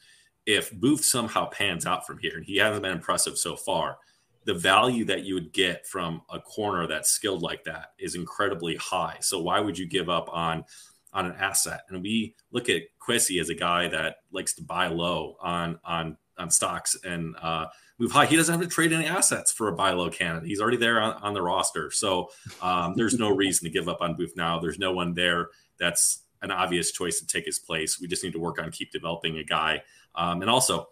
if 0.46 0.72
Booth 0.72 1.04
somehow 1.04 1.46
pans 1.46 1.86
out 1.86 2.06
from 2.06 2.18
here, 2.18 2.36
and 2.36 2.44
he 2.44 2.56
hasn't 2.56 2.82
been 2.82 2.92
impressive 2.92 3.38
so 3.38 3.56
far, 3.56 3.98
the 4.44 4.54
value 4.54 5.04
that 5.04 5.24
you 5.24 5.34
would 5.34 5.52
get 5.52 5.86
from 5.86 6.22
a 6.30 6.40
corner 6.40 6.86
that's 6.86 7.10
skilled 7.10 7.42
like 7.42 7.62
that 7.64 7.92
is 7.98 8.14
incredibly 8.14 8.76
high. 8.76 9.16
So 9.20 9.40
why 9.40 9.60
would 9.60 9.78
you 9.78 9.86
give 9.86 10.08
up 10.08 10.28
on 10.32 10.64
on 11.12 11.26
an 11.26 11.34
asset? 11.38 11.82
And 11.88 12.02
we 12.02 12.34
look 12.50 12.68
at 12.68 12.82
Kwesi 13.00 13.40
as 13.40 13.50
a 13.50 13.54
guy 13.54 13.88
that 13.88 14.16
likes 14.32 14.54
to 14.54 14.62
buy 14.62 14.88
low 14.88 15.36
on 15.40 15.78
on 15.84 16.16
on 16.38 16.50
stocks 16.50 16.96
and 17.04 17.36
uh, 17.40 17.66
move 18.00 18.10
high. 18.10 18.26
He 18.26 18.36
doesn't 18.36 18.52
have 18.52 18.62
to 18.62 18.68
trade 18.68 18.92
any 18.92 19.06
assets 19.06 19.52
for 19.52 19.68
a 19.68 19.72
buy 19.72 19.92
low 19.92 20.10
candidate. 20.10 20.48
He's 20.48 20.60
already 20.60 20.78
there 20.78 21.00
on, 21.00 21.14
on 21.22 21.34
the 21.34 21.42
roster. 21.42 21.90
So 21.92 22.30
um, 22.60 22.94
there's 22.96 23.14
no 23.14 23.28
reason 23.36 23.64
to 23.66 23.70
give 23.70 23.88
up 23.88 24.00
on 24.00 24.16
Booth 24.16 24.32
now. 24.36 24.58
There's 24.58 24.78
no 24.78 24.92
one 24.92 25.14
there 25.14 25.50
that's 25.78 26.24
an 26.42 26.50
obvious 26.50 26.90
choice 26.90 27.20
to 27.20 27.26
take 27.26 27.44
his 27.44 27.58
place. 27.58 28.00
We 28.00 28.08
just 28.08 28.24
need 28.24 28.32
to 28.32 28.40
work 28.40 28.60
on 28.60 28.70
keep 28.70 28.90
developing 28.90 29.38
a 29.38 29.44
guy 29.44 29.82
um, 30.14 30.42
and 30.42 30.50
also, 30.50 30.88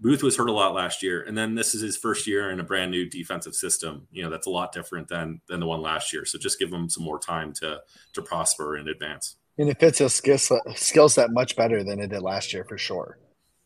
Booth 0.00 0.22
was 0.22 0.36
hurt 0.36 0.48
a 0.48 0.52
lot 0.52 0.74
last 0.74 1.02
year, 1.02 1.22
and 1.22 1.36
then 1.36 1.56
this 1.56 1.74
is 1.74 1.82
his 1.82 1.96
first 1.96 2.26
year 2.26 2.50
in 2.50 2.60
a 2.60 2.62
brand 2.62 2.90
new 2.90 3.08
defensive 3.08 3.54
system. 3.54 4.06
You 4.12 4.22
know, 4.22 4.30
that's 4.30 4.46
a 4.46 4.50
lot 4.50 4.72
different 4.72 5.08
than 5.08 5.40
than 5.48 5.60
the 5.60 5.66
one 5.66 5.82
last 5.82 6.12
year. 6.12 6.24
So 6.24 6.38
just 6.38 6.58
give 6.58 6.72
him 6.72 6.88
some 6.88 7.02
more 7.02 7.18
time 7.18 7.52
to 7.54 7.80
to 8.12 8.22
prosper 8.22 8.76
and 8.76 8.88
advance. 8.88 9.36
And 9.58 9.68
it 9.68 9.80
fits 9.80 9.98
his 9.98 10.14
skill 10.14 10.38
set, 10.38 10.60
skill 10.76 11.08
set 11.08 11.32
much 11.32 11.56
better 11.56 11.82
than 11.82 11.98
it 11.98 12.10
did 12.10 12.22
last 12.22 12.52
year 12.52 12.64
for 12.64 12.78
sure. 12.78 13.18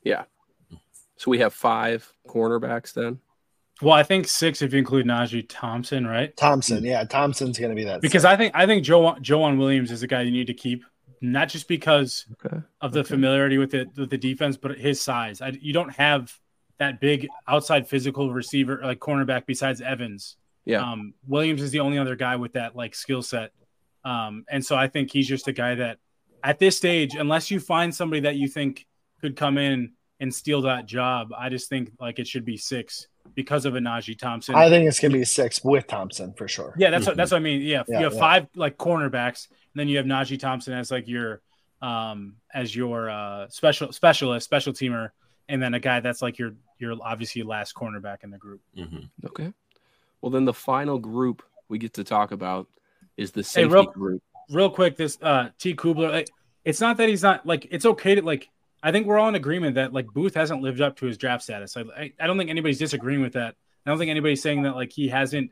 Yeah. 0.03 0.25
So 1.23 1.31
we 1.31 1.39
have 1.39 1.55
five 1.55 2.13
cornerbacks 2.29 2.93
then. 2.95 3.21
Well, 3.81 3.93
I 3.95 4.03
think 4.03 4.27
six 4.27 4.61
if 4.61 4.73
you 4.73 4.81
include 4.81 5.07
Najee 5.07 5.47
Thompson, 5.49 6.05
right? 6.05 6.37
Thompson, 6.37 6.83
yeah, 6.85 7.05
Thompson's 7.05 7.61
going 7.61 7.71
to 7.71 7.77
be 7.77 7.85
that. 7.85 8.01
Because 8.01 8.23
six. 8.23 8.33
I 8.33 8.37
think 8.37 8.53
I 8.57 8.67
think 8.67 8.83
Joe 8.83 9.15
Joejuan 9.21 9.57
Williams 9.57 9.93
is 9.93 10.03
a 10.03 10.09
guy 10.09 10.23
you 10.23 10.33
need 10.33 10.49
to 10.49 10.55
keep 10.55 10.85
not 11.21 11.49
just 11.49 11.69
because 11.69 12.27
Okay. 12.45 12.57
of 12.81 12.91
the 12.91 13.01
Okay. 13.01 13.11
familiarity 13.11 13.57
with 13.57 13.73
it 13.73 13.87
with 13.97 14.11
the 14.11 14.19
defense, 14.19 14.57
but 14.57 14.77
his 14.77 15.01
size. 15.01 15.41
I, 15.41 15.51
you 15.61 15.73
don't 15.73 15.91
have 15.95 16.37
that 16.79 17.01
big 17.01 17.29
outside 17.47 17.87
physical 17.87 18.33
receiver 18.33 18.81
like 18.83 18.99
cornerback 18.99 19.47
besides 19.47 19.81
Evans. 19.81 20.37
Yeah. 20.65 20.83
Um, 20.83 21.15
Williams 21.29 21.63
is 21.63 21.71
the 21.71 21.81
only 21.81 21.99
other 21.99 22.17
guy 22.17 22.35
with 22.35 22.55
that 22.55 22.75
like 22.75 22.97
skill 22.97 23.23
set. 23.23 23.53
Um, 24.05 24.45
and 24.51 24.65
so 24.67 24.75
I 24.75 24.89
think 24.89 25.13
he's 25.13 25.29
just 25.29 25.47
a 25.47 25.53
guy 25.53 25.77
that 25.77 25.99
at 26.43 26.59
this 26.59 26.77
stage, 26.77 27.15
unless 27.15 27.49
you 27.49 27.61
find 27.61 27.95
somebody 27.95 28.23
that 28.23 28.35
you 28.35 28.49
think 28.49 28.87
could 29.21 29.37
come 29.37 29.57
in 29.57 29.93
and 30.23 30.33
steal 30.35 30.63
that 30.63 30.87
job, 30.87 31.33
I 31.37 31.49
just 31.51 31.69
think 31.69 31.91
like 32.01 32.19
it 32.19 32.27
should 32.29 32.45
be 32.45 32.57
six 32.57 33.09
because 33.35 33.67
of 33.67 33.75
a 33.75 33.79
Najee 33.81 34.17
Thompson. 34.17 34.55
I 34.55 34.69
think 34.71 34.87
it's 34.89 35.01
gonna 35.01 35.13
be 35.13 35.25
six 35.25 35.63
with 35.65 35.87
Thompson 35.89 36.33
for 36.33 36.47
sure. 36.49 36.75
Yeah, 36.79 36.91
that's 36.91 37.07
what 37.07 37.17
that's 37.17 37.33
what 37.33 37.39
I 37.39 37.41
mean. 37.41 37.61
Yeah, 37.61 37.83
Yeah, 37.89 37.99
you 37.99 38.05
have 38.05 38.15
yeah. 38.15 38.19
five 38.21 38.47
like 38.55 38.79
cornerbacks, 38.79 39.49
and 39.51 39.59
then 39.75 39.89
you 39.89 39.97
have 39.99 40.07
Najee 40.07 40.39
Thompson 40.39 40.73
as 40.75 40.91
like 40.91 41.09
your 41.09 41.43
um 41.83 42.37
as 42.55 42.75
your 42.75 43.11
uh 43.11 43.49
special 43.51 43.93
specialist, 43.93 44.45
special 44.45 44.73
teamer, 44.73 45.11
and 45.49 45.61
then 45.63 45.75
a 45.75 45.81
guy 45.81 46.01
that's 46.01 46.23
like 46.23 46.39
your 46.39 46.53
your 46.79 46.97
obviously 47.03 47.43
last 47.43 47.75
cornerback 47.75 48.23
in 48.23 48.31
the 48.31 48.39
group. 48.39 48.61
Mhm. 48.79 49.09
Okay. 49.27 49.53
Well, 50.21 50.31
then 50.31 50.45
the 50.45 50.55
final 50.55 50.99
group 51.01 51.43
we 51.69 51.79
get 51.79 51.95
to 51.95 52.05
talk 52.05 52.31
about 52.31 52.69
is 53.17 53.33
the 53.33 53.41
Hey, 53.41 53.45
safety 53.45 53.75
real- 53.75 53.85
group. 53.87 54.23
Real 54.51 54.71
quick, 54.71 54.97
this 54.97 55.19
uh 55.21 55.49
T 55.59 55.75
Kubler, 55.75 56.11
like, 56.11 56.29
it's 56.65 56.81
not 56.81 56.97
that 56.99 57.09
he's 57.09 57.23
not 57.25 57.45
like 57.45 57.67
it's 57.73 57.85
okay 57.87 58.15
to 58.15 58.23
like. 58.23 58.49
I 58.83 58.93
think 58.93 59.07
we're 59.07 59.19
all 59.19 59.29
in 59.29 59.35
agreement 59.35 59.77
that 59.77 59.93
like 59.93 60.07
Booth 60.07 60.35
hasn't 60.35 60.63
lived 60.63 60.81
up 60.81 60.97
to 60.97 61.07
his 61.07 61.19
draft 61.19 61.45
status. 61.45 61.77
I 61.77 61.83
I, 61.97 62.13
I 62.21 62.27
don't 62.27 62.39
think 62.39 62.51
anybody's 62.51 62.79
disagreeing 62.79 63.23
with 63.23 63.35
that. 63.35 63.55
I 63.87 63.91
don't 63.91 63.99
think 63.99 64.11
anybody's 64.11 64.43
saying 64.43 64.63
that 64.63 64.75
like 64.75 64.93
he 64.93 65.09
hasn't 65.09 65.51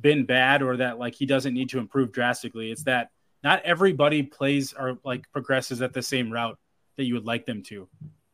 been 0.00 0.24
bad 0.24 0.62
or 0.62 0.76
that 0.78 0.98
like 0.98 1.14
he 1.14 1.26
doesn't 1.26 1.54
need 1.54 1.70
to 1.70 1.78
improve 1.78 2.12
drastically. 2.12 2.70
It's 2.70 2.84
that 2.84 3.10
not 3.42 3.62
everybody 3.62 4.22
plays 4.22 4.72
or 4.72 4.98
like 5.04 5.30
progresses 5.32 5.82
at 5.82 5.92
the 5.92 6.02
same 6.02 6.30
route 6.30 6.58
that 6.96 7.04
you 7.04 7.14
would 7.14 7.26
like 7.26 7.46
them 7.46 7.62
to. 7.64 7.88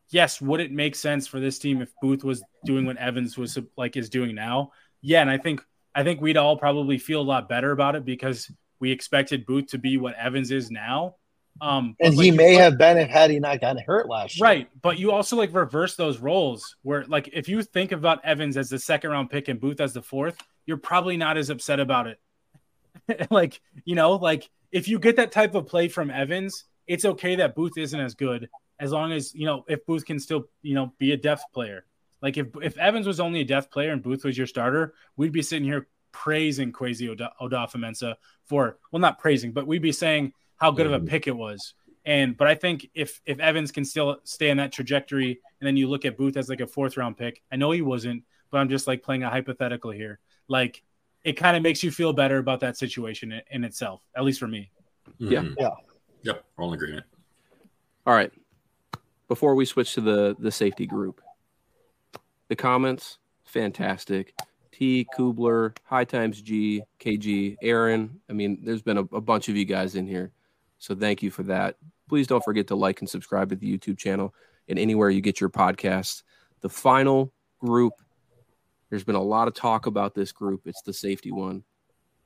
Yes, 0.09 0.41
would 0.41 0.61
it 0.61 0.71
make 0.71 0.95
sense 0.95 1.27
for 1.27 1.39
this 1.39 1.59
team 1.59 1.81
if 1.81 1.91
Booth 2.01 2.23
was 2.23 2.41
doing 2.65 2.85
what 2.85 2.97
Evans 2.97 3.37
was 3.37 3.57
like 3.75 3.97
is 3.97 4.09
doing 4.09 4.35
now? 4.35 4.71
Yeah, 5.01 5.21
and 5.21 5.29
I 5.29 5.37
think 5.37 5.61
I 5.93 6.03
think 6.03 6.21
we'd 6.21 6.37
all 6.37 6.57
probably 6.57 6.97
feel 6.97 7.21
a 7.21 7.23
lot 7.23 7.49
better 7.49 7.71
about 7.71 7.95
it 7.95 8.05
because 8.05 8.51
we 8.79 8.91
expected 8.91 9.45
Booth 9.45 9.67
to 9.67 9.77
be 9.77 9.97
what 9.97 10.15
Evans 10.15 10.51
is 10.51 10.69
now. 10.71 11.15
Um, 11.61 11.95
And 11.99 12.13
he 12.13 12.27
you 12.27 12.33
may 12.33 12.55
have 12.55 12.77
been 12.77 12.97
if 12.97 13.09
had 13.09 13.29
he 13.29 13.39
not 13.39 13.61
gotten 13.61 13.81
hurt 13.81 14.07
last 14.07 14.37
year. 14.37 14.45
Right, 14.45 14.69
but 14.81 14.99
you 14.99 15.11
also 15.11 15.35
like 15.35 15.53
reverse 15.53 15.95
those 15.95 16.19
roles 16.19 16.75
where 16.83 17.03
like 17.05 17.29
if 17.33 17.49
you 17.49 17.61
think 17.63 17.91
about 17.91 18.23
Evans 18.23 18.57
as 18.57 18.69
the 18.69 18.79
second 18.79 19.11
round 19.11 19.29
pick 19.29 19.47
and 19.47 19.59
Booth 19.59 19.81
as 19.81 19.93
the 19.93 20.01
fourth, 20.01 20.37
you're 20.65 20.77
probably 20.77 21.17
not 21.17 21.37
as 21.37 21.49
upset 21.49 21.79
about 21.79 22.07
it. 22.07 22.19
like, 23.31 23.61
you 23.85 23.95
know, 23.95 24.13
like 24.13 24.49
if 24.71 24.87
you 24.87 24.99
get 24.99 25.15
that 25.15 25.31
type 25.31 25.55
of 25.55 25.67
play 25.67 25.87
from 25.87 26.09
Evans, 26.11 26.65
it's 26.87 27.05
okay 27.05 27.35
that 27.37 27.55
Booth 27.55 27.77
isn't 27.77 27.99
as 27.99 28.15
good 28.15 28.49
as 28.79 28.91
long 28.91 29.11
as, 29.11 29.33
you 29.33 29.45
know, 29.45 29.65
if 29.67 29.85
Booth 29.85 30.05
can 30.05 30.19
still, 30.19 30.47
you 30.61 30.75
know, 30.75 30.93
be 30.97 31.11
a 31.11 31.17
depth 31.17 31.43
player. 31.53 31.85
Like 32.21 32.37
if 32.37 32.47
if 32.61 32.77
Evans 32.77 33.07
was 33.07 33.19
only 33.19 33.41
a 33.41 33.45
depth 33.45 33.71
player 33.71 33.91
and 33.91 34.01
Booth 34.01 34.23
was 34.23 34.37
your 34.37 34.47
starter, 34.47 34.93
we'd 35.15 35.31
be 35.31 35.41
sitting 35.41 35.65
here 35.65 35.87
praising 36.23 36.71
Kwesi 36.71 37.09
Oda- 37.09 37.31
Adofo-Mensah 37.39 38.15
for 38.45 38.79
well 38.91 38.99
not 38.99 39.19
praising, 39.19 39.51
but 39.51 39.67
we'd 39.67 39.81
be 39.83 39.91
saying 39.91 40.33
how 40.55 40.71
good 40.71 40.87
of 40.87 40.93
a 40.93 40.99
Mhm. 40.99 41.07
pick 41.07 41.27
it 41.27 41.35
was. 41.35 41.75
And 42.05 42.35
but 42.35 42.47
I 42.47 42.55
think 42.55 42.89
if 42.95 43.21
if 43.25 43.39
Evans 43.39 43.71
can 43.71 43.85
still 43.85 44.19
stay 44.23 44.49
in 44.49 44.57
that 44.57 44.71
trajectory, 44.71 45.39
and 45.59 45.67
then 45.67 45.77
you 45.77 45.87
look 45.87 46.05
at 46.05 46.17
Booth 46.17 46.35
as 46.35 46.49
like 46.49 46.61
a 46.61 46.65
fourth 46.67 46.97
round 46.97 47.17
pick, 47.17 47.43
I 47.51 47.55
know 47.55 47.69
he 47.71 47.81
wasn't, 47.83 48.23
but 48.49 48.57
I'm 48.57 48.69
just 48.69 48.87
like 48.87 49.03
playing 49.03 49.21
a 49.23 49.29
hypothetical 49.29 49.91
here. 49.91 50.19
Like 50.47 50.83
it 51.23 51.33
kind 51.33 51.55
of 51.55 51.61
makes 51.61 51.83
you 51.83 51.91
feel 51.91 52.13
better 52.13 52.37
about 52.39 52.61
that 52.61 52.77
situation 52.77 53.31
in, 53.33 53.41
in 53.51 53.63
itself, 53.63 54.01
at 54.15 54.23
least 54.23 54.39
for 54.39 54.47
me. 54.47 54.71
Yeah. 55.19 55.41
Mhm. 55.41 55.55
Yeah. 55.59 55.69
Yep. 56.23 56.45
We're 56.55 56.63
all 56.63 56.73
in 56.73 56.79
agreement. 56.79 57.05
All 58.07 58.15
right. 58.15 58.31
Before 59.27 59.53
we 59.53 59.65
switch 59.65 59.93
to 59.93 60.01
the 60.01 60.35
the 60.39 60.51
safety 60.51 60.87
group, 60.87 61.21
the 62.47 62.55
comments 62.55 63.19
fantastic. 63.43 64.33
T 64.77 65.07
Kubler, 65.17 65.75
High 65.85 66.03
Times 66.03 66.39
G, 66.39 66.83
KG, 66.99 67.57
Aaron. 67.63 68.19
I 68.29 68.33
mean, 68.33 68.59
there's 68.61 68.83
been 68.83 68.97
a, 68.99 69.05
a 69.11 69.21
bunch 69.21 69.49
of 69.49 69.55
you 69.55 69.65
guys 69.65 69.95
in 69.95 70.05
here, 70.05 70.31
so 70.77 70.93
thank 70.93 71.23
you 71.23 71.31
for 71.31 71.41
that. 71.43 71.77
Please 72.07 72.27
don't 72.27 72.43
forget 72.43 72.67
to 72.67 72.75
like 72.75 72.99
and 72.99 73.09
subscribe 73.09 73.49
to 73.49 73.55
the 73.55 73.77
YouTube 73.77 73.97
channel 73.97 74.35
and 74.69 74.77
anywhere 74.77 75.09
you 75.09 75.21
get 75.21 75.41
your 75.41 75.49
podcast. 75.49 76.21
The 76.61 76.69
final 76.69 77.33
group. 77.59 77.93
There's 78.91 79.03
been 79.03 79.15
a 79.15 79.21
lot 79.21 79.47
of 79.47 79.55
talk 79.55 79.87
about 79.87 80.13
this 80.13 80.31
group. 80.31 80.61
It's 80.65 80.83
the 80.83 80.93
safety 80.93 81.31
one. 81.31 81.63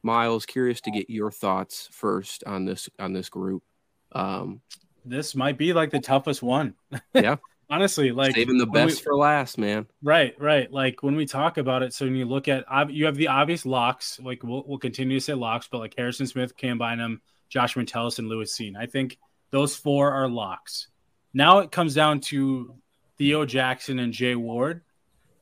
Miles, 0.03 0.45
curious 0.45 0.81
to 0.81 0.91
get 0.91 1.09
your 1.09 1.31
thoughts 1.31 1.87
first 1.91 2.43
on 2.45 2.65
this 2.65 2.89
on 2.99 3.13
this 3.13 3.29
group. 3.29 3.63
Um, 4.11 4.61
This 5.05 5.35
might 5.35 5.57
be 5.57 5.71
like 5.71 5.91
the 5.91 5.99
toughest 6.01 6.43
one. 6.43 6.75
Yeah. 7.13 7.37
Honestly, 7.71 8.11
like 8.11 8.35
saving 8.35 8.57
the 8.57 8.65
when 8.65 8.85
we- 8.85 8.91
best 8.91 9.01
for 9.01 9.15
last, 9.15 9.57
man. 9.57 9.87
Right, 10.03 10.35
right. 10.37 10.69
Like 10.69 11.01
when 11.03 11.15
we 11.15 11.25
talk 11.25 11.57
about 11.57 11.83
it, 11.83 11.93
so 11.93 12.05
when 12.05 12.15
you 12.15 12.25
look 12.25 12.49
at, 12.49 12.65
you 12.89 13.05
have 13.05 13.15
the 13.15 13.29
obvious 13.29 13.65
locks. 13.65 14.19
Like 14.21 14.43
we'll, 14.43 14.65
we'll 14.67 14.77
continue 14.77 15.17
to 15.17 15.23
say 15.23 15.33
locks, 15.33 15.69
but 15.71 15.79
like 15.79 15.95
Harrison 15.97 16.27
Smith, 16.27 16.57
Cam 16.57 16.77
Bynum, 16.77 17.21
Josh 17.47 17.77
Metellus, 17.77 18.19
and 18.19 18.27
Lewis 18.27 18.57
Cine. 18.57 18.75
I 18.77 18.87
think 18.87 19.17
those 19.51 19.73
four 19.73 20.11
are 20.11 20.27
locks. 20.27 20.89
Now 21.33 21.59
it 21.59 21.71
comes 21.71 21.95
down 21.95 22.19
to 22.21 22.75
Theo 23.17 23.45
Jackson 23.45 23.99
and 23.99 24.11
Jay 24.11 24.35
Ward, 24.35 24.81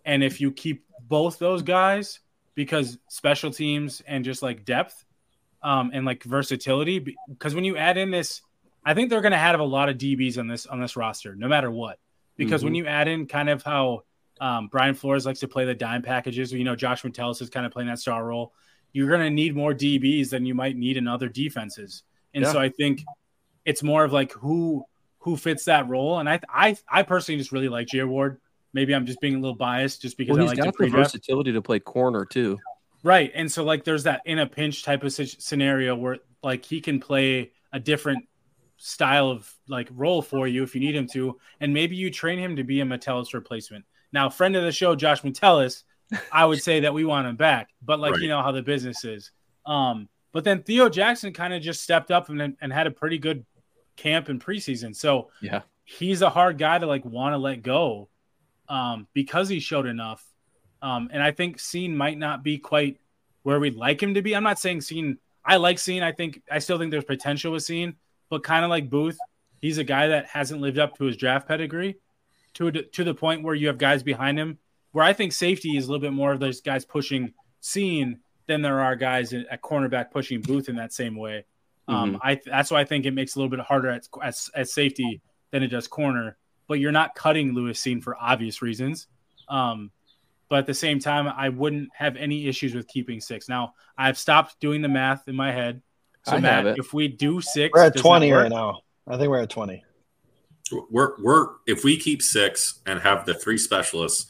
and 0.06 0.24
if 0.24 0.40
you 0.40 0.52
keep 0.52 0.86
both 1.02 1.40
those 1.40 1.64
guys 1.64 2.20
because 2.54 3.00
special 3.08 3.50
teams 3.50 4.04
and 4.06 4.24
just 4.24 4.44
like 4.44 4.66
depth, 4.66 5.04
um, 5.64 5.90
and 5.96 6.06
like 6.06 6.24
versatility, 6.24 7.18
because 7.28 7.56
when 7.56 7.64
you 7.64 7.76
add 7.76 7.98
in 7.98 8.12
this, 8.12 8.44
I 8.86 8.94
think 8.94 9.10
they're 9.10 9.22
going 9.22 9.32
to 9.32 9.38
have 9.40 9.60
a 9.60 9.64
lot 9.64 9.90
of 9.90 9.98
DBs 9.98 10.38
on 10.38 10.48
this 10.48 10.68
on 10.68 10.80
this 10.80 10.96
roster, 10.96 11.34
no 11.36 11.48
matter 11.48 11.72
what 11.72 11.98
because 12.40 12.64
when 12.64 12.74
you 12.76 12.88
add 12.88 13.08
in 13.08 13.28
kind 13.28 13.50
of 13.50 13.62
how 13.62 14.04
um, 14.42 14.68
Brian 14.68 14.96
Flores 14.96 15.26
likes 15.26 15.40
to 15.42 15.48
play 15.48 15.66
the 15.66 15.76
dime 15.76 16.02
packages, 16.02 16.54
or, 16.54 16.58
you 16.58 16.64
know, 16.64 16.76
Josh 16.76 17.04
Metellus 17.04 17.42
is 17.42 17.50
kind 17.50 17.66
of 17.66 17.72
playing 17.72 17.90
that 17.90 18.00
star 18.00 18.26
role. 18.26 18.54
You're 18.94 19.10
going 19.10 19.22
to 19.22 19.30
need 19.30 19.56
more 19.56 19.74
DBs 19.74 20.30
than 20.30 20.46
you 20.46 20.56
might 20.56 20.76
need 20.76 20.98
in 20.98 21.08
other 21.08 21.30
defenses, 21.30 22.04
and 22.34 22.44
Yeah. 22.44 22.52
so 22.52 22.60
I 22.60 22.70
think 22.70 23.04
it's 23.66 23.84
more 23.84 24.04
of 24.04 24.12
like 24.12 24.32
who 24.32 24.84
who 25.20 25.36
fits 25.38 25.66
that 25.66 25.88
role. 25.90 26.20
And 26.20 26.30
I 26.30 26.40
I 26.50 26.78
I 26.88 27.04
personally 27.04 27.38
just 27.38 27.52
really 27.52 27.70
like 27.70 27.88
Jay 27.88 28.04
Ward. 28.04 28.40
Maybe 28.72 28.96
I'm 28.96 29.06
just 29.06 29.20
being 29.20 29.36
a 29.36 29.40
little 29.40 29.56
biased 29.56 30.02
just 30.02 30.18
because 30.18 30.38
Well, 30.38 30.48
I 30.48 30.52
he's 30.52 30.58
like 30.60 30.66
got 30.66 30.78
the 30.78 30.88
versatility 30.88 31.52
to 31.52 31.62
play 31.62 31.80
corner 31.80 32.24
too. 32.24 32.58
Right. 33.04 33.32
And 33.36 33.52
so 33.52 33.64
like 33.64 33.84
there's 33.84 34.04
that 34.04 34.22
in 34.26 34.40
a 34.40 34.48
pinch 34.48 34.84
type 34.84 35.04
of 35.04 35.12
scenario 35.14 35.96
where 35.96 36.20
like 36.42 36.64
he 36.64 36.80
can 36.80 37.00
play 37.00 37.52
a 37.74 37.80
different 37.80 38.29
style 38.82 39.30
of 39.30 39.54
like 39.68 39.90
role 39.92 40.22
for 40.22 40.48
you 40.48 40.64
if 40.64 40.74
you 40.74 40.80
need 40.82 40.96
him 40.96 41.06
to 41.06 41.38
and 41.60 41.74
maybe 41.74 41.96
you 41.96 42.10
train 42.10 42.40
him 42.40 42.56
to 42.56 42.64
be 42.64 42.80
a 42.80 42.86
Metellus 42.86 43.34
replacement. 43.34 43.84
Now, 44.14 44.30
friend 44.30 44.56
of 44.56 44.64
the 44.64 44.72
show 44.72 44.96
Josh 44.96 45.24
Metellus, 45.24 45.84
I 46.32 46.46
would 46.46 46.62
say 46.62 46.80
that 46.80 46.94
we 46.94 47.04
want 47.06 47.28
him 47.28 47.36
back, 47.36 47.70
but 47.84 48.00
like 48.00 48.14
Right. 48.14 48.22
you 48.22 48.30
know 48.30 48.42
how 48.42 48.52
the 48.52 48.62
business 48.64 49.04
is. 49.04 49.32
Um 49.66 50.08
but 50.32 50.44
then 50.44 50.64
Theo 50.64 50.90
Jackson 50.90 51.34
kind 51.34 51.54
of 51.54 51.62
just 51.62 51.84
stepped 51.84 52.10
up 52.10 52.30
and 52.30 52.56
and 52.62 52.74
had 52.74 52.88
a 52.88 52.92
pretty 52.92 53.18
good 53.18 53.46
camp 53.98 54.30
in 54.30 54.40
preseason. 54.40 54.96
So 54.96 55.30
Yeah. 55.42 55.62
he's 55.84 56.22
a 56.22 56.30
hard 56.30 56.58
guy 56.58 56.80
to 56.80 56.86
like 56.88 57.04
want 57.04 57.34
to 57.34 57.38
let 57.38 57.62
go 57.62 58.08
um, 58.70 59.08
because 59.14 59.50
he 59.50 59.60
showed 59.60 59.88
enough. 59.88 60.24
Um, 60.82 61.10
and 61.12 61.22
I 61.22 61.32
think 61.32 61.58
Cine 61.58 61.96
might 61.96 62.18
not 62.18 62.44
be 62.44 62.58
quite 62.60 63.00
where 63.44 63.60
we'd 63.60 63.76
like 63.76 64.02
him 64.02 64.14
to 64.14 64.22
be. 64.22 64.36
I'm 64.36 64.44
not 64.44 64.60
saying 64.60 64.80
Cine. 64.80 65.18
I 65.44 65.58
like 65.58 65.78
Cine. 65.78 66.04
I 66.04 66.12
think 66.12 66.42
I 66.50 66.60
still 66.60 66.78
think 66.78 66.92
there's 66.92 67.04
potential 67.04 67.52
with 67.52 67.64
Cine, 67.64 67.96
but 68.30 68.44
kind 68.44 68.64
of 68.64 68.70
like 68.70 68.90
Booth, 68.90 69.18
he's 69.62 69.78
a 69.78 69.84
guy 69.84 70.08
that 70.08 70.28
hasn't 70.28 70.62
lived 70.62 70.80
up 70.80 70.98
to 70.98 71.06
his 71.06 71.18
draft 71.18 71.48
pedigree 71.48 71.98
to 72.56 72.72
to 72.72 73.04
the 73.04 73.14
point 73.14 73.44
where 73.44 73.56
you 73.56 73.68
have 73.68 73.78
guys 73.78 74.04
behind 74.04 74.38
him. 74.38 74.60
Where 74.92 75.06
I 75.06 75.14
think 75.14 75.34
safety 75.34 75.78
is 75.78 75.86
a 75.86 75.92
little 75.92 76.02
bit 76.02 76.14
more 76.14 76.32
of 76.32 76.40
those 76.40 76.62
guys 76.62 76.84
pushing 76.84 77.34
Cine 77.62 78.20
than 78.48 78.62
there 78.62 78.80
are 78.80 78.96
guys 78.96 79.34
at 79.34 79.62
cornerback 79.62 80.12
pushing 80.12 80.42
Booth 80.42 80.70
in 80.70 80.76
that 80.78 80.94
same 80.94 81.16
way. 81.16 81.46
Um, 81.88 82.20
I 82.22 82.40
that's 82.46 82.72
why 82.72 82.82
I 82.82 82.86
think 82.86 83.06
it 83.06 83.12
makes 83.12 83.32
it 83.32 83.36
a 83.36 83.40
little 83.40 83.56
bit 83.56 83.66
harder 83.66 83.90
at, 83.90 84.08
at, 84.24 84.36
at 84.56 84.70
safety 84.70 85.22
than 85.52 85.64
it 85.64 85.68
does 85.68 85.88
corner. 85.88 86.38
But 86.68 86.80
you're 86.80 86.92
not 86.92 87.16
cutting 87.16 87.54
Lewis 87.54 87.82
Cine 87.82 88.02
for 88.02 88.16
obvious 88.16 88.62
reasons. 88.62 89.08
Um, 89.48 89.92
but 90.50 90.60
at 90.60 90.66
the 90.68 90.74
same 90.74 91.00
time, 91.00 91.28
I 91.28 91.50
wouldn't 91.50 91.90
have 91.96 92.16
any 92.16 92.48
issues 92.48 92.74
with 92.74 92.88
keeping 92.88 93.22
six. 93.22 93.50
Now 93.50 93.74
I've 93.98 94.18
stopped 94.18 94.60
doing 94.60 94.82
the 94.82 94.90
math 94.90 95.28
in 95.28 95.36
my 95.36 95.52
head. 95.52 95.82
So 96.26 96.34
I 96.36 96.40
Matt, 96.40 96.78
if 96.78 96.94
we 96.94 97.08
do 97.08 97.42
six, 97.42 97.74
We're 97.74 97.86
at 97.86 97.96
20 97.96 98.32
right 98.32 98.50
now. 98.50 98.82
I 99.08 99.18
think 99.18 99.30
we're 99.30 99.42
at 99.42 99.50
20. 99.50 99.84
We're 100.92 101.14
we're 101.22 101.48
if 101.66 101.84
we 101.84 101.98
keep 101.98 102.22
six 102.22 102.82
and 102.86 103.00
have 103.00 103.26
the 103.26 103.34
three 103.34 103.58
specialists, 103.58 104.28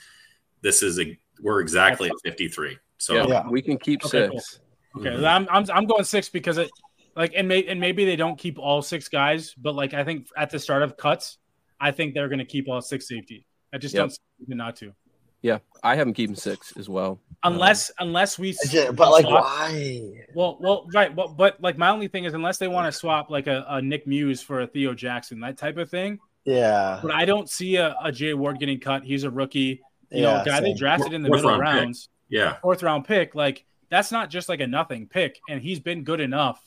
this 0.61 0.81
is 0.83 0.99
a 0.99 1.17
we're 1.41 1.59
exactly 1.59 2.09
at 2.09 2.15
53. 2.23 2.77
So 2.97 3.15
yeah, 3.15 3.27
Yeah. 3.27 3.49
we 3.49 3.61
can 3.61 3.77
keep 3.77 4.05
Okay, 4.05 4.29
six. 4.31 4.59
Okay, 4.95 5.09
Mhm. 5.09 5.25
I'm, 5.27 5.47
I'm 5.51 5.65
I'm 5.73 5.85
going 5.85 6.03
six 6.05 6.29
because 6.29 6.57
it 6.57 6.69
like 7.15 7.33
and 7.35 7.47
may, 7.47 7.65
and 7.65 7.79
maybe 7.79 8.05
they 8.05 8.15
don't 8.15 8.37
keep 8.37 8.57
all 8.57 8.81
six 8.81 9.09
guys, 9.09 9.53
but 9.55 9.75
like 9.75 9.93
I 9.93 10.03
think 10.05 10.27
at 10.37 10.49
the 10.49 10.59
start 10.59 10.81
of 10.83 10.95
cuts, 10.95 11.39
I 11.79 11.91
think 11.91 12.13
they're 12.13 12.29
going 12.29 12.39
to 12.39 12.45
keep 12.45 12.69
all 12.69 12.81
six 12.81 13.07
safety. 13.07 13.45
I 13.73 13.77
just 13.77 13.93
Yep. 13.93 14.01
don't 14.03 14.11
see 14.11 14.17
them 14.47 14.57
not 14.57 14.75
to. 14.77 14.93
Yeah, 15.41 15.59
I 15.83 15.95
have 15.95 16.07
him 16.07 16.13
keeping 16.13 16.35
six 16.35 16.73
as 16.77 16.89
well. 16.89 17.19
Unless 17.43 17.89
um, 17.99 18.07
unless 18.09 18.37
we 18.37 18.49
I 18.49 18.67
just- 18.67 18.95
but 18.95 19.09
like, 19.11 19.25
swap- 19.25 19.43
why? 19.45 20.11
Well, 20.33 20.57
well, 20.59 20.87
right. 20.93 21.15
But, 21.15 21.37
but 21.37 21.61
like 21.61 21.77
my 21.77 21.89
only 21.89 22.07
thing 22.09 22.25
is 22.25 22.33
unless 22.33 22.57
they 22.57 22.67
want 22.67 22.91
to 22.91 22.97
swap 22.97 23.29
like 23.29 23.47
a, 23.47 23.65
a 23.69 23.81
Nick 23.81 24.05
Muse 24.05 24.41
for 24.41 24.61
a 24.61 24.67
Theo 24.67 24.93
Jackson, 24.93 25.39
that 25.41 25.57
type 25.57 25.77
of 25.77 25.89
thing. 25.89 26.19
Yeah, 26.45 26.99
But 27.01 27.11
I 27.13 27.25
don't 27.25 27.47
see 27.49 27.75
a, 27.75 27.95
a 28.03 28.11
Jay 28.11 28.33
Ward 28.33 28.59
getting 28.59 28.79
cut. 28.79 29.03
He's 29.03 29.23
a 29.23 29.29
rookie, 29.29 29.81
you 30.09 30.23
yeah, 30.23 30.37
know, 30.39 30.43
guy 30.45 30.59
they 30.61 30.73
drafted 30.73 31.13
in 31.13 31.21
the 31.21 31.27
Fourth 31.29 31.43
middle 31.43 31.59
round 31.59 31.73
pick. 31.77 31.83
rounds, 31.83 32.09
Yeah. 32.29 32.55
fourth 32.61 32.81
round 32.81 33.05
pick. 33.05 33.35
Like 33.35 33.65
that's 33.89 34.11
not 34.11 34.29
just 34.29 34.49
like 34.49 34.59
a 34.59 34.67
nothing 34.67 35.07
pick, 35.07 35.39
and 35.49 35.61
he's 35.61 35.79
been 35.79 36.03
good 36.03 36.19
enough 36.19 36.59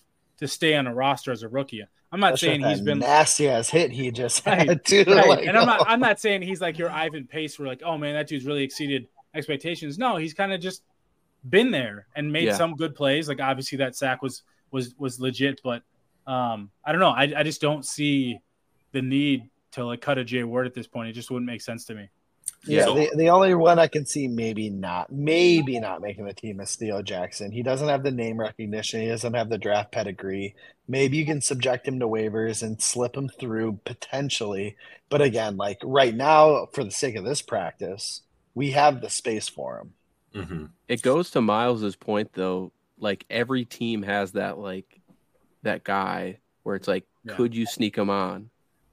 to 0.43 0.49
stay 0.49 0.75
on 0.75 0.87
a 0.87 0.95
roster 0.95 1.33
as 1.33 1.43
a 1.43 1.49
rookie. 1.49 1.83
I'm 2.13 2.21
not 2.21 2.35
Especially 2.35 2.49
saying 2.49 2.61
with 2.63 2.71
he's 2.71 2.79
that 2.81 2.85
been 2.85 2.99
nasty 2.99 3.49
ass 3.49 3.71
hit 3.71 3.91
he 3.91 4.11
just 4.11 4.45
Right, 4.47 4.69
had 4.69 4.85
too. 4.85 5.05
right. 5.09 5.27
like, 5.29 5.47
and 5.47 5.57
I'm 5.57 5.67
not 5.67 5.89
I'm 5.89 6.01
not 6.01 6.21
saying 6.21 6.43
he's 6.43 6.61
like 6.61 6.77
your 6.79 6.91
Ivan 6.91 7.27
Pace 7.27 7.59
where 7.59 7.67
like, 7.67 7.83
oh 7.85 7.97
man, 7.97 8.15
that 8.15 8.27
dude's 8.29 8.45
really 8.45 8.63
exceeded 8.63 9.09
expectations. 9.35 9.99
No, 9.99 10.17
he's 10.17 10.35
kind 10.35 10.53
of 10.53 10.61
just 10.61 10.83
been 11.49 11.71
there 11.71 12.07
and 12.15 12.31
made 12.33 12.45
Yeah. 12.45 12.57
some 12.57 12.75
good 12.77 12.95
plays. 12.95 13.29
Like 13.29 13.41
obviously 13.41 13.79
that 13.79 13.97
sack 13.97 14.21
was 14.23 14.43
was 14.71 14.95
was 14.99 15.21
legit, 15.21 15.61
but 15.65 15.83
um 16.27 16.71
I 16.85 16.93
don't 16.93 17.01
know. 17.01 17.11
I 17.11 17.33
I 17.37 17.43
just 17.43 17.61
don't 17.63 17.85
see 17.85 18.39
the 18.93 19.01
need 19.01 19.49
to 19.73 19.85
like 19.87 20.03
cut 20.03 20.19
a 20.19 20.25
J 20.25 20.39
Jay 20.39 20.45
Ward 20.45 20.67
at 20.67 20.75
this 20.75 20.87
point. 20.87 21.09
It 21.09 21.13
just 21.13 21.31
wouldn't 21.31 21.47
make 21.51 21.63
sense 21.63 21.87
to 21.87 21.95
me. 21.95 22.11
Yeah, 22.65 22.85
So- 22.85 22.95
the, 22.95 23.11
the 23.17 23.29
only 23.31 23.55
one 23.55 23.79
I 23.79 23.89
can 23.89 24.07
see 24.07 24.29
maybe 24.29 24.71
not, 24.71 25.11
maybe 25.11 25.81
not 25.81 26.01
making 26.01 26.27
the 26.27 26.33
team 26.35 26.61
is 26.61 26.77
Theo 26.77 27.03
Jackson. 27.03 27.51
He 27.51 27.63
doesn't 27.63 27.89
have 27.89 28.03
the 28.05 28.11
name 28.13 28.39
recognition. 28.39 29.01
He 29.01 29.09
doesn't 29.09 29.35
have 29.35 29.49
the 29.49 29.59
draft 29.59 29.91
pedigree. 29.91 30.55
Maybe 30.87 31.17
you 31.17 31.27
can 31.27 31.41
subject 31.41 31.89
him 31.89 31.99
to 32.01 32.07
waivers 32.07 32.63
and 32.63 32.81
slip 32.81 33.17
him 33.17 33.29
through 33.29 33.81
potentially. 33.85 34.77
But 35.09 35.23
again, 35.23 35.57
like 35.57 35.79
right 35.83 36.15
now, 36.15 36.67
for 36.73 36.85
the 36.85 36.91
sake 36.91 37.17
of 37.17 37.25
this 37.25 37.43
practice, 37.43 38.23
we 38.55 38.71
have 38.73 39.01
the 39.01 39.11
space 39.11 39.49
for 39.49 39.79
him. 40.33 40.45
hmm 40.47 40.65
It 40.89 41.03
goes 41.03 41.31
to 41.33 41.41
Miles's 41.41 41.97
point 41.97 42.33
though. 42.35 42.71
Like 42.99 43.25
every 43.29 43.65
team 43.65 44.03
has 44.05 44.33
that 44.33 44.59
like 44.59 45.01
that 45.63 45.83
guy 45.83 46.39
where 46.63 46.77
it's 46.77 46.87
like, 46.89 47.05
Yeah. 47.25 47.35
could 47.35 47.55
you 47.57 47.67
sneak 47.67 47.97
him 47.97 48.11
on? 48.11 48.51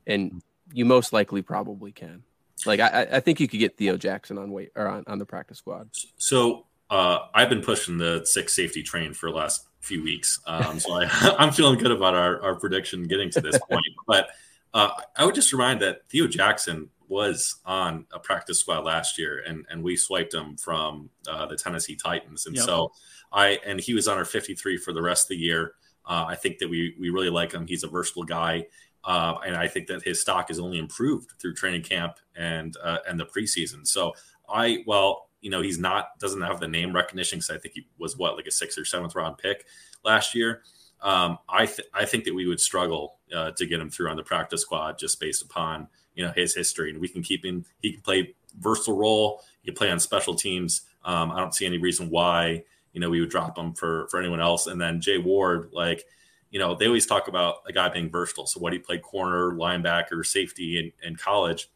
And 0.08 0.42
you 0.74 0.86
most 0.86 1.14
likely 1.14 1.42
probably 1.44 1.92
can. 1.92 2.24
Like 2.66 2.80
I, 2.80 3.08
I- 3.14 3.20
think 3.20 3.40
you 3.40 3.48
could 3.48 3.60
get 3.60 3.78
Theo 3.78 3.98
Jackson 3.98 4.38
on 4.38 4.52
wait 4.52 4.72
or 4.76 4.88
on, 4.88 5.04
on 5.08 5.20
the 5.20 5.26
practice 5.26 5.58
squad. 5.60 5.90
So 6.18 6.66
uh, 6.90 7.20
I've 7.34 7.50
been 7.50 7.62
pushing 7.62 7.98
the 7.98 8.26
six 8.26 8.56
safety 8.56 8.84
train 8.84 9.14
for 9.14 9.30
the 9.30 9.36
last 9.38 9.68
few 9.82 10.04
weeks. 10.04 10.40
Um, 10.48 10.80
so 10.80 10.94
I, 10.94 11.06
I'm 11.40 11.52
feeling 11.52 11.78
good 11.80 11.92
about 11.92 12.16
our, 12.16 12.42
our 12.42 12.56
prediction 12.56 13.04
getting 13.04 13.30
to 13.32 13.42
this 13.42 13.58
point. 13.70 13.86
But 14.08 14.30
uh, 14.74 14.90
I 15.16 15.26
would 15.26 15.36
just 15.36 15.52
remind 15.54 15.82
that 15.82 16.08
Theo 16.10 16.28
Jackson 16.28 16.90
was 17.08 17.56
on 17.66 18.06
a 18.14 18.20
practice 18.20 18.60
squad 18.60 18.86
last 18.86 19.18
year, 19.18 19.42
and 19.48 19.66
and 19.70 19.82
we 19.84 19.96
swiped 19.98 20.34
him 20.34 20.56
from 20.58 21.10
uh, 21.28 21.46
the 21.48 21.56
Tennessee 21.56 21.96
Titans, 21.96 22.46
and 22.46 22.56
Yep. 22.56 22.66
so 22.66 22.92
I 23.32 23.60
and 23.66 23.80
he 23.80 23.94
was 23.96 24.08
on 24.08 24.18
our 24.18 24.26
53 24.26 24.78
for 24.78 24.94
the 24.94 25.02
rest 25.02 25.26
of 25.26 25.30
the 25.30 25.38
year. 25.38 25.74
Uh, 26.06 26.26
I 26.28 26.36
think 26.36 26.60
that 26.60 26.70
we 26.70 26.96
we 27.00 27.10
really 27.10 27.30
like 27.32 27.52
him. 27.52 27.66
He's 27.66 27.84
a 27.84 27.88
versatile 27.88 28.24
guy. 28.26 28.66
Uh, 29.04 29.36
and 29.46 29.56
I 29.56 29.68
think 29.68 29.88
that 29.88 30.04
his 30.04 30.20
stock 30.22 30.50
has 30.50 30.60
only 30.60 30.78
improved 30.78 31.32
through 31.40 31.54
training 31.54 31.84
camp 31.84 32.18
and 32.36 32.76
uh, 32.84 32.98
and 33.08 33.20
the 33.20 33.26
preseason. 33.26 33.88
So 33.88 34.14
I, 34.48 34.84
well, 34.86 35.30
you 35.42 35.50
know, 35.50 35.62
he's 35.62 35.80
not 35.80 36.20
doesn't 36.20 36.42
have 36.42 36.60
the 36.60 36.68
name 36.68 36.94
recognition 36.94 37.40
because 37.40 37.50
I 37.50 37.58
think 37.58 37.76
he 37.76 37.88
was 37.98 38.18
what 38.18 38.36
like 38.36 38.48
a 38.48 38.52
sixth 38.52 38.78
or 38.78 38.86
seventh 38.86 39.16
round 39.16 39.38
pick 39.38 39.66
last 40.04 40.36
year. 40.36 40.64
Um, 41.02 41.40
I 41.48 41.66
th- 41.66 41.88
I 41.94 42.06
think 42.06 42.26
that 42.26 42.36
we 42.36 42.48
would 42.48 42.60
struggle 42.60 43.20
uh, 43.34 43.52
to 43.52 43.66
get 43.66 43.80
him 43.80 43.90
through 43.90 44.10
on 44.10 44.18
the 44.18 44.24
practice 44.24 44.62
squad 44.62 45.00
just 45.00 45.20
based 45.20 45.44
upon 45.44 45.88
you 46.14 46.26
know 46.26 46.34
his 46.36 46.54
history, 46.54 46.90
and 46.90 47.00
we 47.00 47.08
can 47.08 47.24
keep 47.24 47.46
him. 47.46 47.66
He 47.82 47.94
can 47.94 48.02
play 48.02 48.36
versatile 48.60 48.98
role. 48.98 49.42
He 49.62 49.68
can 49.72 49.78
play 49.78 49.90
on 49.90 50.00
special 50.00 50.36
teams. 50.36 50.82
Um, 51.06 51.32
I 51.32 51.40
don't 51.40 51.56
see 51.56 51.66
any 51.66 51.78
reason 51.78 52.10
why 52.10 52.64
you 52.92 53.00
know 53.00 53.10
we 53.10 53.22
would 53.22 53.30
drop 53.30 53.58
him 53.58 53.74
for 53.74 54.08
for 54.10 54.20
anyone 54.20 54.42
else. 54.42 54.68
And 54.68 54.80
then 54.80 55.00
Jay 55.00 55.18
Ward, 55.18 55.70
like 55.72 56.04
you 56.52 56.60
know, 56.60 56.76
they 56.76 56.88
always 56.88 57.06
talk 57.06 57.28
about 57.28 57.58
a 57.68 57.74
guy 57.74 57.90
being 57.90 58.10
versatile. 58.10 58.48
So 58.48 58.60
what 58.60 58.74
he 58.74 58.80
played 58.80 59.02
corner, 59.02 59.52
linebacker, 59.52 60.26
safety 60.26 60.80
in, 60.80 61.08
in 61.08 61.16
college. 61.16 61.70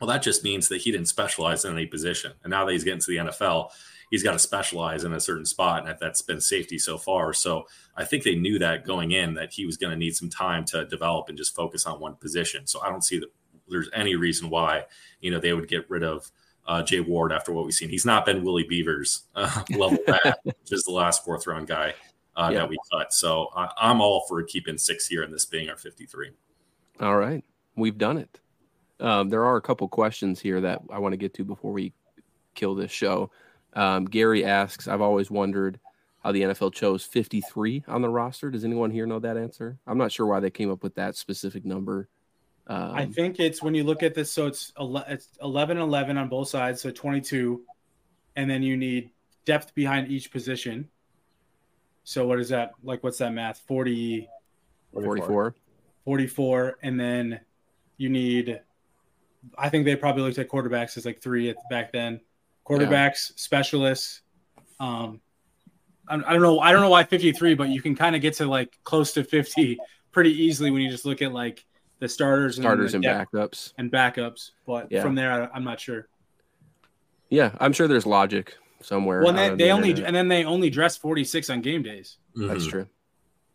Well, 0.00 0.08
that 0.08 0.22
just 0.22 0.44
means 0.44 0.68
that 0.68 0.82
he 0.82 0.92
didn't 0.92 1.08
specialize 1.08 1.64
in 1.64 1.72
any 1.72 1.86
position. 1.86 2.32
And 2.44 2.50
now 2.50 2.64
that 2.64 2.72
he's 2.72 2.84
getting 2.84 3.00
to 3.00 3.10
the 3.10 3.16
NFL, 3.16 3.70
he's 4.10 4.22
got 4.22 4.32
to 4.32 4.38
specialize 4.38 5.04
in 5.04 5.12
a 5.12 5.20
certain 5.20 5.46
spot. 5.46 5.88
And 5.88 5.96
that's 5.98 6.22
been 6.22 6.40
safety 6.40 6.78
so 6.78 6.98
far. 6.98 7.32
So 7.32 7.66
I 7.96 8.04
think 8.04 8.22
they 8.22 8.36
knew 8.36 8.58
that 8.58 8.86
going 8.86 9.12
in 9.12 9.34
that 9.34 9.52
he 9.52 9.66
was 9.66 9.76
going 9.76 9.90
to 9.90 9.96
need 9.96 10.14
some 10.14 10.30
time 10.30 10.64
to 10.66 10.84
develop 10.86 11.28
and 11.28 11.38
just 11.38 11.54
focus 11.54 11.86
on 11.86 11.98
one 11.98 12.14
position. 12.14 12.66
So 12.66 12.80
I 12.82 12.90
don't 12.90 13.04
see 13.04 13.18
that 13.18 13.32
there's 13.68 13.90
any 13.92 14.14
reason 14.14 14.50
why, 14.50 14.84
you 15.20 15.30
know, 15.30 15.40
they 15.40 15.52
would 15.52 15.68
get 15.68 15.90
rid 15.90 16.04
of 16.04 16.30
uh, 16.66 16.82
Jay 16.82 17.00
Ward 17.00 17.32
after 17.32 17.52
what 17.52 17.64
we've 17.64 17.74
seen. 17.74 17.88
He's 17.88 18.06
not 18.06 18.26
been 18.26 18.44
Willie 18.44 18.66
Beavers 18.68 19.24
uh, 19.34 19.62
level 19.70 19.98
bad, 20.06 20.36
which 20.44 20.72
is 20.72 20.84
the 20.84 20.92
last 20.92 21.24
fourth 21.24 21.46
round 21.46 21.66
guy 21.66 21.94
uh, 22.36 22.50
Yeah. 22.52 22.58
that 22.60 22.68
we 22.68 22.78
cut. 22.92 23.12
So 23.12 23.48
I, 23.56 23.68
I'm 23.78 24.00
all 24.00 24.24
for 24.28 24.42
keeping 24.42 24.78
six 24.78 25.06
here 25.06 25.22
and 25.22 25.32
this 25.32 25.44
being 25.44 25.68
our 25.70 25.76
53. 25.76 26.30
All 27.00 27.16
right, 27.16 27.44
we've 27.76 27.98
done 27.98 28.18
it. 28.18 28.40
Um, 29.00 29.28
there 29.28 29.44
are 29.44 29.56
a 29.56 29.62
couple 29.62 29.86
questions 29.88 30.40
here 30.40 30.60
that 30.62 30.80
I 30.90 30.98
want 30.98 31.12
to 31.12 31.18
get 31.18 31.34
to 31.34 31.44
before 31.44 31.72
we 31.72 31.92
kill 32.54 32.74
this 32.74 32.90
show. 32.90 33.30
Um, 33.74 34.06
Gary 34.06 34.44
asks, 34.44 34.88
"I've 34.88 35.02
always 35.02 35.30
wondered 35.30 35.78
how 36.22 36.32
the 36.32 36.42
NFL 36.42 36.72
chose 36.72 37.04
53 37.04 37.84
on 37.86 38.00
the 38.02 38.08
roster. 38.08 38.50
Does 38.50 38.64
anyone 38.64 38.90
here 38.90 39.06
know 39.06 39.18
that 39.18 39.36
answer? 39.36 39.78
I'm 39.86 39.98
not 39.98 40.10
sure 40.10 40.26
why 40.26 40.40
they 40.40 40.50
came 40.50 40.70
up 40.70 40.82
with 40.82 40.94
that 40.94 41.14
specific 41.14 41.64
number. 41.64 42.08
Um, 42.66 42.94
I 42.94 43.06
think 43.06 43.38
it's 43.38 43.62
when 43.62 43.74
you 43.74 43.84
look 43.84 44.02
at 44.02 44.14
this, 44.14 44.32
so 44.32 44.46
it's 44.46 44.72
it's 45.06 45.28
11 45.40 45.76
11 45.78 46.16
on 46.16 46.28
both 46.28 46.48
sides, 46.48 46.80
so 46.80 46.90
22, 46.90 47.62
and 48.34 48.50
then 48.50 48.62
you 48.62 48.76
need 48.76 49.10
depth 49.44 49.74
behind 49.74 50.08
each 50.10 50.32
position. 50.32 50.88
So 52.06 52.24
what 52.24 52.38
is 52.38 52.50
that? 52.50 52.70
Like, 52.84 53.02
what's 53.02 53.18
that 53.18 53.32
math? 53.32 53.58
40, 53.66 54.28
44. 54.92 55.56
44, 56.04 56.78
and 56.80 57.00
then 57.00 57.40
you 57.96 58.08
need. 58.08 58.60
I 59.58 59.68
think 59.70 59.84
they 59.84 59.96
probably 59.96 60.22
looked 60.22 60.38
at 60.38 60.48
quarterbacks 60.48 60.96
as 60.96 61.04
like 61.04 61.20
three 61.20 61.50
at, 61.50 61.56
back 61.68 61.90
then. 61.90 62.20
Quarterbacks, 62.64 63.32
specialists. 63.36 64.20
Um, 64.78 65.20
I, 66.08 66.14
I 66.14 66.32
don't 66.32 66.42
know. 66.42 66.60
I 66.60 66.70
don't 66.70 66.80
know 66.80 66.90
why 66.90 67.02
53, 67.02 67.54
but 67.54 67.70
you 67.70 67.82
can 67.82 67.96
kind 67.96 68.14
of 68.14 68.22
get 68.22 68.34
to 68.34 68.46
like 68.46 68.78
close 68.84 69.12
to 69.14 69.24
50 69.24 69.76
pretty 70.12 70.30
easily 70.30 70.70
when 70.70 70.82
you 70.82 70.90
just 70.90 71.06
look 71.06 71.22
at 71.22 71.32
like 71.32 71.64
the 71.98 72.08
starters, 72.08 72.54
starters 72.54 72.94
and, 72.94 73.04
and 73.04 73.14
the 73.14 73.18
depth 73.18 73.32
backups. 73.32 73.72
and 73.78 73.90
backups. 73.90 74.50
But 74.64 74.92
Yeah. 74.92 75.02
from 75.02 75.16
there, 75.16 75.32
I, 75.32 75.48
I'm 75.52 75.64
not 75.64 75.80
sure. 75.80 76.06
Yeah, 77.30 77.50
I'm 77.58 77.72
sure 77.72 77.88
there's 77.88 78.06
logic 78.06 78.56
somewhere. 78.82 79.22
Well, 79.22 79.32
they, 79.32 79.48
they 79.50 79.56
the 79.56 79.70
only 79.70 79.90
internet. 79.90 80.08
and 80.08 80.16
then 80.16 80.28
they 80.28 80.44
only 80.44 80.70
dress 80.70 80.96
46 80.96 81.50
on 81.50 81.60
game 81.62 81.82
days. 81.82 82.18
that's 82.34 82.66
Mhm. 82.66 82.70
true. 82.70 82.88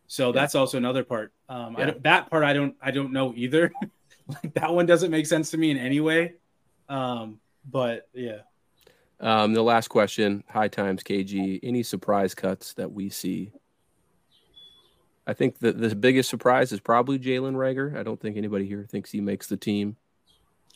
So 0.06 0.30
that's 0.32 0.54
also 0.54 0.76
another 0.76 1.04
part. 1.04 1.32
Um, 1.48 1.76
I 1.76 1.80
Yeah. 1.80 1.86
don't, 1.86 2.02
that 2.02 2.30
part 2.30 2.44
I 2.44 2.52
don't 2.52 2.76
I 2.82 2.90
don't 2.90 3.12
know 3.12 3.32
either. 3.36 3.72
like 4.28 4.54
that 4.54 4.72
one 4.72 4.86
doesn't 4.86 5.10
make 5.10 5.26
sense 5.26 5.50
to 5.52 5.58
me 5.58 5.70
in 5.70 5.78
any 5.78 6.00
way. 6.00 6.34
Um, 6.88 7.40
but 7.70 8.08
yeah, 8.12 8.40
Um, 9.20 9.54
the 9.54 9.62
last 9.62 9.88
question, 9.88 10.42
high 10.48 10.68
times 10.68 11.02
KG. 11.02 11.60
Any 11.62 11.82
surprise 11.82 12.34
cuts 12.34 12.74
that 12.74 12.90
we 12.92 13.08
see? 13.08 13.52
I 15.26 15.32
think 15.34 15.58
the 15.60 15.72
the 15.72 15.94
biggest 15.94 16.28
surprise 16.28 16.72
is 16.72 16.80
probably 16.80 17.18
Jalen 17.18 17.54
Reagor. 17.54 17.96
I 17.96 18.02
don't 18.02 18.20
think 18.20 18.36
anybody 18.36 18.66
here 18.66 18.84
thinks 18.90 19.10
he 19.12 19.20
makes 19.20 19.46
the 19.46 19.56
team. 19.56 19.96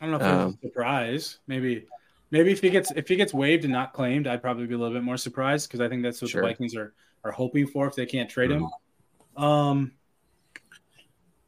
I 0.01 0.07
don't 0.07 0.13
know 0.13 0.17
if 0.19 0.33
Um, 0.33 0.49
it's 0.51 0.65
a 0.65 0.67
surprise. 0.69 1.39
Maybe 1.49 1.87
maybe 2.31 2.53
if 2.53 2.61
he 2.61 2.71
gets 2.71 2.91
if 2.93 3.09
he 3.09 3.17
gets 3.17 3.33
waived 3.35 3.65
and 3.65 3.73
not 3.73 3.93
claimed, 3.93 4.27
I'd 4.27 4.43
probably 4.43 4.67
be 4.67 4.75
a 4.75 4.79
little 4.79 4.95
bit 4.95 5.03
more 5.03 5.17
surprised 5.17 5.69
because 5.69 5.81
I 5.81 5.89
think 5.89 6.03
that's 6.03 6.21
what 6.23 6.31
Sure. 6.31 6.43
the 6.43 6.49
Vikings 6.49 6.75
are 6.77 6.93
are 7.25 7.33
hoping 7.33 7.67
for 7.67 7.87
if 7.87 7.95
they 7.95 8.07
can't 8.07 8.31
trade 8.31 8.51
him. 8.51 8.69
Um, 9.37 9.93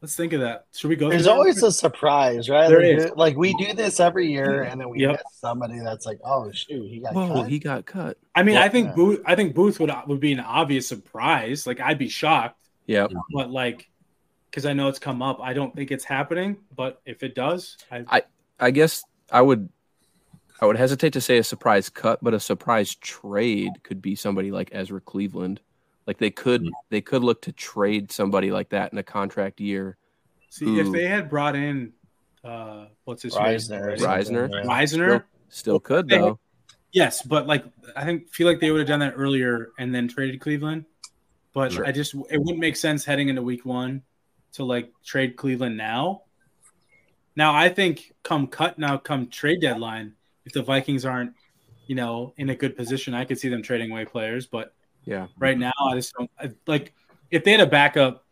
let's 0.01 0.15
think 0.15 0.33
of 0.33 0.41
that. 0.41 0.65
Should 0.73 0.89
we 0.89 0.95
go? 0.95 1.09
There's 1.09 1.23
through 1.23 1.31
that? 1.31 1.37
always 1.37 1.63
a 1.63 1.71
surprise, 1.71 2.49
right? 2.49 2.67
There 2.69 2.79
like, 2.81 3.05
is. 3.11 3.11
like 3.15 3.37
we 3.37 3.53
do 3.55 3.73
this 3.73 3.99
every 3.99 4.31
year, 4.31 4.63
and 4.63 4.79
then 4.79 4.89
we 4.89 5.01
Yep. 5.01 5.11
get 5.11 5.23
somebody 5.33 5.79
that's 5.79 6.05
like, 6.05 6.19
"Oh 6.23 6.51
shoot, 6.51 6.87
he 6.89 6.99
got 6.99 7.13
Whoa, 7.13 7.27
cut." 7.41 7.49
he 7.49 7.59
got 7.59 7.85
cut. 7.85 8.17
I 8.35 8.43
mean, 8.43 8.55
Well, 8.55 8.63
I 8.63 8.69
think 8.69 8.87
yeah. 8.89 8.95
Booth. 8.95 9.21
I 9.25 9.35
think 9.35 9.55
Booth 9.55 9.79
would 9.79 9.91
would 10.07 10.19
be 10.19 10.33
an 10.33 10.39
obvious 10.39 10.87
surprise. 10.87 11.65
Like 11.67 11.79
I'd 11.79 11.97
be 11.97 12.09
shocked, 12.09 12.59
Yeah, 12.85 13.07
but 13.33 13.49
like 13.51 13.89
because 14.49 14.65
I 14.65 14.73
know 14.73 14.87
it's 14.87 14.99
come 14.99 15.21
up, 15.21 15.39
I 15.41 15.53
don't 15.53 15.75
think 15.75 15.91
it's 15.91 16.03
happening. 16.03 16.57
But 16.75 17.01
if 17.05 17.21
it 17.23 17.35
does, 17.35 17.77
I, 17.91 18.23
I 18.59 18.71
guess 18.71 19.03
I 19.31 19.41
would 19.41 19.69
I 20.61 20.65
would 20.65 20.77
hesitate 20.77 21.13
to 21.13 21.21
say 21.21 21.37
a 21.37 21.43
surprise 21.43 21.89
cut, 21.89 22.19
but 22.21 22.33
a 22.33 22.39
surprise 22.39 22.95
trade 22.95 23.71
could 23.83 24.01
be 24.01 24.15
somebody 24.15 24.51
like 24.51 24.69
Ezra 24.73 24.99
Cleveland. 24.99 25.61
Like 26.05 26.17
they 26.17 26.31
could 26.31 26.63
Mhm. 26.63 26.71
they 26.89 27.01
could 27.01 27.23
look 27.23 27.41
to 27.43 27.51
trade 27.51 28.11
somebody 28.11 28.51
like 28.51 28.69
that 28.69 28.91
in 28.91 28.97
a 28.97 29.03
contract 29.03 29.59
year. 29.61 29.97
see 30.51 30.79
if 30.79 30.91
they 30.91 31.05
had 31.07 31.29
brought 31.29 31.55
in 31.55 31.93
uh 32.43 32.87
what's 33.03 33.21
his 33.21 33.35
face 33.35 33.67
Risner, 33.69 33.81
or 33.81 33.97
Risner. 33.97 34.23
something, 34.25 34.51
yeah. 34.51 34.63
Risner. 34.81 35.23
Still 35.49 35.79
could 35.79 36.07
They- 36.09 36.17
though. 36.17 36.39
Yes, 36.91 37.21
but 37.21 37.45
like 37.45 37.63
I 37.95 38.03
think 38.03 38.29
feel 38.29 38.47
like 38.47 38.59
they 38.59 38.71
would 38.71 38.79
have 38.79 38.87
done 38.87 39.01
that 39.01 39.13
earlier 39.15 39.69
and 39.77 39.93
then 39.93 40.07
traded 40.07 40.41
Cleveland. 40.41 40.85
But 41.53 41.71
Sure. 41.73 41.85
I 41.85 41.91
just 41.91 42.15
it 42.15 42.37
wouldn't 42.39 42.57
make 42.57 42.75
sense 42.75 43.05
heading 43.05 43.29
into 43.29 43.43
week 43.43 43.63
one 43.63 44.01
to 44.53 44.63
like 44.63 44.91
trade 45.05 45.35
Cleveland 45.35 45.77
now. 45.77 46.23
Now 47.35 47.53
I 47.53 47.69
think 47.69 48.11
come 48.23 48.47
cut 48.47 48.79
now 48.79 48.97
come 48.97 49.27
trade 49.27 49.61
deadline, 49.61 50.15
if 50.49 50.53
the 50.53 50.63
Vikings 50.63 51.05
aren't 51.05 51.33
you 51.85 51.95
know, 51.95 52.33
in 52.37 52.49
a 52.51 52.55
good 52.55 52.75
position, 52.77 53.15
I 53.15 53.25
could 53.25 53.39
see 53.39 53.49
them 53.49 53.63
trading 53.63 53.89
away 53.91 54.05
players. 54.05 54.45
But 54.45 54.75
Yeah. 55.05 55.25
right 55.39 55.57
now, 55.57 55.71
I 55.83 55.95
just 55.95 56.13
don't 56.13 56.29
I, 56.39 56.51
like 56.67 56.93
if 57.31 57.43
they 57.43 57.51
had 57.51 57.61
a 57.61 57.65
backup 57.65 58.25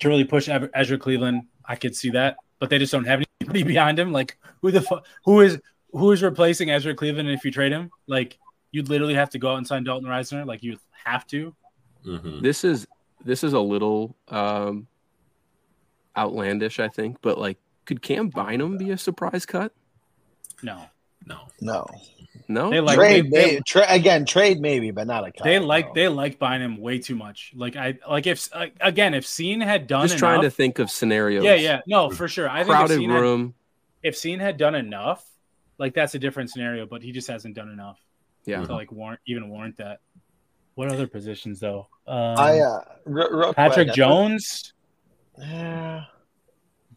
to 0.00 0.08
really 0.08 0.22
push 0.24 0.48
Ev- 0.48 0.70
Ezra 0.72 0.96
Cleveland, 0.96 1.42
I 1.64 1.74
could 1.74 1.96
see 1.96 2.10
that. 2.10 2.36
But 2.60 2.70
they 2.70 2.78
just 2.78 2.92
don't 2.92 3.04
have 3.06 3.24
anybody 3.40 3.62
behind 3.74 3.98
him. 3.98 4.12
Like 4.12 4.38
who 4.62 4.70
the 4.70 4.82
fu- 4.82 5.00
who 5.24 5.40
is 5.40 5.58
who 5.92 6.12
is 6.12 6.22
replacing 6.22 6.70
Ezra 6.70 6.94
Cleveland 6.94 7.28
if 7.28 7.44
you 7.44 7.50
trade 7.50 7.72
him? 7.72 7.90
Like 8.06 8.38
you'd 8.70 8.88
literally 8.88 9.14
have 9.14 9.30
to 9.30 9.38
go 9.38 9.50
out 9.52 9.56
and 9.58 9.66
sign 9.66 9.82
Dalton 9.84 10.08
Risner. 10.08 10.46
Like 10.46 10.62
you 10.62 10.78
have 11.04 11.26
to. 11.28 11.54
Mhm. 12.04 12.40
This 12.42 12.62
is 12.64 12.86
this 13.24 13.42
is 13.42 13.52
a 13.52 13.60
little 13.60 14.14
um 14.28 14.86
outlandish, 16.16 16.78
I 16.78 16.88
think, 16.88 17.18
but 17.20 17.36
like 17.38 17.58
could 17.84 18.00
Cam 18.00 18.28
Bynum 18.28 18.78
be 18.78 18.90
a 18.92 18.98
surprise 18.98 19.44
cut? 19.44 19.72
No, 20.62 20.84
No. 21.26 21.48
No. 21.60 21.86
No. 22.48 22.70
They 22.70 22.80
like- 22.80 22.96
trade, 22.96 23.30
they- 23.30 23.54
may, 23.54 23.60
tra- 23.66 23.86
again, 23.88 24.24
trade 24.24 24.60
maybe, 24.60 24.90
but 24.92 25.06
not 25.06 25.26
a 25.26 25.32
cut. 25.32 25.42
they 25.44 25.58
like 25.58 25.88
no. 25.88 25.92
they 25.94 26.08
like 26.08 26.38
buying 26.38 26.62
him 26.62 26.76
way 26.78 26.98
too 26.98 27.16
much. 27.16 27.52
Like 27.56 27.74
I 27.76 27.98
like 28.08 28.26
if 28.26 28.48
uh, 28.52 28.66
again 28.80 29.14
if 29.14 29.24
Cine 29.24 29.62
had 29.64 29.86
done 29.88 30.06
Just 30.06 30.18
trying 30.18 30.42
to 30.42 30.50
think 30.50 30.78
of 30.78 30.90
scenarios. 30.90 31.44
yeah 31.44 31.54
yeah 31.54 31.80
no 31.86 32.10
for 32.10 32.28
sure. 32.28 32.48
I 32.48 32.58
think 32.58 32.68
if 32.70 32.76
Crowded 32.76 33.00
had, 33.02 33.20
room. 33.20 33.54
if 34.02 34.14
Cine 34.14 34.38
had 34.40 34.56
done 34.58 34.74
enough, 34.76 35.24
like 35.78 35.92
that's 35.94 36.14
a 36.14 36.18
different 36.20 36.50
scenario. 36.50 36.86
But 36.86 37.02
he 37.02 37.10
just 37.10 37.26
hasn't 37.28 37.56
done 37.56 37.68
enough 37.70 37.98
Yeah. 38.44 38.64
to 38.64 38.72
like 38.72 38.92
warrant 38.92 39.20
even 39.26 39.48
warrant 39.48 39.78
that. 39.78 39.98
What 40.76 40.92
other 40.92 41.06
positions 41.08 41.58
though? 41.58 41.88
Um, 42.06 42.38
I 42.38 42.60
uh, 42.60 42.80
real, 43.06 43.30
real 43.30 43.54
Patrick 43.54 43.88
quick, 43.88 43.96
Jones, 43.96 44.72
Yeah. 45.38 46.04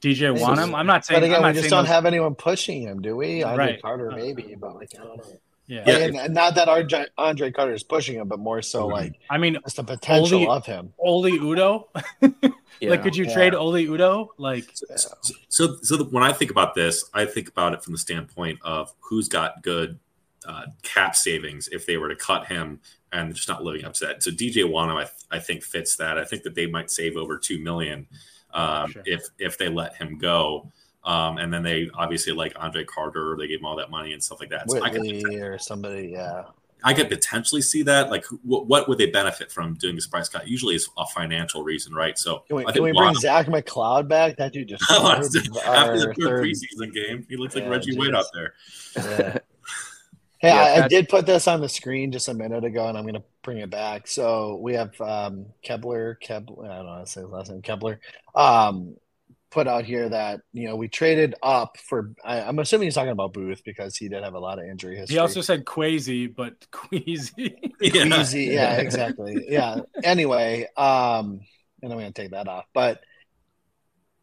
DJ 0.02 0.34
This 0.34 0.42
Wonnum. 0.44 0.70
is- 0.70 0.74
I'm 0.74 0.88
not 0.88 1.06
saying. 1.06 1.20
But 1.22 1.26
again, 1.26 1.44
I'm 1.44 1.54
we 1.56 1.60
just 1.62 1.70
don't 1.70 1.84
those- 1.84 1.90
have 1.94 2.06
anyone 2.06 2.36
pushing 2.36 2.82
him, 2.82 3.02
do 3.02 3.16
we? 3.16 3.44
Andre 3.44 3.66
Right. 3.66 3.82
Carter, 3.82 4.12
Uh, 4.12 4.16
maybe, 4.16 4.56
but 4.60 4.76
like, 4.76 4.92
I 5.00 5.04
don't 5.04 5.18
know. 5.18 5.40
Yeah. 5.68 5.84
Yeah. 5.86 6.24
And 6.24 6.34
not 6.34 6.56
that 6.56 6.68
Andre, 6.68 7.06
Andre 7.18 7.52
Carter 7.52 7.74
is 7.74 7.84
pushing 7.84 8.16
him, 8.18 8.28
but 8.28 8.40
more 8.40 8.62
so 8.64 8.88
like 8.88 9.14
I 9.30 9.38
mean, 9.38 9.58
it's 9.58 9.76
the 9.76 9.84
potential 9.84 10.40
Only- 10.40 10.48
of 10.48 10.66
him. 10.66 10.94
Oli 11.00 11.38
Udoh. 11.40 11.86
Yeah. 12.22 12.30
Like, 12.92 13.04
could 13.04 13.16
you 13.18 13.26
Yeah. 13.26 13.34
trade 13.34 13.54
Oli 13.56 13.88
Udoh? 13.88 14.30
Like, 14.38 14.64
So, 14.74 14.86
so, 15.50 15.78
so 15.82 15.98
the, 15.98 16.06
when 16.06 16.24
I 16.24 16.32
think 16.32 16.50
about 16.50 16.76
this, 16.76 17.04
I 17.14 17.26
think 17.26 17.50
about 17.50 17.74
it 17.74 17.84
from 17.84 17.92
the 17.92 17.98
standpoint 18.00 18.60
of 18.64 18.94
who's 19.02 19.28
got 19.28 19.62
good 19.64 20.00
uh, 20.48 20.64
cap 20.82 21.14
savings 21.14 21.68
if 21.74 21.86
they 21.86 21.98
were 21.98 22.08
to 22.08 22.16
cut 22.16 22.48
him 22.48 22.80
and 23.12 23.36
just 23.36 23.50
not 23.50 23.64
living 23.66 23.84
up 23.84 23.94
to 23.96 24.06
that. 24.06 24.24
So 24.24 24.32
DJ 24.32 24.64
Wonnum, 24.64 24.96
I, 25.06 25.36
I 25.36 25.40
think 25.40 25.62
fits 25.64 25.98
that. 25.98 26.18
I 26.18 26.24
think 26.24 26.44
that 26.44 26.56
they 26.56 26.68
might 26.68 26.90
save 26.90 27.18
over 27.18 27.38
two 27.38 27.60
million 27.60 28.08
um, 28.54 28.92
Sure. 28.92 29.04
if 29.06 29.24
if 29.40 29.58
they 29.58 29.70
let 29.70 29.96
him 29.96 30.18
go. 30.18 30.72
Um, 31.06 31.38
and 31.38 31.52
then 31.52 31.64
they 31.64 31.90
obviously 31.96 32.34
like 32.34 32.54
Andre 32.58 32.84
Carter, 32.84 33.36
they 33.40 33.48
gave 33.48 33.60
him 33.60 33.66
all 33.66 33.78
that 33.78 33.90
money 33.90 34.12
and 34.14 34.22
stuff 34.22 34.42
like 34.42 34.50
that. 34.50 34.70
So 34.70 34.84
I 34.84 34.90
could, 34.90 35.02
or 35.34 35.58
somebody, 35.58 36.10
yeah. 36.10 36.44
I 36.84 36.94
could 36.94 37.10
potentially 37.10 37.62
see 37.62 37.84
that. 37.84 38.10
Like, 38.10 38.26
what, 38.44 38.68
what 38.68 38.88
would 38.90 38.98
they 38.98 39.06
benefit 39.08 39.50
from 39.52 39.76
doing 39.76 39.96
the 39.96 40.02
surprise 40.02 40.28
cut? 40.30 40.48
Usually, 40.48 40.76
it's 40.76 40.90
a 40.98 41.06
financial 41.08 41.64
reason, 41.64 41.94
right? 41.94 42.18
So 42.18 42.44
Can 42.48 42.58
we, 42.58 42.66
can 42.66 42.84
we 42.84 42.92
bring 42.92 43.14
Wonnum- 43.14 43.16
Zach 43.16 43.48
McCloud 43.48 44.08
back? 44.10 44.36
That 44.38 44.52
dude 44.54 44.68
just 44.68 44.84
after 44.92 45.24
the 45.30 45.40
third 45.66 46.16
third. 46.18 46.44
preseason 46.46 46.94
game, 46.94 47.26
he 47.30 47.38
looks 47.38 47.56
like 47.56 47.64
Yeah, 47.64 47.70
Reggie 47.70 47.92
geez. 47.92 47.98
White 47.98 48.14
out 48.14 48.26
there. 48.34 48.54
Yeah. 48.98 49.38
Hey, 50.40 50.50
Yeah, 50.50 50.82
I, 50.82 50.86
I 50.86 50.88
did 50.88 51.10
put 51.10 51.26
this 51.26 51.48
on 51.48 51.60
the 51.62 51.70
screen 51.70 52.12
just 52.12 52.30
a 52.30 52.34
minute 52.34 52.64
ago, 52.64 52.88
and 52.88 52.98
I'm 52.98 53.04
going 53.04 53.16
to 53.16 53.24
bring 53.44 53.58
it 53.58 53.70
back. 53.70 54.08
So 54.08 54.56
we 54.62 54.74
have 54.74 55.00
um, 55.02 55.48
Kepler, 55.62 56.16
Kepler, 56.16 56.66
I 56.72 56.78
don't 56.78 56.86
know 56.86 56.94
how 56.94 57.00
to 57.00 57.08
say 57.08 57.22
his 57.22 57.30
last 57.30 57.52
name, 57.52 57.62
Kepler, 57.62 58.00
um, 58.36 58.96
put 59.52 59.68
out 59.68 59.84
here 59.84 60.08
that 60.08 60.42
you 60.54 60.68
know 60.68 60.76
we 60.76 60.88
traded 60.88 61.36
up 61.44 61.78
for. 61.78 62.14
I, 62.24 62.42
I'm 62.42 62.58
assuming 62.60 62.88
he's 62.88 62.96
talking 62.96 63.12
about 63.12 63.34
Booth 63.34 63.64
because 63.66 63.98
he 63.98 64.08
did 64.08 64.24
have 64.24 64.34
a 64.34 64.40
lot 64.40 64.60
of 64.60 64.66
injury 64.66 64.98
history. 64.98 65.16
he 65.16 65.20
also 65.20 65.42
said 65.42 65.66
Kwesi, 65.66 66.34
but 66.34 66.54
Queasy. 66.72 67.74
Yeah. 67.82 68.20
Easy, 68.20 68.44
yeah, 68.46 68.76
exactly. 68.76 69.46
Yeah. 69.48 69.78
Anyway, 70.04 70.68
um, 70.76 71.40
and 71.82 71.94
I'm 71.94 71.98
gonna 71.98 72.12
take 72.12 72.32
that 72.32 72.50
off. 72.50 72.66
But 72.74 73.00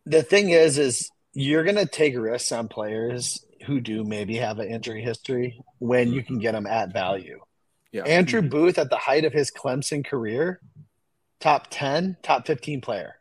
the 0.05 0.23
thing 0.23 0.51
is, 0.51 0.77
is 0.77 1.11
you're 1.33 1.65
gonna 1.65 1.87
take 1.87 2.17
risks 2.19 2.53
on 2.53 2.69
players 2.69 3.46
who 3.67 3.81
do 3.81 4.05
maybe 4.05 4.37
have 4.37 4.59
an 4.59 4.69
injury 4.69 5.03
history 5.03 5.61
when 5.79 6.13
you 6.13 6.23
can 6.23 6.39
get 6.39 6.53
them 6.53 6.67
at 6.67 6.93
value. 6.93 7.41
Yeah. 7.93 8.05
Andrew 8.05 8.43
Booth 8.43 8.79
at 8.79 8.91
the 8.91 8.97
height 8.97 9.25
of 9.25 9.33
his 9.33 9.51
Clemson 9.51 10.05
career, 10.07 10.61
top 11.41 11.67
ten, 11.71 12.17
top 12.23 12.47
fifteen 12.47 12.81
player. 12.81 13.17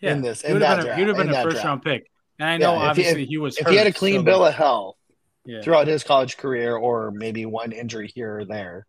Yeah, 0.00 0.12
In 0.12 0.22
this- 0.22 0.42
he 0.42 0.48
in 0.48 0.54
would 0.54 0.62
that 0.62 0.68
have 0.68 0.76
been, 0.78 0.84
draft- 0.86 0.98
he 0.98 1.04
would 1.04 1.16
have 1.16 1.26
been 1.26 1.34
a 1.34 1.42
first 1.42 1.54
draft. 1.56 1.66
round 1.66 1.82
pick. 1.82 2.10
And 2.38 2.48
I 2.48 2.56
know 2.56 2.74
Yeah, 2.74 2.76
if 2.90 2.96
he- 2.96 3.02
obviously 3.02 3.26
he 3.26 3.38
was 3.38 3.56
If 3.58 3.64
hurt, 3.64 3.70
he 3.72 3.76
had 3.78 3.86
a 3.86 3.92
clean 3.92 4.20
so 4.20 4.24
bill 4.24 4.40
like- 4.40 4.50
of 4.50 4.54
health 4.58 4.96
yeah. 5.44 5.62
throughout 5.62 5.86
his 5.86 6.04
college 6.04 6.36
career, 6.36 6.76
or 6.76 7.10
maybe 7.10 7.46
one 7.46 7.72
injury 7.72 8.10
here 8.14 8.38
or 8.40 8.44
there, 8.44 8.86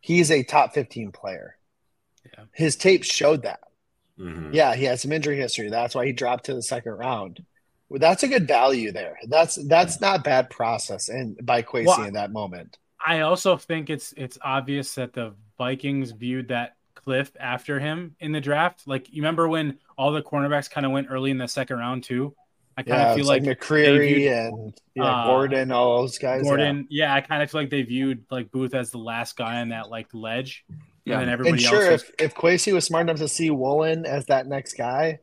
he's 0.00 0.30
a 0.30 0.42
top 0.42 0.74
fifteen 0.74 1.12
player. 1.12 1.56
Yeah. 2.24 2.44
His 2.52 2.76
tape 2.76 3.04
showed 3.04 3.42
that. 3.42 3.60
Mhm. 4.18 4.52
Yeah, 4.52 4.74
he 4.74 4.84
had 4.84 5.00
some 5.00 5.12
injury 5.12 5.36
history. 5.36 5.70
That's 5.70 5.94
why 5.94 6.04
he 6.06 6.12
dropped 6.12 6.44
to 6.46 6.54
the 6.54 6.62
second 6.62 6.92
round. 6.92 7.44
Well, 7.90 7.98
that's 7.98 8.22
a 8.22 8.28
good 8.28 8.46
value 8.48 8.92
there. 8.92 9.18
That's 9.28 9.56
that's 9.66 10.00
not 10.00 10.24
bad 10.24 10.48
process 10.48 11.08
and 11.10 11.36
by 11.44 11.62
Kwesi 11.62 11.86
Well, 11.86 12.04
in 12.04 12.14
that 12.14 12.32
moment. 12.32 12.78
I 13.04 13.20
also 13.20 13.56
think 13.56 13.90
it's 13.90 14.14
it's 14.16 14.38
obvious 14.42 14.94
that 14.94 15.12
the 15.12 15.34
Vikings 15.58 16.12
viewed 16.12 16.48
that 16.48 16.76
cliff 16.94 17.32
after 17.40 17.80
him 17.80 18.14
in 18.20 18.30
the 18.32 18.40
draft. 18.40 18.86
Like 18.86 19.12
you 19.12 19.22
remember 19.22 19.48
when 19.48 19.78
all 19.98 20.12
the 20.12 20.22
cornerbacks 20.22 20.70
kind 20.70 20.86
of 20.86 20.92
went 20.92 21.08
early 21.10 21.30
in 21.30 21.38
the 21.38 21.48
second 21.48 21.78
round 21.78 22.04
too. 22.04 22.34
I 22.76 22.82
kind 22.82 23.00
Yeah, 23.00 23.10
of 23.10 23.16
feel 23.16 23.26
like, 23.26 23.42
like, 23.44 23.58
McCreary 23.58 24.14
viewed- 24.14 24.32
and 24.32 24.74
yeah, 24.94 25.04
uh, 25.04 25.26
Gordon, 25.26 25.72
all 25.72 26.00
those 26.02 26.16
guys. 26.18 26.42
yeah. 26.44 26.48
Gordon. 26.48 26.86
Yeah, 26.88 27.12
I 27.12 27.20
kind 27.20 27.42
of 27.42 27.50
feel 27.50 27.60
like 27.62 27.70
they 27.70 27.82
viewed 27.82 28.24
like 28.30 28.50
Booth 28.52 28.74
as 28.74 28.90
the 28.90 28.98
last 28.98 29.36
guy 29.36 29.60
on 29.60 29.70
that 29.70 29.90
like 29.90 30.06
ledge. 30.14 30.64
Yeah. 31.04 31.14
And 31.14 31.22
then 31.22 31.28
And 31.28 31.30
everybody 31.32 31.62
sure, 31.62 31.90
else. 31.90 32.02
Was, 32.04 32.10
if 32.20 32.26
if 32.26 32.34
Kwesi 32.34 32.72
was 32.72 32.84
smart 32.84 33.08
enough 33.08 33.18
to 33.18 33.28
see 33.28 33.50
Woolen 33.50 34.06
as 34.06 34.26
that 34.26 34.46
next 34.46 34.74
guy, 34.74 35.18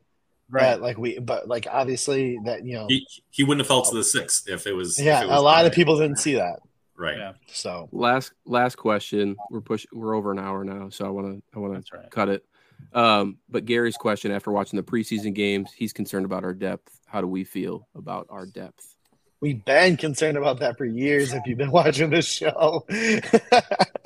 right. 0.49 0.63
that 0.63 0.81
like 0.81 0.97
we, 0.97 1.19
but 1.19 1.47
like 1.47 1.67
obviously 1.69 2.39
that 2.45 2.65
you 2.65 2.75
know, 2.75 2.85
He, 2.87 3.05
he 3.29 3.43
wouldn't 3.43 3.61
have 3.61 3.67
fell 3.67 3.83
to 3.83 3.95
the 3.95 4.03
sixth 4.03 4.47
if 4.47 4.67
it 4.67 4.73
was. 4.73 4.99
yeah, 4.99 5.23
it 5.23 5.27
was 5.27 5.39
a 5.39 5.41
lot 5.41 5.65
of 5.65 5.73
people 5.73 5.97
didn't 5.97 6.17
see 6.17 6.35
that. 6.35 6.59
Right. 6.95 7.17
Yeah. 7.17 7.33
So 7.47 7.89
last 7.91 8.33
last 8.45 8.75
question. 8.75 9.35
We're 9.51 9.61
push 9.61 9.85
we're 9.93 10.15
over 10.15 10.31
an 10.31 10.39
hour 10.39 10.63
now, 10.63 10.89
so 10.89 11.05
I 11.05 11.09
want 11.09 11.27
to 11.27 11.43
I 11.55 11.59
want 11.59 11.73
That's 11.73 11.89
to 11.89 12.09
cut 12.09 12.29
it. 12.29 12.45
Um, 12.93 13.37
but 13.49 13.65
Gary's 13.65 13.97
question 13.97 14.31
after 14.31 14.51
watching 14.51 14.77
the 14.77 14.83
preseason 14.83 15.33
games, 15.33 15.71
he's 15.75 15.93
concerned 15.93 16.25
about 16.25 16.43
our 16.43 16.53
depth. 16.53 16.99
How 17.05 17.21
do 17.21 17.27
we 17.27 17.43
feel 17.43 17.87
about 17.95 18.27
our 18.29 18.45
depth? 18.45 18.97
we've 19.39 19.63
been 19.65 19.97
concerned 19.97 20.37
about 20.37 20.59
that 20.59 20.77
for 20.77 20.85
years. 20.85 21.33
If 21.33 21.43
you've 21.45 21.57
been 21.57 21.71
watching 21.79 22.09
this 22.09 22.27
show, 22.27 22.85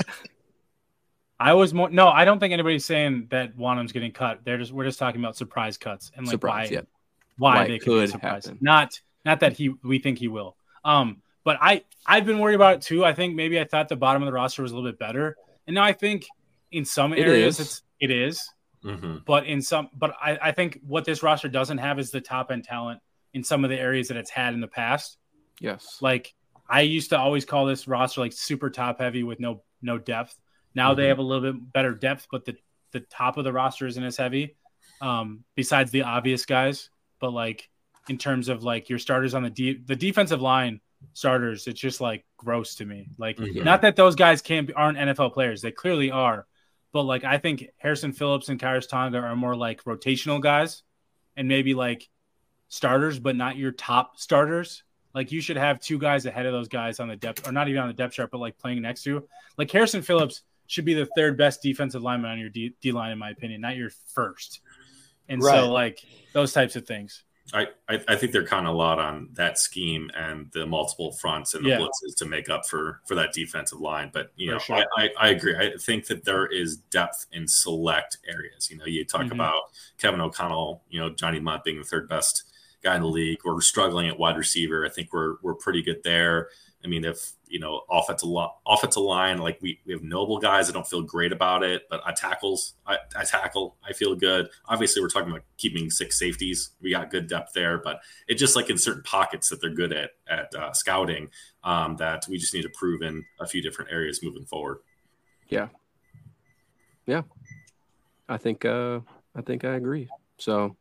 I 1.41 1.53
was 1.53 1.73
more 1.73 1.89
no, 1.89 2.07
I 2.07 2.23
don't 2.23 2.39
think 2.39 2.53
anybody's 2.53 2.85
saying 2.85 3.27
that 3.31 3.57
Wonnum's 3.57 3.91
getting 3.91 4.11
cut. 4.11 4.41
They're 4.43 4.59
just 4.59 4.71
we're 4.71 4.85
just 4.85 4.99
talking 4.99 5.19
about 5.19 5.35
surprise 5.35 5.77
cuts 5.77 6.11
and 6.15 6.25
like 6.27 6.33
Surprise, 6.33 6.69
why 6.69 6.75
yeah. 6.75 6.81
why, 7.37 7.55
Why 7.55 7.67
they 7.67 7.79
could, 7.79 7.85
be 7.85 7.85
could 8.01 8.09
surprised. 8.09 8.45
happen. 8.47 8.59
Not 8.61 8.99
not 9.25 9.39
that 9.39 9.53
he 9.53 9.73
we 9.83 9.97
think 9.99 10.19
he 10.19 10.27
will. 10.27 10.55
Um, 10.85 11.21
but 11.43 11.57
I 11.59 11.83
I've 12.05 12.25
been 12.25 12.37
worried 12.39 12.55
about 12.55 12.75
it 12.75 12.81
too. 12.83 13.03
I 13.03 13.13
think 13.13 13.35
maybe 13.35 13.59
I 13.59 13.63
thought 13.63 13.89
the 13.89 13.95
bottom 13.95 14.21
of 14.21 14.27
the 14.27 14.33
roster 14.33 14.61
was 14.61 14.71
a 14.71 14.75
little 14.75 14.91
bit 14.91 14.99
better, 14.99 15.35
and 15.65 15.73
now 15.73 15.83
I 15.83 15.93
think 15.93 16.25
in 16.71 16.85
some 16.85 17.11
areas 17.13 17.59
is. 17.59 17.67
it's 17.67 17.81
it 17.99 18.11
is, 18.11 18.47
hmm 18.83 19.17
but 19.25 19.45
in 19.47 19.61
some 19.61 19.89
but 19.97 20.15
I, 20.21 20.37
I 20.41 20.51
think 20.51 20.79
what 20.87 21.05
this 21.05 21.23
roster 21.23 21.47
doesn't 21.47 21.79
have 21.79 21.97
is 21.97 22.11
the 22.11 22.21
top 22.21 22.51
end 22.51 22.63
talent 22.65 23.01
in 23.33 23.43
some 23.43 23.63
of 23.63 23.69
the 23.69 23.79
areas 23.79 24.09
that 24.09 24.17
it's 24.17 24.29
had 24.29 24.53
in 24.53 24.61
the 24.61 24.67
past. 24.67 25.17
Yes. 25.59 25.97
Like 26.01 26.33
I 26.69 26.81
used 26.81 27.09
to 27.09 27.17
always 27.17 27.45
call 27.45 27.65
this 27.65 27.87
roster 27.87 28.21
like 28.21 28.33
super 28.33 28.69
top 28.69 28.99
heavy 28.99 29.23
with 29.23 29.39
no 29.39 29.63
no 29.81 29.97
depth. 29.97 30.37
Now 30.75 30.93
they 30.93 31.03
Mhm. 31.03 31.07
have 31.09 31.19
a 31.19 31.23
little 31.23 31.51
bit 31.53 31.73
better 31.73 31.93
depth, 31.93 32.27
but 32.31 32.45
the 32.45 32.55
the 32.91 32.99
top 32.99 33.37
of 33.37 33.45
the 33.45 33.53
roster 33.53 33.87
isn't 33.87 34.03
as 34.03 34.17
heavy. 34.17 34.55
Um, 34.99 35.45
besides 35.55 35.91
the 35.91 36.03
obvious 36.03 36.45
guys, 36.45 36.89
but 37.19 37.31
like 37.31 37.69
in 38.09 38.17
terms 38.17 38.49
of 38.49 38.63
like 38.63 38.89
your 38.89 38.99
starters 38.99 39.33
on 39.33 39.43
the 39.43 39.49
de- 39.49 39.77
the 39.85 39.95
defensive 39.95 40.41
line 40.41 40.81
starters, 41.13 41.67
it's 41.67 41.79
just 41.79 42.01
like 42.01 42.25
gross 42.37 42.75
to 42.75 42.85
me. 42.85 43.07
Like 43.17 43.37
Mhm. 43.37 43.63
not 43.63 43.81
that 43.83 43.95
those 43.95 44.15
guys 44.15 44.41
can't 44.41 44.67
be, 44.67 44.73
aren't 44.73 44.97
NFL 44.97 45.29
players, 45.33 45.61
they 45.61 45.71
clearly 45.71 46.11
are, 46.11 46.45
but 46.91 47.03
like 47.03 47.23
I 47.23 47.37
think 47.37 47.69
Harrison 47.77 48.11
Phillips 48.11 48.49
and 48.49 48.59
Khyiris 48.59 48.89
Tonga 48.89 49.19
are 49.19 49.35
more 49.35 49.55
like 49.55 49.83
rotational 49.85 50.41
guys, 50.41 50.83
and 51.37 51.47
maybe 51.47 51.73
like 51.73 52.09
starters, 52.67 53.19
but 53.19 53.35
not 53.35 53.55
your 53.57 53.71
top 53.71 54.19
starters. 54.19 54.83
Like 55.13 55.31
you 55.31 55.41
should 55.41 55.57
have 55.57 55.79
two 55.79 55.97
guys 55.97 56.25
ahead 56.25 56.45
of 56.45 56.53
those 56.53 56.67
guys 56.69 56.99
on 56.99 57.07
the 57.07 57.15
depth, 57.17 57.47
or 57.47 57.51
not 57.51 57.67
even 57.67 57.81
on 57.81 57.87
the 57.87 57.93
depth 57.93 58.13
chart, 58.15 58.31
but 58.31 58.37
like 58.39 58.57
playing 58.57 58.81
next 58.81 59.03
to. 59.03 59.27
Like 59.57 59.71
Harrison 59.71 60.01
Phillips 60.01 60.41
should 60.71 60.85
be 60.85 60.93
the 60.93 61.05
third 61.17 61.37
best 61.37 61.61
defensive 61.61 62.01
lineman 62.01 62.31
on 62.31 62.39
your 62.39 62.49
D, 62.49 62.73
D 62.81 62.91
line, 62.93 63.11
in 63.11 63.19
my 63.19 63.29
opinion, 63.31 63.59
not 63.61 63.75
your 63.75 63.89
first. 64.13 64.61
And 65.27 65.41
Right. 65.43 65.55
so, 65.55 65.71
like 65.71 65.99
those 66.33 66.53
types 66.53 66.75
of 66.75 66.87
things. 66.87 67.23
I, 67.53 67.67
I, 67.89 67.99
I 68.07 68.15
think 68.15 68.31
they're 68.31 68.45
kind 68.45 68.65
of 68.65 68.73
a 68.73 68.77
lot 68.77 68.97
on 68.99 69.27
that 69.33 69.57
scheme 69.57 70.09
and 70.15 70.49
the 70.53 70.65
multiple 70.65 71.11
fronts 71.11 71.53
and 71.53 71.65
the 71.65 71.69
Yeah. 71.69 71.79
blitzes 71.79 72.15
to 72.19 72.25
make 72.25 72.49
up 72.49 72.65
for 72.65 73.01
for 73.05 73.15
that 73.15 73.33
defensive 73.33 73.81
line. 73.81 74.09
But 74.13 74.31
you 74.37 74.47
For 74.47 74.53
know, 74.53 74.59
sure. 74.59 74.75
I, 74.97 75.03
I, 75.03 75.09
I 75.19 75.29
agree. 75.29 75.55
I 75.57 75.73
think 75.77 76.05
that 76.07 76.23
there 76.23 76.45
is 76.45 76.77
depth 76.77 77.25
in 77.33 77.47
select 77.49 78.17
areas. 78.25 78.69
You 78.71 78.77
know, 78.77 78.85
you 78.85 79.03
talk 79.03 79.23
Mhm. 79.23 79.31
about 79.33 79.63
Kevin 79.97 80.21
O'Connell, 80.21 80.83
you 80.89 81.01
know, 81.01 81.09
Johnny 81.09 81.41
Mundt 81.41 81.65
being 81.65 81.79
the 81.79 81.83
third 81.83 82.07
best 82.07 82.43
guy 82.81 82.95
in 82.95 83.01
the 83.01 83.07
league. 83.09 83.39
We're 83.43 83.59
struggling 83.59 84.07
at 84.07 84.17
wide 84.17 84.37
receiver. 84.37 84.85
I 84.85 84.89
think 84.89 85.11
we're 85.11 85.35
we're 85.41 85.55
pretty 85.55 85.81
good 85.81 86.01
there. 86.03 86.49
I 86.83 86.87
mean, 86.87 87.05
if 87.05 87.33
you 87.47 87.59
know 87.59 87.81
offensive 87.89 88.27
lo- 88.27 88.53
offensive 88.65 89.03
line, 89.03 89.37
like 89.37 89.59
we, 89.61 89.79
we 89.85 89.93
have 89.93 90.03
noble 90.03 90.39
guys. 90.39 90.69
I 90.69 90.73
don't 90.73 90.87
feel 90.87 91.01
great 91.01 91.31
about 91.31 91.63
it, 91.63 91.83
but 91.89 92.01
I 92.05 92.11
tackles, 92.11 92.73
I, 92.87 92.97
I 93.15 93.23
tackle, 93.23 93.75
I 93.87 93.93
feel 93.93 94.15
good. 94.15 94.49
Obviously, 94.67 95.01
we're 95.01 95.09
talking 95.09 95.29
about 95.29 95.43
keeping 95.57 95.89
six 95.89 96.17
safeties. 96.17 96.71
We 96.81 96.91
got 96.91 97.11
good 97.11 97.27
depth 97.27 97.53
there, 97.53 97.77
but 97.77 98.01
it 98.27 98.35
just 98.35 98.55
like 98.55 98.69
in 98.69 98.77
certain 98.77 99.03
pockets 99.03 99.49
that 99.49 99.61
they're 99.61 99.73
good 99.73 99.93
at 99.93 100.11
at 100.27 100.53
uh, 100.55 100.73
scouting 100.73 101.29
um, 101.63 101.97
that 101.97 102.25
we 102.27 102.37
just 102.37 102.53
need 102.53 102.63
to 102.63 102.69
prove 102.69 103.01
in 103.01 103.23
a 103.39 103.47
few 103.47 103.61
different 103.61 103.91
areas 103.91 104.23
moving 104.23 104.45
forward. 104.45 104.79
Yeah, 105.49 105.67
yeah, 107.05 107.23
I 108.27 108.37
think 108.37 108.65
uh, 108.65 109.01
I 109.35 109.41
think 109.41 109.65
I 109.65 109.75
agree. 109.75 110.09
So 110.37 110.75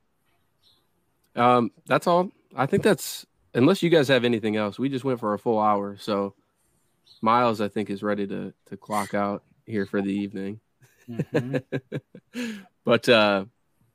um, 1.36 1.70
that's 1.86 2.06
all. 2.06 2.30
I 2.56 2.66
think 2.66 2.82
that's 2.82 3.26
unless 3.54 3.82
you 3.82 3.90
guys 3.90 4.08
have 4.08 4.24
anything 4.24 4.56
else. 4.56 4.78
We 4.78 4.88
just 4.88 5.04
went 5.04 5.20
for 5.20 5.34
a 5.34 5.38
full 5.38 5.58
hour, 5.58 5.96
so 5.98 6.34
Myles 7.20 7.60
I 7.60 7.68
think 7.68 7.90
is 7.90 8.02
ready 8.02 8.26
to 8.26 8.52
to 8.66 8.76
clock 8.76 9.14
out 9.14 9.42
here 9.66 9.86
for 9.86 10.00
the 10.00 10.12
evening. 10.12 10.60
Mm-hmm. 11.08 12.50
but 12.84 13.08
uh, 13.08 13.44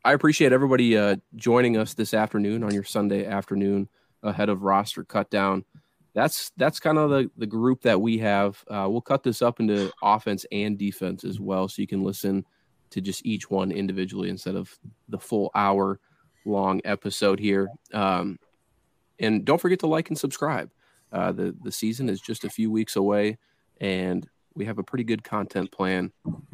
I 0.03 0.14
appreciate 0.14 0.53
everybody 0.53 0.97
uh, 0.97 1.18
joining 1.36 1.78
us 1.78 1.93
this 1.93 2.14
afternoon 2.14 2.64
on 2.64 2.74
your 2.74 2.84
Sunday 2.84 3.26
afternoon 3.26 3.89
ahead 4.24 4.49
of 4.49 4.64
roster 4.64 5.03
cut 5.03 5.30
down. 5.30 5.66
That's 6.14 6.51
that's 6.58 6.80
kind 6.80 6.97
of 6.97 7.10
the 7.10 7.30
the 7.38 7.47
group 7.47 7.82
that 7.82 7.99
we 7.99 8.20
have. 8.20 8.64
Uh, 8.70 8.88
we'll 8.89 9.01
cut 9.01 9.24
this 9.24 9.41
up 9.41 9.60
into 9.60 9.91
offense 10.01 10.45
and 10.51 10.78
defense 10.78 11.24
as 11.24 11.39
well, 11.39 11.68
so 11.68 11.82
you 11.82 11.88
can 11.88 12.03
listen 12.03 12.45
to 12.91 13.01
just 13.01 13.26
each 13.26 13.49
one 13.49 13.72
individually 13.72 14.30
instead 14.30 14.56
of 14.56 14.78
the 15.10 15.20
full 15.20 15.51
hour 15.56 15.99
long 16.45 16.80
episode 16.86 17.39
here. 17.39 17.68
Um, 17.93 18.39
and 19.20 19.45
don't 19.45 19.61
forget 19.61 19.80
to 19.80 19.88
like 19.88 20.09
and 20.09 20.18
subscribe. 20.18 20.72
Uh, 21.11 21.32
the 21.32 21.55
the 21.63 21.72
season 21.72 22.09
is 22.09 22.20
just 22.20 22.43
a 22.43 22.49
few 22.49 22.72
weeks 22.72 22.95
away, 22.95 23.38
and 23.80 24.28
we 24.55 24.66
have 24.66 24.78
a 24.78 24.84
pretty 24.84 25.03
good 25.03 25.24
content 25.24 25.72
plan 25.72 26.11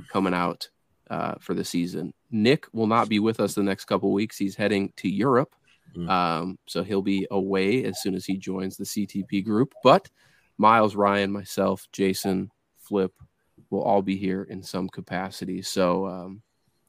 coming 0.10 0.34
out 0.34 0.70
uh, 1.10 1.36
for 1.40 1.54
the 1.54 1.64
season. 1.64 2.14
Nick 2.32 2.68
will 2.74 2.88
not 2.88 3.10
be 3.10 3.20
with 3.20 3.40
us 3.40 3.56
the 3.56 3.64
next 3.64 3.86
couple 3.86 4.12
weeks. 4.12 4.38
He's 4.38 4.56
heading 4.56 4.92
to 4.98 5.10
Europe, 5.10 5.56
mm. 5.96 6.10
um, 6.10 6.58
so 6.68 6.84
he'll 6.84 7.02
be 7.02 7.28
away 7.32 7.84
as 7.86 8.02
soon 8.02 8.16
as 8.16 8.26
he 8.26 8.38
joins 8.38 8.78
the 8.78 8.86
CTP 8.86 9.44
group. 9.44 9.74
But 9.84 10.10
Myles, 10.58 10.96
Ryan, 10.96 11.32
myself, 11.32 11.88
Jayson, 11.92 12.50
Flip 12.78 13.14
will 13.70 13.82
all 13.82 14.02
be 14.02 14.18
here 14.18 14.44
in 14.44 14.62
some 14.62 14.90
capacity. 14.90 15.62
So 15.62 16.06
um, 16.06 16.42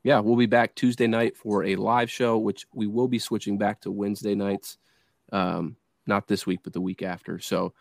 yeah, 0.04 0.18
we'll 0.18 0.36
be 0.36 0.46
back 0.46 0.74
Tuesday 0.74 1.06
night 1.06 1.36
for 1.36 1.64
a 1.64 1.76
live 1.76 2.10
show, 2.10 2.38
which 2.38 2.66
we 2.74 2.86
will 2.86 3.08
be 3.08 3.18
switching 3.18 3.56
back 3.56 3.80
to 3.82 3.90
Wednesday 3.90 4.34
nights. 4.34 4.78
Um, 5.32 5.76
not 6.06 6.28
this 6.28 6.46
week, 6.46 6.60
but 6.62 6.72
the 6.72 6.80
week 6.80 7.02
after. 7.02 7.38
So 7.38 7.72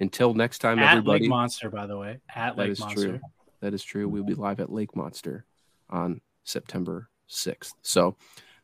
until 0.00 0.34
next 0.34 0.58
time, 0.58 0.78
at 0.78 0.92
everybody. 0.92 1.20
Lake 1.20 1.30
Monster, 1.30 1.70
by 1.70 1.86
the 1.86 1.96
way. 1.96 2.18
At 2.34 2.56
Lake 2.56 2.68
that 2.68 2.72
is 2.72 2.80
Monster. 2.80 3.08
True. 3.08 3.20
That 3.60 3.74
is 3.74 3.84
true. 3.84 4.08
We'll 4.08 4.24
be 4.24 4.34
live 4.34 4.60
at 4.60 4.72
Lake 4.72 4.96
Monster 4.96 5.44
on 5.90 6.20
September 6.44 7.10
6th. 7.28 7.72
So, 7.82 8.16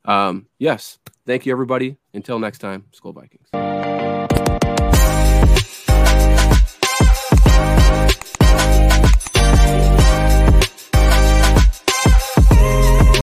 um, 0.07 0.47
yes, 0.59 0.99
thank 1.27 1.45
you, 1.45 1.53
everybody. 1.53 1.99
Until 2.15 2.39
next 2.39 2.59
time, 2.59 2.87
Skol 2.93 3.15
Vikings. 3.15 3.76